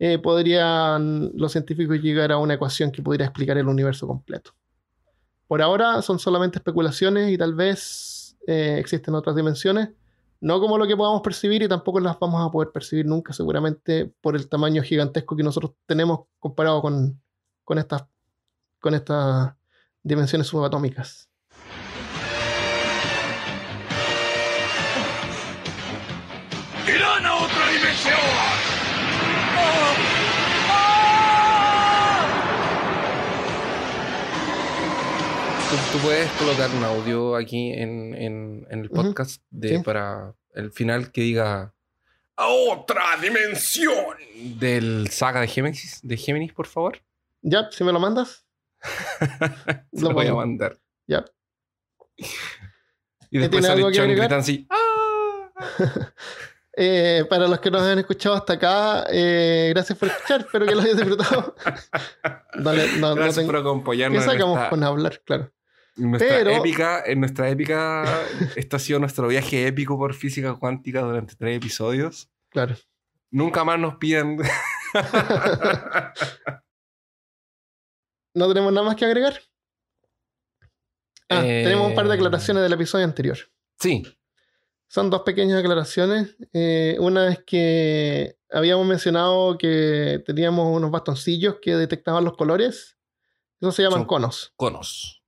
eh, 0.00 0.18
podrían 0.18 1.30
los 1.34 1.52
científicos 1.52 2.00
llegar 2.00 2.32
a 2.32 2.38
una 2.38 2.54
ecuación 2.54 2.90
que 2.90 3.02
pudiera 3.02 3.24
explicar 3.24 3.56
el 3.56 3.68
universo 3.68 4.06
completo. 4.06 4.52
Por 5.46 5.62
ahora 5.62 6.02
son 6.02 6.18
solamente 6.18 6.58
especulaciones 6.58 7.30
y 7.30 7.38
tal 7.38 7.54
vez 7.54 8.36
eh, 8.46 8.76
existen 8.78 9.14
otras 9.14 9.36
dimensiones, 9.36 9.90
no 10.40 10.60
como 10.60 10.76
lo 10.76 10.86
que 10.86 10.96
podamos 10.96 11.22
percibir 11.22 11.62
y 11.62 11.68
tampoco 11.68 12.00
las 12.00 12.18
vamos 12.18 12.44
a 12.44 12.50
poder 12.50 12.72
percibir 12.72 13.06
nunca, 13.06 13.32
seguramente 13.32 14.12
por 14.20 14.34
el 14.34 14.48
tamaño 14.48 14.82
gigantesco 14.82 15.36
que 15.36 15.44
nosotros 15.44 15.72
tenemos 15.86 16.26
comparado 16.40 16.82
con, 16.82 17.20
con 17.64 17.78
estas 17.78 18.04
con 18.80 18.92
estas 18.92 19.54
dimensiones 20.02 20.46
subatómicas. 20.46 21.30
¿Tú, 35.94 36.00
puedes 36.00 36.28
colocar 36.32 36.68
un 36.76 36.82
audio 36.82 37.36
aquí 37.36 37.72
en, 37.72 38.14
en- 38.16 38.66
en 38.68 38.80
el 38.80 38.90
podcast 38.90 39.40
de, 39.50 39.76
Sí. 39.78 39.78
para 39.84 40.34
el 40.54 40.72
final 40.72 41.12
que 41.12 41.20
diga 41.20 41.72
¡A 42.36 42.46
otra 42.48 43.02
dimensión! 43.22 44.16
del 44.58 45.08
saga 45.10 45.40
de 45.40 45.46
Géminis, 45.46 46.00
de 46.02 46.16
Géminis, 46.16 46.52
por 46.52 46.66
favor. 46.66 46.98
Ya, 47.42 47.68
si 47.70 47.84
me 47.84 47.92
lo 47.92 48.00
mandas. 48.00 48.44
Lo 49.92 50.10
voy 50.12 50.26
a 50.26 50.34
mandar. 50.34 50.76
Ya. 51.06 51.24
Y 53.30 53.38
después 53.38 53.64
sale 53.64 53.76
algo 53.78 53.88
que 53.90 53.94
Chan 53.96 54.04
agregar? 54.04 54.26
gritan 54.28 54.40
así. 54.40 54.66
"¡Ah!". 54.70 55.52
Eh, 56.76 57.24
para 57.30 57.46
los 57.46 57.60
que 57.60 57.70
nos 57.70 57.82
han 57.82 58.00
escuchado 58.00 58.34
hasta 58.34 58.54
acá, 58.54 59.06
eh, 59.08 59.68
gracias 59.72 59.96
por 59.96 60.08
escuchar. 60.08 60.40
Espero 60.40 60.66
que 60.66 60.74
lo 60.74 60.80
hayas 60.82 60.96
disfrutado. 60.96 61.54
Dale, 62.56 62.88
no, 62.98 63.10
no 63.10 63.14
Gracias 63.14 63.36
tengo- 63.36 63.46
por 63.52 63.54
¿Qué 63.54 63.60
acompañarnos 63.60 64.24
en 64.24 64.30
sacamos 64.32 64.68
con 64.68 64.82
hablar? 64.82 65.22
Claro. 65.24 65.52
En 65.96 66.10
nuestra 66.10 66.28
Pero- 66.28 66.50
épica, 66.52 67.02
en 67.06 67.20
nuestra 67.20 67.48
épica, 67.50 68.04
este 68.56 68.76
ha 68.76 68.78
sido 68.78 68.98
nuestro 68.98 69.28
viaje 69.28 69.66
épico 69.66 69.96
por 69.98 70.14
física 70.14 70.54
cuántica 70.54 71.00
durante 71.02 71.34
tres 71.36 71.56
episodios. 71.56 72.28
Claro. 72.50 72.76
Nunca 73.30 73.64
más 73.64 73.78
nos 73.78 73.96
piden. 73.96 74.38
¿No 78.34 78.48
tenemos 78.48 78.72
nada 78.72 78.86
más 78.86 78.96
que 78.96 79.04
agregar? 79.04 79.40
Ah, 81.28 81.44
Eh, 81.44 81.62
tenemos 81.64 81.88
un 81.88 81.94
par 81.94 82.06
de 82.08 82.14
aclaraciones 82.14 82.62
del 82.62 82.72
episodio 82.72 83.04
anterior. 83.04 83.38
sí. 83.78 84.02
Son 84.86 85.10
dos 85.10 85.22
pequeñas 85.22 85.58
aclaraciones. 85.58 86.36
Eh, 86.52 86.96
una 87.00 87.26
es 87.32 87.42
que 87.44 88.36
habíamos 88.48 88.86
mencionado 88.86 89.58
que 89.58 90.22
teníamos 90.24 90.68
unos 90.76 90.92
bastoncillos 90.92 91.56
que 91.60 91.74
detectaban 91.74 92.22
los 92.24 92.36
colores. 92.36 92.96
Eso 93.60 93.72
se 93.72 93.82
llaman 93.82 94.00
Son- 94.00 94.06
conos. 94.06 94.52
Conos. 94.54 95.23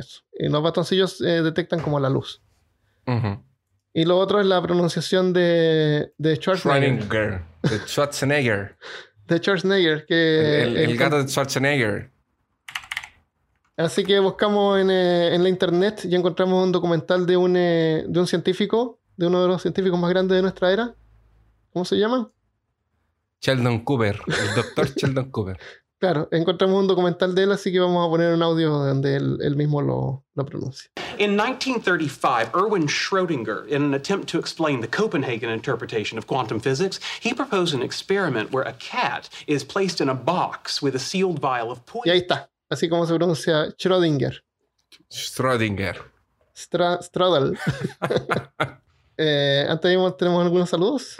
Eso. 0.00 0.22
eh, 0.32 0.48
los 0.48 0.62
bastoncillos 0.62 1.20
eh, 1.20 1.42
detectan 1.42 1.80
como 1.80 2.00
la 2.00 2.08
luz. 2.10 2.42
Y 3.92 4.04
lo 4.04 4.18
otro 4.18 4.40
es 4.40 4.46
la 4.46 4.62
pronunciación 4.62 5.32
de, 5.32 6.12
de 6.16 6.36
Schwarzenegger. 6.36 6.98
Schwarzenegger. 7.06 7.42
De 7.62 7.78
Schwarzenegger. 7.86 8.76
De 9.26 9.38
Schwarzenegger, 9.38 10.06
que 10.06 10.62
el, 10.62 10.76
el 10.76 10.90
el- 10.90 10.96
gato 10.96 11.22
de 11.22 11.28
Schwarzenegger. 11.28 12.10
Así 13.76 14.04
que 14.04 14.18
buscamos 14.18 14.78
en, 14.80 14.90
eh, 14.90 15.34
en 15.34 15.42
la 15.42 15.48
internet 15.48 16.02
y 16.04 16.14
encontramos 16.14 16.62
un 16.64 16.70
documental 16.72 17.24
de 17.26 17.36
un, 17.36 17.56
eh, 17.56 18.04
de 18.06 18.20
un 18.20 18.26
científico, 18.26 18.98
de 19.16 19.26
uno 19.28 19.40
de 19.42 19.48
los 19.48 19.62
científicos 19.62 19.98
más 19.98 20.10
grandes 20.10 20.36
de 20.36 20.42
nuestra 20.42 20.70
era. 20.72 20.94
¿Cómo 21.72 21.84
se 21.84 21.96
llama? 21.96 22.28
Sheldon 23.40 23.84
Cooper. 23.84 24.20
El 24.26 24.54
doctor 24.54 24.88
Sheldon 24.96 25.30
Cooper. 25.30 25.58
Claro, 26.00 26.28
encontramos 26.32 26.80
un 26.80 26.86
documental 26.88 27.34
de 27.34 27.42
él, 27.42 27.52
así 27.52 27.70
que 27.70 27.78
vamos 27.78 28.06
a 28.06 28.08
poner 28.08 28.32
un 28.32 28.42
audio 28.42 28.70
donde 28.70 29.16
él, 29.16 29.38
él 29.42 29.54
mismo 29.54 29.82
lo, 29.82 30.24
lo 30.34 30.44
pronuncia. 30.46 30.90
In 31.18 31.36
1935, 31.36 32.50
Erwin 32.54 32.86
Schrödinger, 32.88 33.66
in 33.68 33.82
an 33.82 33.92
attempt 33.92 34.26
to 34.30 34.38
explain 34.38 34.80
the 34.80 34.88
Copenhagen 34.88 35.50
interpretation 35.50 36.16
of 36.18 36.26
quantum 36.26 36.58
physics, 36.58 36.98
he 37.20 37.34
proposed 37.34 37.74
an 37.74 37.82
experiment 37.82 38.50
where 38.50 38.66
a 38.66 38.72
cat 38.78 39.28
is 39.46 39.62
placed 39.62 40.00
in 40.00 40.08
a 40.08 40.14
box 40.14 40.80
with 40.80 40.94
a 40.94 40.98
sealed 40.98 41.38
vial 41.38 41.70
of 41.70 41.80
Y 41.80 41.82
poison. 41.92 42.12
ahí 42.12 42.18
está, 42.20 42.48
así 42.70 42.88
como 42.88 43.04
se 43.06 43.14
pronuncia 43.14 43.66
Schrödinger. 43.76 44.40
Schrödinger. 45.10 45.96
Stra- 46.54 47.02
Stradal. 47.02 47.58
Eh, 49.22 49.66
antes 49.68 49.90
de- 49.90 50.12
tenemos 50.18 50.42
algunos 50.42 50.70
saludos. 50.70 51.18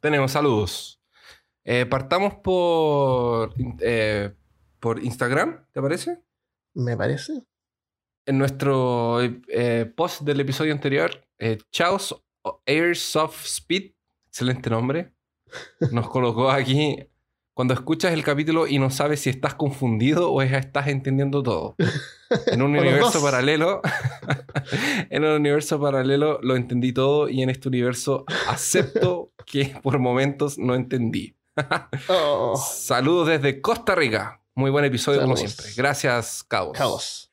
Tenemos 0.00 0.30
saludos. 0.30 1.00
Eh, 1.64 1.86
partamos 1.86 2.34
por, 2.34 3.54
eh, 3.80 4.32
por 4.80 5.02
Instagram, 5.02 5.66
¿te 5.72 5.80
parece? 5.80 6.20
Me 6.74 6.96
parece. 6.96 7.32
En 8.26 8.38
nuestro 8.38 9.20
eh, 9.22 9.90
post 9.96 10.22
del 10.22 10.40
episodio 10.40 10.72
anterior, 10.72 11.26
eh, 11.38 11.58
Chaos 11.70 12.22
Airsoft 12.66 13.44
Speed, 13.46 13.92
excelente 14.28 14.68
nombre, 14.70 15.12
nos 15.92 16.08
colocó 16.08 16.50
aquí. 16.50 16.98
Cuando 17.54 17.72
escuchas 17.72 18.12
el 18.12 18.24
capítulo 18.24 18.66
y 18.66 18.78
no 18.80 18.90
sabes 18.90 19.20
si 19.20 19.30
estás 19.30 19.54
confundido 19.54 20.32
o 20.32 20.42
es- 20.42 20.52
estás 20.52 20.88
entendiendo 20.88 21.40
todo. 21.42 21.76
En 22.48 22.62
un 22.62 22.76
universo 22.76 23.22
paralelo, 23.22 23.80
en 25.10 25.22
un 25.24 25.30
universo 25.30 25.80
paralelo 25.80 26.40
lo 26.42 26.56
entendí 26.56 26.92
todo 26.92 27.28
y 27.28 27.42
en 27.42 27.50
este 27.50 27.68
universo 27.68 28.24
acepto 28.48 29.32
que 29.46 29.76
por 29.82 29.98
momentos 30.00 30.58
no 30.58 30.74
entendí. 30.74 31.36
Oh, 32.08 32.56
Saludos 32.56 33.28
desde 33.28 33.60
Costa 33.60 33.94
Rica. 33.94 34.40
Muy 34.54 34.70
buen 34.70 34.84
episodio 34.84 35.20
como 35.20 35.36
siempre. 35.36 35.66
Gracias, 35.76 36.44
Cabos. 36.44 36.76
caos. 36.76 37.30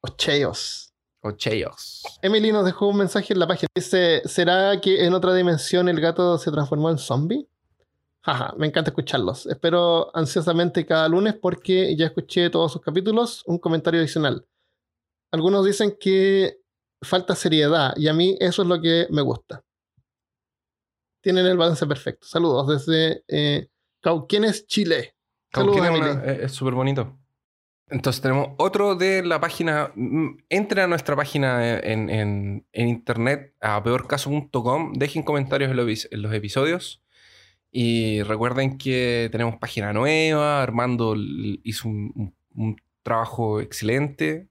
Ocheos. 0.00 0.92
O 1.20 1.30
Cheos. 1.32 2.02
Emily 2.20 2.52
nos 2.52 2.66
dejó 2.66 2.88
un 2.88 2.98
mensaje 2.98 3.32
en 3.32 3.38
la 3.38 3.46
página. 3.46 3.68
Dice: 3.74 4.20
¿Será 4.26 4.78
que 4.80 5.06
en 5.06 5.14
otra 5.14 5.34
dimensión 5.34 5.88
el 5.88 5.98
gato 6.00 6.36
se 6.36 6.50
transformó 6.50 6.90
en 6.90 6.98
zombie? 6.98 7.48
Jaja, 8.22 8.54
me 8.58 8.66
encanta 8.66 8.90
escucharlos. 8.90 9.46
Espero 9.46 10.14
ansiosamente 10.14 10.84
cada 10.84 11.08
lunes 11.08 11.34
porque 11.40 11.96
ya 11.96 12.06
escuché 12.06 12.50
todos 12.50 12.72
sus 12.72 12.82
capítulos. 12.82 13.42
Un 13.46 13.58
comentario 13.58 14.00
adicional. 14.00 14.46
Algunos 15.30 15.64
dicen 15.64 15.96
que 15.98 16.58
falta 17.02 17.34
seriedad 17.34 17.94
y 17.96 18.08
a 18.08 18.14
mí 18.14 18.36
eso 18.40 18.62
es 18.62 18.68
lo 18.68 18.80
que 18.80 19.06
me 19.10 19.22
gusta. 19.22 19.62
Tienen 21.24 21.46
el 21.46 21.56
balance 21.56 21.84
perfecto. 21.86 22.26
Saludos 22.26 22.86
desde 22.86 23.24
eh, 23.28 23.66
Cauquenes, 24.00 24.66
Chile. 24.68 25.16
Saludos, 25.52 25.80
Cauquenes 25.80 26.00
una- 26.16 26.24
es 26.32 26.52
súper 26.52 26.74
bonito. 26.74 27.18
Entonces 27.88 28.22
tenemos 28.22 28.50
otro 28.58 28.94
de 28.94 29.24
la 29.24 29.40
página. 29.40 29.90
mm, 29.94 30.36
Entren 30.50 30.84
a 30.84 30.86
nuestra 30.86 31.16
página 31.16 31.78
en, 31.80 32.08
en- 32.10 32.66
en 32.72 32.88
internet, 32.88 33.54
a 33.60 33.82
peorcaso.com. 33.82 34.92
Dejen 34.92 35.22
comentarios 35.22 35.70
en 35.70 35.76
los, 35.76 35.86
epi- 35.86 36.08
en 36.10 36.22
los 36.22 36.32
episodios. 36.34 37.02
Y 37.70 38.22
recuerden 38.22 38.78
que 38.78 39.28
tenemos 39.32 39.56
página 39.56 39.92
nueva. 39.92 40.62
Armando 40.62 41.14
hizo 41.16 41.88
un, 41.88 42.12
un- 42.14 42.34
un 42.54 42.76
trabajo 43.02 43.60
excelente. 43.60 44.48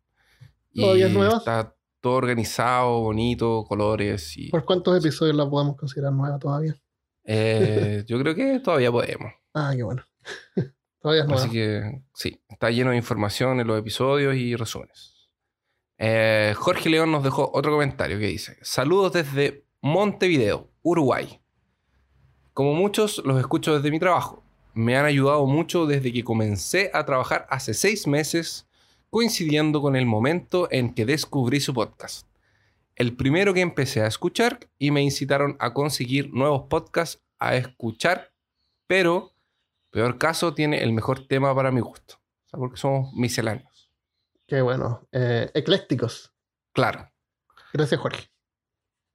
¿Todavía 0.76 1.06
es 1.06 1.12
Y 1.12 1.16
nueva? 1.16 1.38
Está 1.38 1.76
todo 2.04 2.16
organizado, 2.16 3.00
bonito, 3.00 3.64
colores. 3.66 4.38
Y, 4.38 4.50
¿Por 4.50 4.66
cuántos 4.66 4.98
episodios 4.98 5.38
la 5.38 5.50
podemos 5.50 5.78
considerar 5.78 6.12
nueva 6.12 6.38
todavía? 6.38 6.76
Eh, 7.24 8.04
yo 8.06 8.20
creo 8.20 8.36
que 8.36 8.60
todavía 8.60 8.92
podemos. 8.92 9.32
Ah, 9.56 9.72
qué 9.76 9.84
bueno. 9.84 10.04
todavía 11.00 11.22
es 11.22 11.28
nueva. 11.28 11.44
Así 11.44 11.52
que 11.52 12.02
sí, 12.16 12.42
está 12.50 12.72
lleno 12.72 12.90
de 12.90 12.98
información 12.98 13.60
en 13.60 13.68
los 13.68 13.78
episodios 13.78 14.36
y 14.36 14.56
resúmenes. 14.56 15.30
Eh, 16.00 16.56
Jorge 16.58 16.90
León 16.90 17.12
nos 17.12 17.24
dejó 17.24 17.52
otro 17.54 17.72
comentario 17.72 18.18
que 18.18 18.26
dice: 18.26 18.58
Saludos 18.64 19.14
desde 19.14 19.68
Montevideo, 19.82 20.72
Uruguay. 20.82 21.40
Como 22.56 22.74
muchos, 22.74 23.22
los 23.24 23.40
escucho 23.40 23.76
desde 23.76 23.92
mi 23.92 24.00
trabajo. 24.00 24.44
Me 24.74 24.98
han 24.98 25.06
ayudado 25.06 25.46
mucho 25.46 25.86
desde 25.86 26.12
que 26.12 26.24
comencé 26.24 26.90
a 26.96 27.06
trabajar 27.06 27.46
hace 27.52 27.76
seis 27.76 28.08
meses, 28.08 28.68
coincidiendo 29.14 29.80
con 29.80 29.96
el 29.96 30.08
momento 30.08 30.68
en 30.72 30.96
que 30.96 31.06
descubrí 31.06 31.60
su 31.60 31.72
podcast. 31.72 32.28
El 32.96 33.16
primero 33.16 33.54
que 33.54 33.62
empecé 33.62 34.02
a 34.02 34.08
escuchar 34.08 34.72
y 34.80 34.90
me 34.90 35.04
incitaron 35.04 35.56
a 35.60 35.72
conseguir 35.72 36.34
nuevos 36.34 36.64
podcasts 36.68 37.22
a 37.38 37.56
escuchar, 37.56 38.34
pero 38.88 39.36
peor 39.92 40.18
caso 40.18 40.56
tiene 40.56 40.82
el 40.82 40.94
mejor 40.94 41.28
tema 41.28 41.54
para 41.54 41.72
mi 41.72 41.80
gusto. 41.80 42.16
O 42.16 42.50
sea, 42.50 42.58
porque 42.60 42.78
somos 42.78 43.14
misceláneos. 43.14 43.92
Qué 44.48 44.64
bueno. 44.64 45.08
Eh, 45.12 45.52
eclécticos. 45.54 46.34
Claro. 46.74 47.08
Gracias, 47.72 48.02
Jorge. 48.02 48.32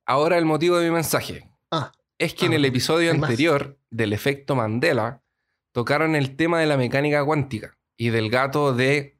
Ahora 0.07 0.39
el 0.39 0.45
motivo 0.45 0.77
de 0.79 0.87
mi 0.87 0.95
mensaje. 0.95 1.51
Ah. 1.73 1.91
Es 2.19 2.35
que 2.35 2.47
en 2.47 2.53
Ah, 2.53 2.57
el 2.57 2.65
episodio 2.67 3.11
hay 3.11 3.19
más. 3.19 3.31
anterior 3.31 3.81
del 3.91 4.13
efecto 4.13 4.55
Mandela 4.55 5.25
tocaron 5.73 6.15
el 6.15 6.37
tema 6.37 6.61
de 6.61 6.67
la 6.67 6.77
mecánica 6.77 7.25
cuántica 7.25 7.77
y 7.97 8.11
del 8.11 8.31
gato 8.31 8.73
de, 8.73 9.18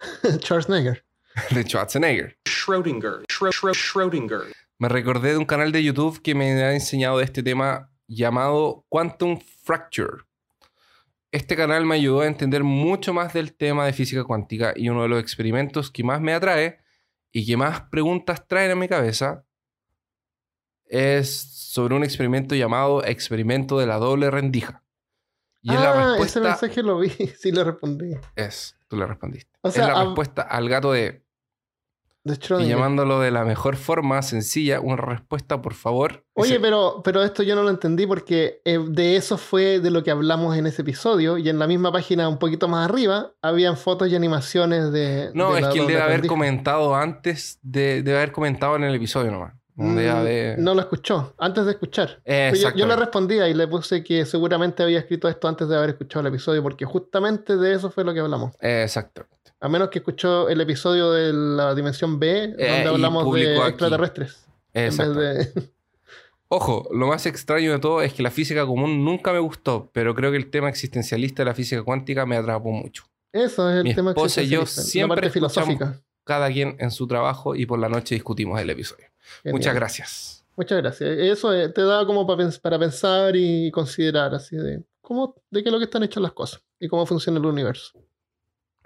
Schwarzenegger. 0.42 1.04
de 1.50 1.62
Schwarzenegger. 1.64 2.36
Schrödinger. 2.46 3.22
Schro- 3.28 3.52
Schro- 3.52 3.74
Schrödinger. 3.74 4.42
Me 4.78 4.88
recordé 4.88 5.32
de 5.32 5.38
un 5.38 5.44
canal 5.46 5.72
de 5.72 5.82
YouTube 5.82 6.20
que 6.22 6.34
me 6.34 6.52
ha 6.62 6.72
enseñado 6.74 7.18
de 7.18 7.24
este 7.24 7.42
tema 7.42 7.90
llamado 8.06 8.84
Quantum 8.88 9.38
Fracture. 9.62 10.24
Este 11.32 11.56
canal 11.56 11.84
me 11.84 11.96
ayudó 11.96 12.20
a 12.20 12.26
entender 12.26 12.62
mucho 12.62 13.12
más 13.12 13.32
del 13.32 13.54
tema 13.54 13.84
de 13.86 13.92
física 13.92 14.24
cuántica 14.24 14.72
y 14.76 14.88
uno 14.88 15.02
de 15.02 15.08
los 15.08 15.20
experimentos 15.20 15.90
que 15.90 16.04
más 16.04 16.20
me 16.20 16.32
atrae 16.32 16.78
y 17.32 17.44
que 17.46 17.56
más 17.56 17.82
preguntas 17.90 18.46
traen 18.46 18.70
a 18.70 18.76
mi 18.76 18.88
cabeza 18.88 19.44
es 20.86 21.40
sobre 21.52 21.94
un 21.94 22.04
experimento 22.04 22.54
llamado 22.54 23.04
experimento 23.04 23.78
de 23.78 23.86
la 23.86 23.96
doble 23.96 24.30
rendija. 24.30 24.82
Y 25.66 25.72
la 25.72 26.12
ah, 26.12 26.16
ese 26.20 26.40
mensaje 26.40 26.80
lo 26.80 26.98
vi. 27.00 27.10
Sí, 27.38 27.50
le 27.50 27.64
respondí. 27.64 28.14
es, 28.36 28.76
tú 28.86 28.96
le 28.96 29.04
respondiste. 29.04 29.50
O 29.62 29.70
sea, 29.72 29.88
es 29.88 29.92
la 29.92 30.04
respuesta 30.04 30.42
al 30.42 30.68
gato 30.68 30.92
de 30.92 31.24
De 32.22 32.38
y 32.60 32.68
llamándolo 32.68 33.18
de 33.18 33.32
la 33.32 33.44
mejor 33.44 33.74
forma, 33.74 34.22
sencilla, 34.22 34.78
una 34.78 34.94
respuesta, 34.94 35.60
por 35.62 35.74
favor. 35.74 36.24
Oye, 36.34 36.60
pero, 36.60 37.00
pero 37.02 37.24
esto 37.24 37.42
yo 37.42 37.56
no 37.56 37.64
lo 37.64 37.70
entendí 37.70 38.06
porque 38.06 38.60
eh, 38.64 38.78
de 38.78 39.16
eso 39.16 39.38
fue 39.38 39.80
de 39.80 39.90
lo 39.90 40.04
que 40.04 40.12
hablamos 40.12 40.56
en 40.56 40.68
ese 40.68 40.82
episodio 40.82 41.36
y 41.36 41.48
en 41.48 41.58
la 41.58 41.66
misma 41.66 41.90
página 41.90 42.28
un 42.28 42.38
poquito 42.38 42.68
más 42.68 42.88
arriba 42.88 43.32
habían 43.42 43.76
fotos 43.76 44.08
y 44.08 44.14
animaciones 44.14 44.92
de... 44.92 45.32
No, 45.34 45.52
de 45.52 45.62
es 45.62 45.66
que 45.66 45.80
él 45.80 45.88
debe 45.88 46.02
haber 46.02 46.28
comentado 46.28 46.94
antes 46.94 47.58
de, 47.62 48.04
debe 48.04 48.18
haber 48.18 48.30
comentado 48.30 48.76
en 48.76 48.84
el 48.84 48.94
episodio 48.94 49.32
nomás. 49.32 49.54
No 49.76 49.92
Mm, 49.92 50.64
No 50.64 50.74
lo 50.74 50.80
escuchó, 50.80 51.34
antes 51.38 51.66
de 51.66 51.72
escuchar. 51.72 52.20
Yo, 52.24 52.74
yo 52.74 52.86
le 52.86 52.96
respondía 52.96 53.48
y 53.48 53.54
le 53.54 53.68
puse 53.68 54.02
que 54.02 54.24
seguramente 54.24 54.82
había 54.82 54.98
escrito 55.00 55.28
esto 55.28 55.48
antes 55.48 55.68
de 55.68 55.76
haber 55.76 55.90
escuchado 55.90 56.22
el 56.22 56.32
episodio, 56.32 56.62
porque 56.62 56.84
justamente 56.86 57.56
de 57.56 57.74
eso 57.74 57.90
fue 57.90 58.02
lo 58.04 58.14
que 58.14 58.20
hablamos. 58.20 58.54
Exactamente. 58.60 59.36
A 59.60 59.68
menos 59.68 59.88
que 59.90 59.98
escuchó 59.98 60.48
el 60.48 60.60
episodio 60.60 61.10
de 61.12 61.32
la 61.32 61.74
dimensión 61.74 62.18
B, 62.18 62.54
Eh, 62.58 62.70
donde 62.70 62.88
hablamos 62.88 63.34
de 63.34 63.58
aquí. 63.58 63.68
extraterrestres. 63.68 64.46
En 64.72 64.84
vez 64.84 64.98
Exactamente. 64.98 65.60
de... 65.60 65.70
Ojo, 66.48 66.88
lo 66.92 67.08
más 67.08 67.26
extraño 67.26 67.72
de 67.72 67.78
todo 67.80 68.02
es 68.02 68.12
que 68.14 68.22
la 68.22 68.30
física 68.30 68.64
común 68.64 69.04
nunca 69.04 69.32
me 69.32 69.40
gustó, 69.40 69.90
pero 69.92 70.14
creo 70.14 70.30
que 70.30 70.36
el 70.36 70.48
tema 70.50 70.68
existencialista 70.68 71.42
de 71.42 71.46
la 71.46 71.54
física 71.54 71.82
cuántica 71.82 72.24
me 72.24 72.36
atrapó 72.36 72.70
mucho. 72.70 73.04
Eso 73.32 73.68
es 73.70 73.78
el 73.78 73.84
Mi 73.84 73.94
tema 73.94 74.10
esposa 74.12 74.42
y 74.42 74.48
yo 74.48 74.62
existencialista, 74.62 74.90
siempre 74.92 75.16
la 75.16 75.20
parte 75.22 75.30
filosófica. 75.30 76.00
Cada 76.24 76.48
quien 76.48 76.76
en 76.78 76.90
su 76.92 77.06
trabajo 77.06 77.54
y 77.54 77.66
por 77.66 77.78
la 77.78 77.88
noche 77.88 78.14
discutimos 78.14 78.60
el 78.60 78.70
episodio. 78.70 79.06
Genial. 79.42 79.58
Muchas 79.58 79.74
gracias. 79.74 80.46
Muchas 80.56 80.78
gracias. 80.78 81.10
Eso 81.18 81.52
eh, 81.52 81.68
te 81.68 81.82
da 81.82 82.06
como 82.06 82.26
para, 82.26 82.42
pens- 82.44 82.60
para 82.60 82.78
pensar 82.78 83.36
y 83.36 83.70
considerar 83.70 84.34
así 84.34 84.56
de 84.56 84.84
cómo, 85.02 85.34
de 85.50 85.62
qué 85.62 85.68
es 85.68 85.72
lo 85.72 85.78
que 85.78 85.84
están 85.84 86.02
hechas 86.02 86.22
las 86.22 86.32
cosas 86.32 86.62
y 86.80 86.88
cómo 86.88 87.04
funciona 87.06 87.38
el 87.38 87.46
universo. 87.46 87.92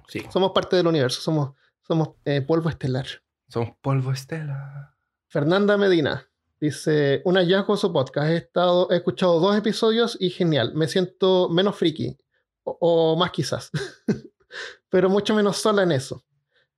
Sí, 0.08 0.22
Somos 0.32 0.50
parte 0.52 0.74
del 0.76 0.86
universo, 0.88 1.20
somos, 1.20 1.52
somos 1.86 2.10
eh, 2.24 2.40
polvo 2.42 2.68
estelar. 2.68 3.06
somos 3.48 3.70
polvo 3.80 4.10
estela. 4.12 4.96
Fernanda 5.28 5.76
Medina 5.76 6.28
dice: 6.60 7.22
Un 7.24 7.36
hallazgo 7.36 7.76
su 7.76 7.92
podcast. 7.92 8.28
He, 8.30 8.36
estado, 8.38 8.90
he 8.90 8.96
escuchado 8.96 9.38
dos 9.38 9.56
episodios 9.56 10.16
y 10.20 10.30
genial. 10.30 10.72
Me 10.74 10.88
siento 10.88 11.48
menos 11.48 11.76
friki. 11.76 12.18
O, 12.64 12.76
o 12.80 13.16
más 13.16 13.30
quizás. 13.30 13.70
Pero 14.88 15.08
mucho 15.08 15.34
menos 15.36 15.56
sola 15.56 15.84
en 15.84 15.92
eso. 15.92 16.24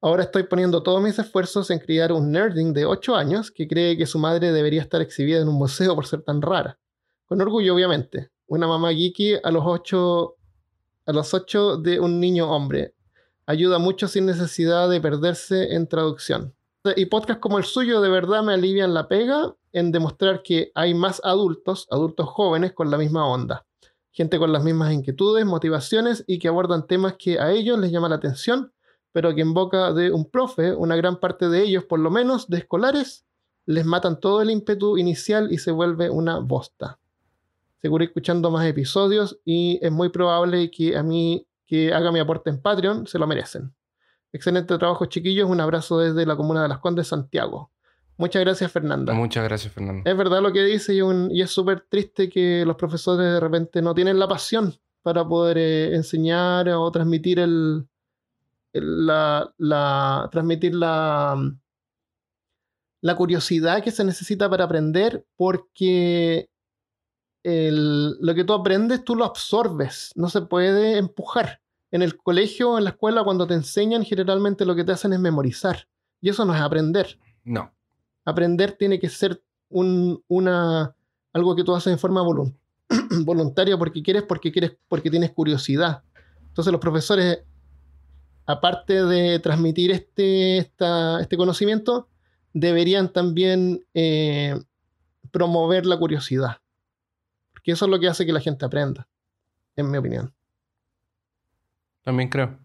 Ahora 0.05 0.25
estoy 0.25 0.43
poniendo 0.43 0.83
todos 0.83 1.01
mis 1.01 1.17
esfuerzos 1.17 1.71
en 1.71 1.79
criar 1.79 2.11
un 2.11 2.33
nerding 2.33 2.73
de 2.73 2.87
8 2.87 3.15
años 3.15 3.53
que 3.53 3.69
cree 3.69 3.97
que 3.97 4.05
su 4.05 4.19
madre 4.19 4.51
debería 4.51 4.83
estar 4.83 5.01
exhibida 5.01 5.41
en 5.41 5.49
un 5.49 5.55
museo 5.55 5.95
por 5.95 6.07
ser 6.07 6.23
tan 6.23 6.43
rara. 6.43 6.77
Con 7.25 7.41
orgullo, 7.41 7.73
obviamente. 7.73 8.31
Una 8.49 8.67
mamá 8.67 8.93
geeky 8.93 9.35
a 9.41 9.53
los 9.53 9.63
8 9.65 10.35
a 11.07 11.13
los 11.13 11.33
8 11.33 11.77
de 11.77 12.01
un 12.01 12.19
niño 12.19 12.51
hombre. 12.51 12.97
Ayuda 13.47 13.79
mucho 13.79 14.09
sin 14.09 14.27
necesidad 14.27 14.91
de 14.91 15.01
perderse 15.01 15.73
en 15.73 15.87
traducción. 15.87 16.53
Y 16.97 17.07
podcasts 17.07 17.41
como 17.41 17.59
el 17.59 17.65
suyo 17.65 18.01
de 18.01 18.11
verdad 18.11 18.43
me 18.43 18.55
alivian 18.55 18.95
la 18.95 19.07
pega 19.07 19.55
en 19.73 19.93
demostrar 19.93 20.43
que 20.43 20.73
hay 20.75 20.95
más 20.95 21.21
adultos, 21.23 21.87
adultos 21.93 22.29
jóvenes 22.29 22.73
con 22.73 22.91
la 22.91 22.99
misma 22.99 23.29
onda. 23.29 23.67
Gente 24.11 24.41
con 24.41 24.53
las 24.53 24.65
mismas 24.65 24.93
inquietudes, 24.93 25.47
motivaciones 25.47 26.25
y 26.27 26.41
que 26.41 26.49
abordan 26.49 26.89
temas 26.89 27.15
que 27.17 27.39
a 27.39 27.53
ellos 27.53 27.79
les 27.79 27.93
llama 27.93 28.09
la 28.09 28.17
atención, 28.17 28.73
pero 29.13 29.35
que 29.35 29.43
en 29.43 29.55
boca 29.55 29.93
de 29.93 30.11
un 30.11 30.25
profe, 30.31 30.73
una 30.75 30.97
gran 30.97 31.21
parte 31.21 31.49
de 31.49 31.63
ellos, 31.63 31.85
por 31.85 32.01
lo 32.01 32.11
menos 32.11 32.49
de 32.49 32.59
escolares, 32.59 33.25
les 33.67 33.85
matan 33.85 34.19
todo 34.19 34.43
el 34.43 34.51
ímpetu 34.51 34.97
inicial 34.99 35.53
y 35.53 35.59
se 35.59 35.71
vuelve 35.71 36.11
una 36.11 36.39
bosta. 36.39 36.99
Seguro 37.81 38.05
escuchando 38.05 38.51
más 38.51 38.67
episodios 38.67 39.39
y 39.45 39.79
es 39.83 39.91
muy 39.93 40.09
probable 40.09 40.71
que 40.71 40.97
a 40.97 41.03
mí 41.03 41.47
que 41.67 41.93
haga 41.93 42.13
mi 42.13 42.19
aporte 42.21 42.51
en 42.51 42.61
Patreon 42.61 43.07
se 43.07 43.19
lo 43.19 43.27
merecen. 43.27 43.73
Excelente 44.33 44.77
trabajo, 44.79 45.07
chiquillos. 45.07 45.49
Un 45.49 45.61
abrazo 45.61 45.99
desde 45.99 46.25
la 46.27 46.37
comuna 46.37 46.63
de 46.63 46.69
Las 46.69 46.79
Condes, 46.79 47.09
Santiago. 47.09 47.71
Muchas 48.19 48.43
gracias, 48.43 48.71
Fernanda. 48.71 49.13
Muchas 49.15 49.43
gracias, 49.45 49.73
Fernando. 49.73 50.09
Es 50.09 50.17
verdad 50.17 50.43
lo 50.43 50.53
que 50.53 50.63
dice 50.65 50.95
y, 50.95 51.01
un- 51.03 51.31
y 51.31 51.43
es 51.43 51.51
súper 51.51 51.85
triste 51.89 52.29
que 52.29 52.65
los 52.67 52.77
profesores 52.77 53.27
de 53.27 53.41
repente 53.41 53.83
no 53.83 53.95
tienen 53.95 54.19
la 54.19 54.29
pasión 54.29 54.75
para 55.03 55.27
poder 55.27 55.59
eh, 55.59 55.95
enseñar 55.95 56.69
o 56.69 56.91
transmitir 56.91 57.39
el- 57.41 57.87
la, 58.73 59.53
la- 59.59 60.29
transmitir 60.33 60.75
la, 60.75 61.37
la 63.01 63.17
curiosidad 63.17 63.83
que 63.83 63.91
se 63.91 64.05
necesita 64.05 64.49
para 64.49 64.65
aprender 64.65 65.25
porque 65.37 66.49
el- 67.43 68.17
lo 68.21 68.35
que 68.35 68.45
tú 68.45 68.53
aprendes 68.53 69.05
tú 69.05 69.17
lo 69.17 69.25
absorbes, 69.25 70.13
no 70.15 70.29
se 70.29 70.43
puede 70.43 70.99
empujar. 70.99 71.61
En 71.91 72.01
el 72.03 72.17
colegio 72.17 72.71
o 72.71 72.79
en 72.79 72.85
la 72.85 72.91
escuela 72.91 73.23
cuando 73.25 73.47
te 73.47 73.55
enseñan 73.55 74.05
generalmente 74.05 74.65
lo 74.65 74.75
que 74.75 74.85
te 74.85 74.93
hacen 74.93 75.13
es 75.13 75.21
memorizar 75.21 75.87
y 76.21 76.31
eso 76.31 76.45
no 76.45 76.55
es 76.55 76.61
aprender 76.61 77.19
No. 77.45 77.71
aprender 78.25 78.73
tiene 78.73 78.99
que 78.99 79.09
ser 79.11 79.43
un- 79.69 80.23
una, 80.29 80.95
algo 81.33 81.57
que 81.57 81.65
tú 81.65 81.75
haces 81.75 81.93
en 81.93 81.99
forma 81.99 82.23
volun- 82.23 82.57
voluntaria 83.25 83.77
porque 83.77 84.03
quieres, 84.03 84.23
porque 84.23 84.53
quieres, 84.53 84.77
porque 84.89 85.11
tienes 85.11 85.33
curiosidad. 85.33 86.03
Entonces 86.49 86.71
los 86.73 86.81
profesores, 86.81 87.41
aparte 88.47 89.05
de 89.05 89.39
transmitir 89.39 89.91
este, 89.91 90.59
esta- 90.59 91.21
este 91.21 91.37
conocimiento, 91.37 92.09
deberían 92.53 93.13
también 93.13 93.85
eh, 93.95 94.55
promover 95.31 95.87
la 95.87 95.97
curiosidad. 95.99 96.59
Porque 97.53 97.73
eso 97.73 97.85
es 97.87 97.91
lo 97.91 97.99
que 98.01 98.09
hace 98.09 98.27
que 98.27 98.33
la 98.33 98.41
gente 98.41 98.65
aprenda, 98.65 99.09
en 99.77 99.91
mi 99.91 99.99
opinión. 99.99 100.35
También 102.03 102.29
creo. 102.29 102.59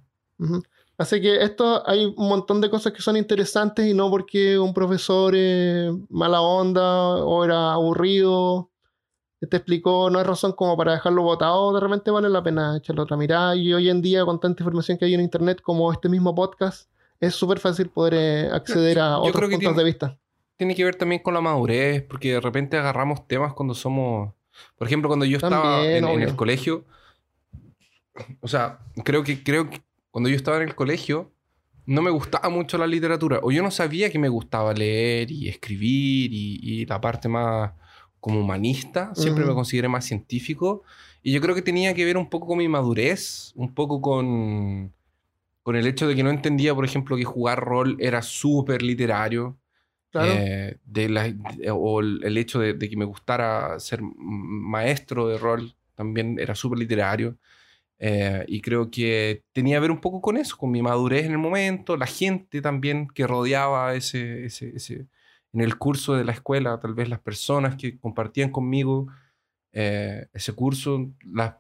Así 0.98 1.22
que 1.22 1.44
esto 1.44 1.88
hay 1.88 2.06
un 2.06 2.28
montón 2.28 2.60
de 2.60 2.70
cosas 2.72 2.92
que 2.92 3.02
son 3.04 3.18
interesantes 3.18 3.86
y 3.86 3.94
no 3.94 4.10
porque 4.10 4.58
un 4.58 4.74
profesor 4.74 5.34
eh, 5.36 5.92
mala 6.10 6.42
onda 6.42 7.18
o 7.18 7.46
era 7.46 7.74
aburrido 7.74 8.72
te 9.40 9.58
explicó, 9.58 10.10
no 10.10 10.20
es 10.20 10.26
razón 10.26 10.54
como 10.54 10.76
para 10.76 10.94
dejarlo 10.94 11.22
botado, 11.22 11.74
de 11.74 11.80
repente 11.80 12.10
vale 12.12 12.30
la 12.30 12.42
pena 12.44 12.78
echarle 12.78 13.02
otra 13.04 13.18
mirada 13.18 13.56
y 13.56 13.72
hoy 13.74 13.90
en 13.90 14.02
día 14.02 14.26
con 14.26 14.40
tanta 14.40 14.64
información 14.64 14.98
que 14.98 15.06
hay 15.06 15.14
en 15.14 15.22
internet 15.22 15.62
como 15.62 15.92
este 15.92 16.10
mismo 16.10 16.34
podcast 16.34 16.90
es 17.20 17.36
súper 17.36 17.60
fácil 17.60 17.90
poder 17.90 18.14
eh, 18.16 18.50
acceder 18.52 19.00
a 19.00 19.10
Yo 19.18 19.22
otros 19.22 19.44
puntos 19.44 19.60
tiene- 19.60 19.78
de 19.78 19.84
vista. 19.84 20.18
Tiene 20.56 20.74
que 20.76 20.84
ver 20.84 20.96
también 20.96 21.22
con 21.22 21.36
la 21.36 21.42
madurez, 21.42 22.02
porque 22.02 22.34
de 22.34 22.42
repente 22.42 22.78
agarramos 22.78 23.28
temas 23.28 23.54
cuando 23.54 23.76
somos. 23.76 24.34
Por 24.76 24.88
ejemplo, 24.88 25.08
cuando 25.08 25.24
yo 25.26 25.38
estaba 25.38 25.86
en, 25.86 26.04
en 26.08 26.22
el 26.24 26.36
colegio. 26.36 26.84
O 28.42 28.48
sea, 28.48 28.80
creo 29.04 29.24
que, 29.24 29.44
creo 29.44 29.70
que 29.70 29.82
cuando 30.10 30.30
yo 30.30 30.36
estaba 30.36 30.58
en 30.58 30.64
el 30.64 30.74
colegio 30.76 31.32
no 31.86 32.02
me 32.02 32.10
gustaba 32.10 32.50
mucho 32.50 32.78
la 32.80 32.88
literatura. 32.88 33.40
O 33.44 33.52
yo 33.52 33.62
no 33.62 33.70
sabía 33.72 34.10
que 34.10 34.18
me 34.20 34.30
gustaba 34.30 34.74
leer 34.74 35.30
y 35.32 35.48
escribir 35.48 36.34
y, 36.34 36.60
y 36.62 36.86
la 36.88 37.00
parte 37.00 37.30
más 37.30 37.72
como 38.28 38.42
humanista. 38.42 39.16
Siempre 39.16 39.46
me 39.46 39.54
consideré 39.54 39.88
más 39.88 40.04
científico. 40.04 40.84
Y 41.24 41.32
yo 41.32 41.40
creo 41.40 41.56
que 41.56 41.62
tenía 41.62 41.94
que 41.94 42.04
ver 42.04 42.18
un 42.18 42.30
poco 42.30 42.46
con 42.48 42.58
mi 42.58 42.68
madurez, 42.68 43.54
un 43.56 43.74
poco 43.74 44.02
con, 44.02 44.92
con 45.64 45.76
el 45.78 45.88
hecho 45.88 46.10
de 46.10 46.16
que 46.16 46.24
no 46.24 46.30
entendía, 46.30 46.76
por 46.76 46.84
ejemplo, 46.84 47.16
que 47.16 47.24
jugar 47.24 47.64
rol 47.64 47.96
era 48.02 48.22
súper 48.22 48.82
literario. 48.82 49.58
Claro. 50.12 50.28
Eh, 50.34 50.78
de 50.84 51.08
la- 51.10 51.30
de- 51.32 51.72
o 51.72 52.02
el, 52.02 52.38
hecho 52.38 52.60
de, 52.60 52.74
de 52.74 52.90
que 52.90 52.98
me 52.98 53.06
gustara 53.06 53.80
ser 53.80 54.02
maestro 54.02 55.30
de 55.30 55.38
rol 55.38 55.74
también 55.96 56.38
era 56.38 56.54
súper 56.54 56.80
literario. 56.80 57.38
Eh, 57.98 58.44
y 58.50 58.60
creo 58.60 58.92
que 58.92 59.44
tenía 59.54 59.78
que 59.78 59.82
ver 59.82 59.92
un 59.92 60.02
poco 60.02 60.20
con 60.20 60.36
eso, 60.36 60.58
con 60.58 60.70
mi 60.70 60.82
madurez 60.82 61.26
en 61.26 61.32
el 61.32 61.38
momento, 61.38 61.96
la 61.96 62.06
gente 62.08 62.62
también 62.62 63.08
que 63.08 63.26
rodeaba 63.26 63.96
ese, 63.96 64.46
ese, 64.46 64.76
ese- 64.76 65.08
en 65.54 65.62
el 65.62 65.78
curso 65.78 66.16
de 66.16 66.26
la 66.26 66.34
escuela, 66.34 66.80
tal 66.80 66.94
vez 66.94 67.10
las 67.10 67.20
personas 67.20 67.76
que 67.76 67.98
compartían 68.00 68.52
conmigo 68.52 69.08
eh, 69.72 70.28
ese 70.34 70.54
curso, 70.54 71.12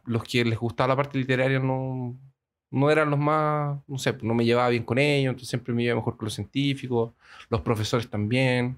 los 0.05 0.23
que 0.23 0.43
les 0.45 0.57
gustaba 0.57 0.89
la 0.89 0.95
parte 0.95 1.19
literaria 1.19 1.59
no, 1.59 2.17
no 2.71 2.91
eran 2.91 3.09
los 3.09 3.19
más, 3.19 3.79
no 3.88 3.97
sé, 3.97 4.17
no 4.21 4.33
me 4.33 4.45
llevaba 4.45 4.69
bien 4.69 4.83
con 4.83 4.97
ellos, 4.97 5.31
entonces 5.31 5.49
siempre 5.49 5.73
me 5.73 5.83
iba 5.83 5.95
mejor 5.95 6.17
con 6.17 6.25
los 6.25 6.33
científicos, 6.33 7.13
los 7.49 7.61
profesores 7.61 8.09
también. 8.09 8.77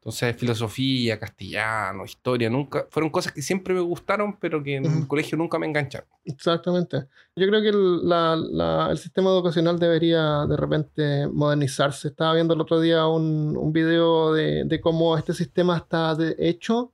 Entonces, 0.00 0.34
filosofía, 0.34 1.18
castellano, 1.20 2.06
historia, 2.06 2.48
nunca, 2.48 2.86
fueron 2.90 3.10
cosas 3.10 3.32
que 3.34 3.42
siempre 3.42 3.74
me 3.74 3.80
gustaron, 3.80 4.38
pero 4.40 4.62
que 4.62 4.76
en 4.76 4.86
el 4.86 5.06
colegio 5.06 5.36
nunca 5.36 5.58
me 5.58 5.66
engancharon. 5.66 6.08
Exactamente. 6.24 7.06
Yo 7.36 7.46
creo 7.46 7.60
que 7.60 7.68
el, 7.68 8.08
la- 8.08 8.34
la- 8.34 8.88
el 8.90 8.96
sistema 8.96 9.28
educacional 9.28 9.78
debería 9.78 10.46
de 10.46 10.56
repente 10.56 11.26
modernizarse. 11.28 12.08
Estaba 12.08 12.32
viendo 12.32 12.54
el 12.54 12.62
otro 12.62 12.80
día 12.80 13.06
un, 13.06 13.54
un 13.58 13.72
video 13.74 14.32
de, 14.32 14.64
de 14.64 14.80
cómo 14.80 15.18
este 15.18 15.34
sistema 15.34 15.76
está 15.76 16.14
de- 16.14 16.34
hecho 16.38 16.92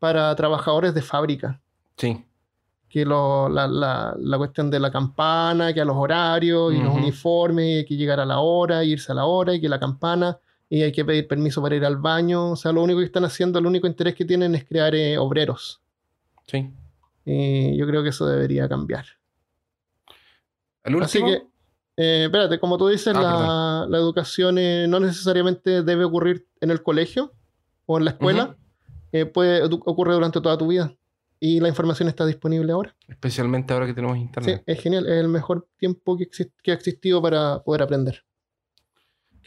para 0.00 0.34
trabajadores 0.34 0.92
de 0.94 1.02
fábrica. 1.02 1.60
Sí, 1.96 2.24
Que 2.88 3.04
lo- 3.04 3.48
la, 3.48 3.68
la- 3.68 4.38
cuestión 4.38 4.68
de 4.68 4.80
la 4.80 4.90
campana, 4.90 5.72
que 5.72 5.80
a 5.80 5.84
los 5.84 5.96
horarios 5.96 6.74
y 6.74 6.78
los 6.78 6.88
Ujú. 6.90 6.98
uniformes, 6.98 7.82
y 7.82 7.84
que 7.86 7.96
llegar 7.96 8.18
a 8.18 8.26
la 8.26 8.40
hora, 8.40 8.82
irse 8.82 9.12
a 9.12 9.14
la 9.14 9.26
hora, 9.26 9.54
y 9.54 9.60
que 9.60 9.68
la 9.68 9.78
campana, 9.78 10.38
y 10.70 10.82
hay 10.82 10.92
que 10.92 11.04
pedir 11.04 11.26
permiso 11.26 11.62
para 11.62 11.76
ir 11.76 11.84
al 11.84 11.96
baño. 11.96 12.52
O 12.52 12.56
sea, 12.56 12.72
lo 12.72 12.82
único 12.82 12.98
que 13.00 13.06
están 13.06 13.24
haciendo, 13.24 13.58
el 13.58 13.66
único 13.66 13.86
interés 13.86 14.14
que 14.14 14.24
tienen 14.24 14.54
es 14.54 14.64
crear 14.64 14.94
eh, 14.94 15.16
obreros. 15.18 15.80
sí. 16.46 16.70
Y 17.30 17.76
yo 17.76 17.86
creo 17.86 18.02
que 18.02 18.08
eso 18.08 18.26
debería 18.26 18.66
cambiar. 18.70 19.04
El 20.84 21.02
Así 21.02 21.22
que, 21.22 21.42
eh, 21.96 22.24
espérate, 22.24 22.58
como 22.58 22.78
tú 22.78 22.88
dices, 22.88 23.14
Ah, 23.14 23.20
la, 23.20 23.86
la 23.90 23.98
educación 23.98 24.56
eh, 24.58 24.86
no 24.88 24.98
necesariamente 25.00 25.82
debe 25.82 26.04
ocurrir 26.04 26.46
en 26.62 26.70
el 26.70 26.82
colegio 26.82 27.32
o 27.84 27.98
en 27.98 28.06
la 28.06 28.12
escuela, 28.12 28.56
eh, 29.12 29.26
puede 29.26 29.62
ocurre 29.64 30.14
durante 30.14 30.40
toda 30.40 30.56
tu 30.56 30.68
vida. 30.68 30.94
Y 31.40 31.60
la 31.60 31.68
información 31.68 32.08
está 32.08 32.24
disponible 32.26 32.72
ahora. 32.72 32.96
especialmente 33.08 33.72
ahora 33.74 33.86
que 33.86 33.94
tenemos 33.94 34.16
Sí, 34.16 34.22
internet. 34.22 34.62
es 34.66 34.80
genial, 34.80 35.04
es 35.06 35.12
el 35.20 35.28
mejor 35.28 35.68
tiempo 35.76 36.16
que, 36.16 36.24
exist- 36.30 36.52
que 36.62 36.70
ha 36.70 36.74
existido 36.74 37.20
para 37.22 37.62
poder 37.62 37.82
aprender. 37.82 38.24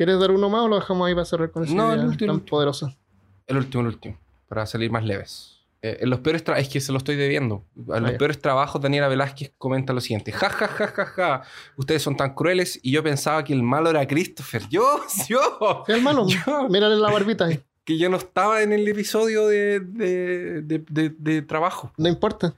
¿Quieres 0.01 0.19
dar 0.19 0.31
uno 0.31 0.49
más 0.49 0.61
o 0.61 0.67
lo 0.67 0.77
dejamos 0.79 1.07
ahí 1.07 1.13
para 1.13 1.25
cerrar 1.25 1.51
con 1.51 1.63
esa 1.63 1.75
No, 1.75 1.93
el 1.93 1.99
último, 1.99 2.09
el 2.11 2.17
tan 2.17 2.29
último. 2.37 2.49
poderosa? 2.49 2.97
El 3.45 3.57
último, 3.57 3.81
el 3.81 3.87
último, 3.89 4.17
para 4.47 4.65
salir 4.65 4.89
más 4.89 5.03
leves. 5.05 5.59
Eh, 5.83 5.99
en 6.01 6.09
los 6.09 6.21
peores 6.21 6.43
es 6.57 6.69
que 6.69 6.81
se 6.81 6.91
lo 6.91 6.97
estoy 6.97 7.15
debiendo. 7.17 7.63
En 7.93 8.01
los 8.01 8.13
peores 8.13 8.39
trabajos, 8.41 8.81
Daniela 8.81 9.07
Velázquez 9.07 9.53
comenta 9.59 9.93
lo 9.93 10.01
siguiente: 10.01 10.31
ja, 10.31 10.49
ja, 10.49 10.67
ja, 10.67 10.87
ja, 10.87 11.05
ja. 11.05 11.41
Ustedes 11.75 12.01
son 12.01 12.17
tan 12.17 12.33
crueles 12.33 12.79
y 12.81 12.91
yo 12.91 13.03
pensaba 13.03 13.43
que 13.43 13.53
el 13.53 13.61
malo 13.61 13.91
era 13.91 14.07
Christopher. 14.07 14.63
Yo, 14.69 15.01
yo, 15.29 15.83
¿Qué 15.85 15.93
es 15.97 16.01
malo? 16.01 16.25
Yo. 16.27 16.67
Mírale 16.67 16.95
la 16.95 17.11
barbita 17.11 17.45
ahí. 17.45 17.59
que 17.85 17.99
yo 17.99 18.09
no 18.09 18.17
estaba 18.17 18.63
en 18.63 18.73
el 18.73 18.87
episodio 18.87 19.47
de, 19.47 19.79
de, 19.81 20.61
de- 20.61 21.41
trabajo. 21.43 21.91
No 21.97 22.07
importa. 22.09 22.55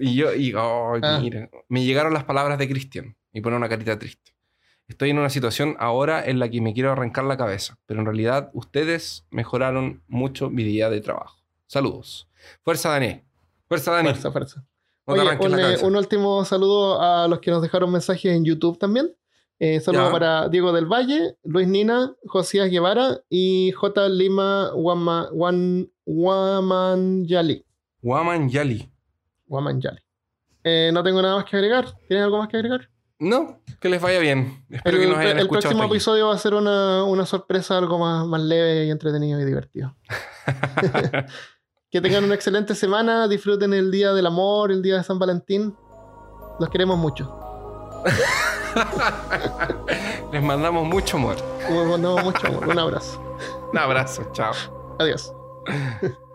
Y 0.00 0.16
yo, 0.16 0.34
y, 0.34 0.52
oh, 0.54 0.94
Ah. 1.00 1.18
mira, 1.22 1.48
me 1.68 1.84
llegaron 1.84 2.12
las 2.12 2.24
palabras 2.24 2.58
de 2.58 2.68
Cristian 2.68 3.16
y 3.32 3.40
pone 3.40 3.56
una 3.56 3.68
carita 3.68 3.96
triste. 3.96 4.31
Estoy 4.88 5.10
en 5.10 5.18
una 5.18 5.30
situación 5.30 5.76
ahora 5.78 6.24
en 6.24 6.38
la 6.38 6.48
que 6.50 6.60
me 6.60 6.74
quiero 6.74 6.92
arrancar 6.92 7.24
la 7.24 7.36
cabeza, 7.36 7.78
pero 7.86 8.00
en 8.00 8.06
realidad 8.06 8.50
ustedes 8.52 9.24
mejoraron 9.30 10.02
mucho 10.08 10.50
mi 10.50 10.64
día 10.64 10.90
de 10.90 11.00
trabajo. 11.00 11.38
Saludos. 11.66 12.28
Fuerza, 12.62 12.90
Dani. 12.90 13.22
Fuerza, 13.68 13.92
Dani. 13.92 14.08
Fuerza, 14.10 14.30
fuerza. 14.32 14.64
No 15.06 15.14
Oye, 15.14 15.22
un, 15.40 15.58
eh, 15.58 15.76
un 15.82 15.96
último 15.96 16.44
saludo 16.44 17.00
a 17.00 17.26
los 17.26 17.40
que 17.40 17.50
nos 17.50 17.62
dejaron 17.62 17.90
mensajes 17.90 18.32
en 18.32 18.44
YouTube 18.44 18.78
también. 18.78 19.10
Eh, 19.58 19.80
saludo 19.80 20.06
Ya. 20.06 20.12
para 20.12 20.48
Diego 20.48 20.72
del 20.72 20.86
Valle, 20.86 21.36
Luis 21.44 21.66
Nina, 21.68 22.14
Josías 22.26 22.68
Guevara 22.70 23.20
y 23.30 23.70
J. 23.72 24.08
Lima 24.08 24.72
Wama- 24.74 25.28
Wan- 25.32 25.88
Wamanyali. 26.04 27.64
Waman 28.02 28.48
Yali. 28.48 28.90
Wamanyali. 29.48 29.98
Eh, 30.64 30.90
no 30.92 31.02
tengo 31.02 31.22
nada 31.22 31.36
más 31.36 31.44
que 31.44 31.56
agregar. 31.56 31.86
¿Tienen 32.08 32.24
algo 32.24 32.38
más 32.38 32.48
que 32.48 32.56
agregar? 32.56 32.88
No, 33.22 33.60
que 33.80 33.88
les 33.88 34.02
vaya 34.02 34.18
bien. 34.18 34.64
Espero 34.68 34.96
El, 34.96 35.04
que 35.04 35.08
nos 35.08 35.18
hayan 35.18 35.38
el 35.38 35.44
escuchado. 35.44 35.60
próximo 35.60 35.82
hasta 35.82 35.84
aquí. 35.84 35.94
episodio 35.94 36.26
va 36.26 36.34
a 36.34 36.38
ser 36.38 36.54
una, 36.54 37.04
una 37.04 37.24
sorpresa 37.24 37.78
algo 37.78 37.96
más, 37.96 38.26
más 38.26 38.40
leve 38.40 38.86
y 38.86 38.90
entretenido 38.90 39.40
y 39.40 39.44
divertido. 39.44 39.94
que 41.90 42.00
tengan 42.00 42.24
una 42.24 42.34
excelente 42.34 42.74
semana, 42.74 43.28
disfruten 43.28 43.74
el 43.74 43.92
día 43.92 44.12
del 44.12 44.26
amor, 44.26 44.72
el 44.72 44.82
día 44.82 44.96
de 44.96 45.04
San 45.04 45.20
Valentín. 45.20 45.76
Los 46.58 46.68
queremos 46.68 46.98
mucho. 46.98 47.32
Les 50.32 50.42
mandamos 50.42 50.84
mucho 50.84 51.16
amor. 51.16 51.36
Les 51.70 51.86
mandamos 51.86 52.24
mucho 52.24 52.44
amor. 52.48 52.68
Un 52.68 52.78
abrazo. 52.80 53.36
Un 53.72 53.78
abrazo, 53.78 54.28
chao. 54.32 54.52
Adiós. 54.98 55.32